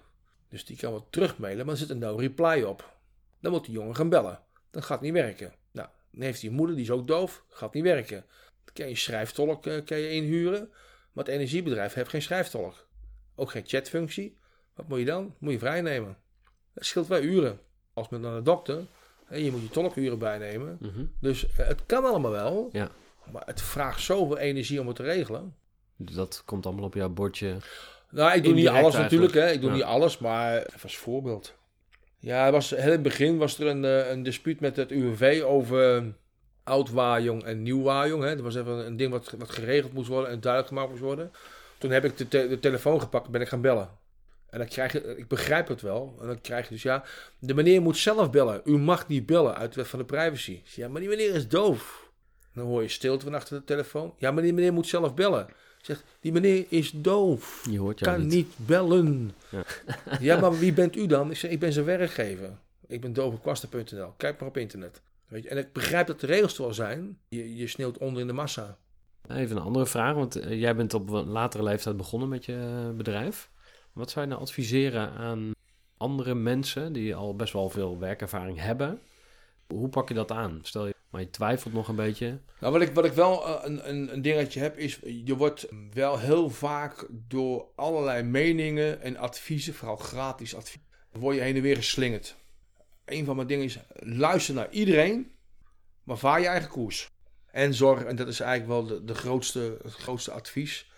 Dus 0.49 0.65
die 0.65 0.77
kan 0.77 0.93
wat 0.93 1.07
terugmailen, 1.11 1.65
maar 1.65 1.75
er 1.75 1.81
zit 1.81 1.91
een 1.91 1.99
no 1.99 2.17
reply 2.17 2.63
op. 2.63 2.95
Dan 3.41 3.53
moet 3.53 3.65
die 3.65 3.75
jongen 3.75 3.97
gaan 3.97 4.09
bellen. 4.09 4.41
Dat 4.71 4.85
gaat 4.85 5.01
niet 5.01 5.13
werken. 5.13 5.53
Nou, 5.71 5.89
dan 6.11 6.23
heeft 6.23 6.43
een 6.43 6.53
moeder, 6.53 6.77
die 6.77 6.85
is 6.85 6.91
ook 6.91 7.07
doof, 7.07 7.45
gaat 7.49 7.75
niet 7.75 7.83
werken. 7.83 8.25
Dan 8.65 8.75
kan 8.75 8.89
je 8.89 8.97
schrijftolk 8.97 9.67
eh, 9.67 9.85
kan 9.85 9.99
je 9.99 10.11
inhuren, 10.11 10.71
maar 11.13 11.25
het 11.25 11.35
energiebedrijf 11.35 11.95
heeft 11.95 12.11
geen 12.11 12.23
schrijftolk. 12.23 12.87
Ook 13.35 13.51
geen 13.51 13.67
chatfunctie. 13.67 14.37
Wat 14.75 14.89
moet 14.89 14.99
je 14.99 15.05
dan? 15.05 15.35
Moet 15.39 15.53
je 15.53 15.59
vrijnemen. 15.59 16.17
Dat 16.75 16.85
scheelt 16.85 17.07
wel 17.07 17.23
uren. 17.23 17.59
Als 17.95 18.09
met 18.09 18.21
naar 18.21 18.35
de 18.35 18.43
dokter. 18.43 18.79
En 19.29 19.45
je 19.45 19.51
moet 19.51 19.63
je 19.63 19.69
tolkuren 19.71 20.19
bijnemen. 20.19 20.77
Mhm. 20.81 21.05
Dus 21.21 21.47
eh, 21.57 21.67
het 21.67 21.87
kan 21.87 22.05
allemaal 22.05 22.31
wel. 22.31 22.69
Ja. 22.73 22.89
Maar 23.33 23.43
het 23.47 23.61
vraagt 23.63 24.01
zoveel 24.01 24.39
energie 24.39 24.81
om 24.81 24.87
het 24.87 24.97
te 24.97 25.03
regelen. 25.03 25.55
Dat 25.97 26.43
komt 26.45 26.67
allemaal 26.67 26.85
op 26.85 26.95
jouw 26.95 27.09
bordje. 27.09 27.57
Nou, 28.11 28.33
ik 28.37 28.45
doe 28.45 28.53
niet 28.55 28.69
alles 28.69 28.95
natuurlijk. 28.95 29.35
Hè. 29.35 29.51
Ik 29.51 29.61
doe 29.61 29.71
Ja. 29.71 29.77
niet 29.77 29.85
alles, 29.85 30.19
maar 30.19 30.57
even 30.59 30.83
als 30.83 30.97
voorbeeld. 30.97 31.55
Ja, 32.19 32.47
er 32.47 32.53
was, 32.53 32.71
heel 32.71 32.79
in 32.85 32.91
het 32.91 33.03
begin 33.03 33.39
was 33.39 33.59
er 33.59 33.67
een, 33.67 33.85
eh, 33.85 34.11
een 34.11 34.23
dispuut 34.23 34.61
met 34.61 34.77
het 34.77 34.91
UWV 34.91 35.43
over 35.45 35.97
eh, 35.97 36.03
oud 36.65 36.91
Waarjong 36.91 37.45
en 37.45 37.63
nieuw 37.63 37.83
Waarjong. 37.83 38.23
Hè. 38.23 38.29
Er 38.31 38.43
was 38.43 38.55
even 38.55 38.87
een 38.87 38.97
ding 38.97 39.11
wat, 39.11 39.35
wat 39.39 39.51
geregeld 39.51 39.93
moest 39.93 40.09
worden 40.09 40.31
en 40.31 40.41
duidelijk 40.41 40.73
gemaakt 40.73 40.91
moest 40.91 41.03
worden. 41.03 41.33
Toen 41.79 41.91
heb 41.91 42.05
ik 42.05 42.17
de, 42.17 42.29
te- 42.29 42.49
de 42.49 42.59
telefoon 42.59 43.01
gepakt 43.01 43.27
en 43.27 43.33
ben 43.33 43.41
ik 43.41 43.49
gaan 43.49 43.61
bellen. 43.61 43.89
En 44.53 44.59
dan 44.59 44.67
krijg 44.69 44.93
je, 44.93 45.17
ik 45.17 45.29
begrijp 45.29 45.69
het 45.69 45.81
wel. 45.81 46.17
En 46.21 46.27
dan 46.27 46.41
krijg 46.41 46.69
je 46.69 46.75
dus 46.75 46.83
ja, 46.83 47.05
de 47.39 47.55
meneer 47.55 47.83
moet 47.83 47.97
zelf 47.97 48.31
bellen. 48.31 48.61
U 48.65 48.79
mag 48.79 49.09
niet 49.09 49.27
bellen 49.27 49.55
uit 49.55 49.73
de 49.73 49.81
wet 49.81 49.89
van 49.91 49.99
de 49.99 50.05
privacy. 50.05 50.61
Ja, 50.65 50.89
maar 50.89 51.01
die 51.01 51.11
meneer 51.11 51.35
is 51.35 51.49
doof. 51.49 52.11
Dan 52.55 52.67
hoor 52.67 52.83
je 52.83 52.89
stilte 52.89 53.25
van 53.25 53.35
achter 53.35 53.59
de 53.59 53.65
telefoon. 53.65 54.15
Ja, 54.19 54.31
maar 54.31 54.43
die 54.43 54.53
meneer 54.53 54.73
moet 54.73 54.87
zelf 54.87 55.15
bellen. 55.15 55.47
Ik 55.49 55.85
zeg, 55.85 56.03
die 56.21 56.33
meneer 56.33 56.65
is 56.69 56.91
doof 56.91 57.67
Je 57.71 57.79
hoort 57.79 58.01
kan 58.01 58.21
niet. 58.21 58.31
niet 58.31 58.53
bellen. 58.57 59.33
Ja. 59.49 59.63
Ja. 60.21 60.41
maar 60.41 60.59
wie 60.59 60.73
bent 60.73 60.97
u 60.97 61.07
dan? 61.07 61.31
Ik 61.31 61.37
zeg, 61.37 61.51
ik 61.51 61.59
ben 61.61 61.73
zijn 61.73 61.85
werkgever. 61.85 62.51
Ik 62.87 63.01
ben 63.01 63.13
dovenkwasten.nl. 63.13 64.15
Kijk 64.17 64.41
maar 64.41 64.49
op 64.49 64.57
internet. 64.57 65.01
Weet 65.29 65.43
je? 65.43 65.49
En 65.49 65.59
ik 65.59 65.73
begrijp 65.73 66.07
dat 66.07 66.21
de 66.21 66.27
regels 66.27 66.57
er 66.57 66.63
wel 66.63 66.75
zijn. 66.75 67.19
Je, 67.29 67.57
je 67.57 67.67
sneeuwt 67.67 67.99
onder 67.99 68.21
in 68.21 68.27
de 68.27 68.33
massa. 68.33 68.79
Even 69.29 69.57
een 69.57 69.63
andere 69.63 69.87
vraag, 69.87 70.15
want 70.15 70.37
eh, 70.37 70.61
jij 70.61 70.77
bent 70.77 70.95
op 70.95 71.11
een 71.11 71.29
latere 71.29 71.63
leeftijd 71.63 71.97
begonnen 71.97 72.29
met 72.29 72.45
je 72.45 72.55
eh, 72.55 72.97
bedrijf. 72.97 73.51
Wat 73.93 74.11
zou 74.11 74.25
je 74.25 74.31
nou 74.31 74.43
adviseren 74.43 75.11
aan 75.11 75.51
andere 75.97 76.35
mensen 76.35 76.93
die 76.93 77.15
al 77.15 77.37
best 77.37 77.53
wel 77.53 77.71
veel 77.71 77.99
werkervaring 77.99 78.61
hebben? 78.61 79.01
Hoe 79.67 79.89
pak 79.89 80.09
je 80.09 80.15
dat 80.15 80.31
aan? 80.31 80.59
Stel 80.63 80.87
je, 80.87 80.95
maar 81.11 81.21
je 81.21 81.31
twijfelt 81.31 81.75
nog 81.75 81.89
een 81.89 81.97
beetje. 81.97 82.41
Nou, 82.61 82.73
wat 82.73 82.83
ik, 82.83 82.95
wat 82.95 83.05
ik 83.05 83.13
wel 83.13 83.47
eh, 83.47 83.65
een, 83.65 83.89
een, 83.89 84.13
een 84.13 84.23
dingetje 84.23 84.61
heb, 84.61 84.79
is 84.79 84.99
je 85.25 85.37
wordt 85.37 85.69
wel 85.93 86.19
heel 86.19 86.51
vaak 86.51 87.07
door 87.11 87.67
allerlei 87.75 88.23
meningen 88.23 89.01
en 89.01 89.17
adviezen, 89.17 89.75
vooral 89.75 89.97
gratis 89.97 90.55
advies, 90.55 90.83
word 91.13 91.37
je 91.37 91.43
heen 91.43 91.57
en 91.57 91.63
weer 91.63 91.77
geslingerd. 91.77 92.37
Een 93.05 93.25
van 93.25 93.37
mijn 93.37 93.49
dingen 93.49 93.65
is, 93.65 93.79
luister 93.95 94.55
naar 94.55 94.71
iedereen, 94.71 95.33
maar 96.03 96.19
vaar 96.19 96.41
je 96.41 96.47
eigen 96.47 96.71
koers. 96.71 97.11
En 97.51 97.75
zorg, 97.75 98.05
en 98.05 98.17
dat 98.17 98.29
is 98.29 98.41
eigenlijk 98.41 98.71
wel 98.71 98.99
de, 98.99 99.05
de 99.05 99.15
grootste, 99.15 99.79
het 99.83 99.95
grootste 99.95 100.31
advies, 100.31 100.92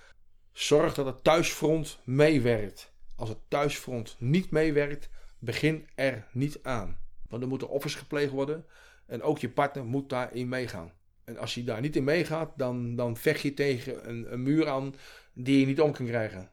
zorg 0.54 0.94
dat 0.94 1.06
het 1.06 1.24
thuisfront 1.24 1.98
meewerkt. 2.04 2.92
Als 3.16 3.28
het 3.28 3.38
thuisfront 3.48 4.16
niet 4.18 4.50
meewerkt, 4.50 5.08
begin 5.38 5.86
er 5.94 6.26
niet 6.32 6.58
aan. 6.62 6.98
Want 7.28 7.42
er 7.42 7.48
moeten 7.48 7.68
offers 7.68 7.94
gepleegd 7.94 8.30
worden 8.30 8.64
en 9.06 9.22
ook 9.22 9.38
je 9.38 9.48
partner 9.48 9.84
moet 9.84 10.08
daarin 10.08 10.48
meegaan. 10.48 10.92
En 11.24 11.38
als 11.38 11.54
je 11.54 11.64
daar 11.64 11.80
niet 11.80 11.96
in 11.96 12.04
meegaat, 12.04 12.52
dan, 12.56 12.96
dan 12.96 13.16
vecht 13.16 13.40
je 13.40 13.54
tegen 13.54 14.08
een, 14.08 14.32
een 14.32 14.42
muur 14.42 14.68
aan 14.68 14.94
die 15.32 15.60
je 15.60 15.66
niet 15.66 15.80
om 15.80 15.92
kan 15.92 16.06
krijgen. 16.06 16.50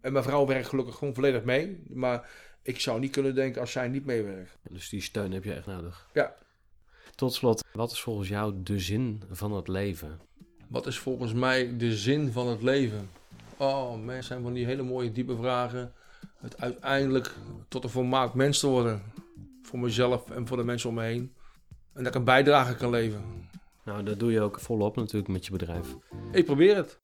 En 0.00 0.12
mijn 0.12 0.24
vrouw 0.24 0.46
werkt 0.46 0.68
gelukkig 0.68 0.94
gewoon 0.94 1.14
volledig 1.14 1.44
mee. 1.44 1.82
Maar 1.88 2.30
ik 2.62 2.80
zou 2.80 3.00
niet 3.00 3.10
kunnen 3.10 3.34
denken 3.34 3.60
als 3.60 3.72
zij 3.72 3.88
niet 3.88 4.04
meewerkt. 4.04 4.56
Dus 4.70 4.88
die 4.88 5.02
steun 5.02 5.32
heb 5.32 5.44
je 5.44 5.52
echt 5.52 5.66
nodig. 5.66 6.08
Ja. 6.12 6.34
Tot 7.14 7.34
slot, 7.34 7.64
wat 7.72 7.92
is 7.92 8.00
volgens 8.00 8.28
jou 8.28 8.54
de 8.62 8.78
zin 8.78 9.22
van 9.30 9.52
het 9.52 9.68
leven? 9.68 10.20
Wat 10.68 10.86
is 10.86 10.98
volgens 10.98 11.32
mij 11.32 11.76
de 11.76 11.96
zin 11.96 12.32
van 12.32 12.48
het 12.48 12.62
leven? 12.62 13.10
Oh, 13.56 14.04
mensen 14.04 14.24
zijn 14.24 14.42
van 14.42 14.52
die 14.52 14.64
hele 14.66 14.82
mooie 14.82 15.12
diepe 15.12 15.36
vragen. 15.36 15.92
Het 16.38 16.60
uiteindelijk 16.60 17.34
tot 17.68 17.84
een 17.84 17.90
volmaakt 17.90 18.34
mens 18.34 18.58
te 18.58 18.66
worden. 18.66 19.02
Voor 19.62 19.78
mezelf 19.78 20.30
en 20.30 20.46
voor 20.46 20.56
de 20.56 20.64
mensen 20.64 20.88
om 20.88 20.94
me 20.94 21.02
heen. 21.02 21.34
En 21.92 22.04
dat 22.04 22.06
ik 22.06 22.14
een 22.14 22.24
bijdrage 22.24 22.74
kan 22.74 22.90
leveren. 22.90 23.48
Nou, 23.84 24.02
dat 24.02 24.18
doe 24.18 24.32
je 24.32 24.40
ook 24.40 24.60
volop 24.60 24.96
natuurlijk 24.96 25.28
met 25.28 25.46
je 25.46 25.52
bedrijf. 25.52 25.96
Ik 26.32 26.44
probeer 26.44 26.76
het. 26.76 26.98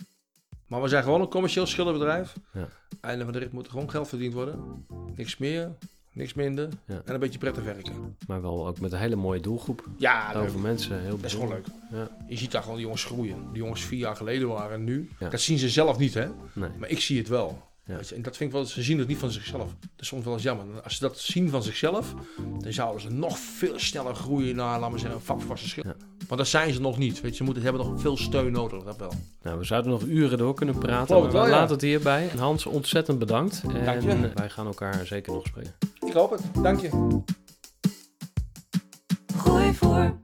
Maar 0.66 0.82
we 0.82 0.88
zijn 0.88 1.02
gewoon 1.02 1.20
een 1.20 1.28
commercieel 1.28 1.66
schilderbedrijf. 1.66 2.36
Ja. 2.52 2.68
Einde 3.00 3.24
van 3.24 3.32
de 3.32 3.38
rit 3.38 3.52
moet 3.52 3.64
er 3.64 3.70
gewoon 3.70 3.90
geld 3.90 4.08
verdiend 4.08 4.34
worden. 4.34 4.86
Niks 5.16 5.36
meer, 5.36 5.76
niks 6.12 6.34
minder. 6.34 6.68
Ja. 6.86 7.02
En 7.04 7.14
een 7.14 7.20
beetje 7.20 7.38
prettig 7.38 7.64
werken. 7.64 8.16
Maar 8.26 8.42
wel 8.42 8.66
ook 8.66 8.80
met 8.80 8.92
een 8.92 8.98
hele 8.98 9.16
mooie 9.16 9.40
doelgroep. 9.40 9.88
Ja, 9.98 10.32
Over 10.34 10.60
mensen, 10.60 11.00
heel 11.02 11.18
gewoon 11.22 11.48
leuk. 11.48 11.66
Ja. 11.92 12.10
Je 12.28 12.36
ziet 12.36 12.50
daar 12.50 12.62
gewoon 12.62 12.76
die 12.76 12.84
jongens 12.84 13.04
groeien. 13.04 13.36
Die 13.52 13.62
jongens 13.62 13.84
vier 13.84 13.98
jaar 13.98 14.16
geleden 14.16 14.48
waren 14.48 14.76
en 14.76 14.84
nu. 14.84 15.10
Ja. 15.18 15.28
Dat 15.28 15.40
zien 15.40 15.58
ze 15.58 15.68
zelf 15.68 15.98
niet, 15.98 16.14
hè? 16.14 16.28
Nee. 16.52 16.70
Maar 16.78 16.88
ik 16.88 17.00
zie 17.00 17.18
het 17.18 17.28
wel. 17.28 17.68
Ja. 17.86 18.00
En 18.14 18.22
dat 18.22 18.36
vind 18.36 18.50
ik 18.50 18.56
wel, 18.56 18.64
ze 18.66 18.82
zien 18.82 18.98
het 18.98 19.08
niet 19.08 19.18
van 19.18 19.30
zichzelf. 19.30 19.74
Dat 19.80 19.90
is 20.00 20.06
soms 20.06 20.24
wel 20.24 20.32
eens 20.32 20.42
jammer. 20.42 20.82
Als 20.82 20.94
ze 20.94 21.00
dat 21.00 21.18
zien 21.18 21.50
van 21.50 21.62
zichzelf, 21.62 22.14
dan 22.60 22.72
zouden 22.72 23.00
ze 23.00 23.10
nog 23.10 23.38
veel 23.38 23.78
sneller 23.78 24.14
groeien 24.14 24.56
naar, 24.56 24.78
laten 24.80 24.94
we 24.94 25.00
zeggen, 25.00 25.18
een 25.18 25.24
vakvaste 25.24 25.68
schil. 25.68 25.84
Maar 26.30 26.38
dat 26.38 26.48
zijn 26.48 26.72
ze 26.72 26.80
nog 26.80 26.98
niet. 26.98 27.20
Weet 27.20 27.30
je, 27.30 27.36
ze 27.36 27.44
moeten, 27.44 27.62
hebben 27.62 27.86
nog 27.86 28.00
veel 28.00 28.16
steun 28.16 28.52
nodig, 28.52 28.82
dat 28.82 28.96
wel. 28.96 29.12
Nou, 29.42 29.58
we 29.58 29.64
zouden 29.64 29.90
nog 29.90 30.02
uren 30.02 30.38
door 30.38 30.54
kunnen 30.54 30.78
praten, 30.78 31.06
Geloof 31.06 31.22
maar 31.22 31.32
het 31.32 31.32
we 31.32 31.38
wel, 31.38 31.48
ja. 31.48 31.60
laten 31.60 31.74
het 31.74 31.84
hierbij. 31.84 32.30
Hans, 32.38 32.66
ontzettend 32.66 33.18
bedankt. 33.18 33.62
Dank 33.84 34.02
je. 34.02 34.08
En 34.08 34.30
wij 34.34 34.50
gaan 34.50 34.66
elkaar 34.66 35.06
zeker 35.06 35.32
nog 35.32 35.46
spreken. 35.46 35.74
Ik 36.06 36.12
hoop 36.12 36.30
het. 36.30 36.42
Dank 36.62 36.80
je. 36.80 37.22
Gooi 39.36 39.74
voor. 39.74 40.18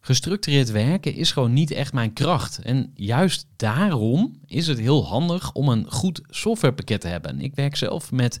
Gestructureerd 0.00 0.70
werken 0.70 1.14
is 1.14 1.32
gewoon 1.32 1.52
niet 1.52 1.70
echt 1.70 1.92
mijn 1.92 2.12
kracht. 2.12 2.58
En 2.58 2.90
juist 2.94 3.46
daarom 3.56 4.40
is 4.46 4.66
het 4.66 4.78
heel 4.78 5.06
handig 5.06 5.52
om 5.52 5.68
een 5.68 5.90
goed 5.90 6.20
softwarepakket 6.28 7.00
te 7.00 7.08
hebben. 7.08 7.40
Ik 7.40 7.54
werk 7.54 7.76
zelf 7.76 8.12
met 8.12 8.40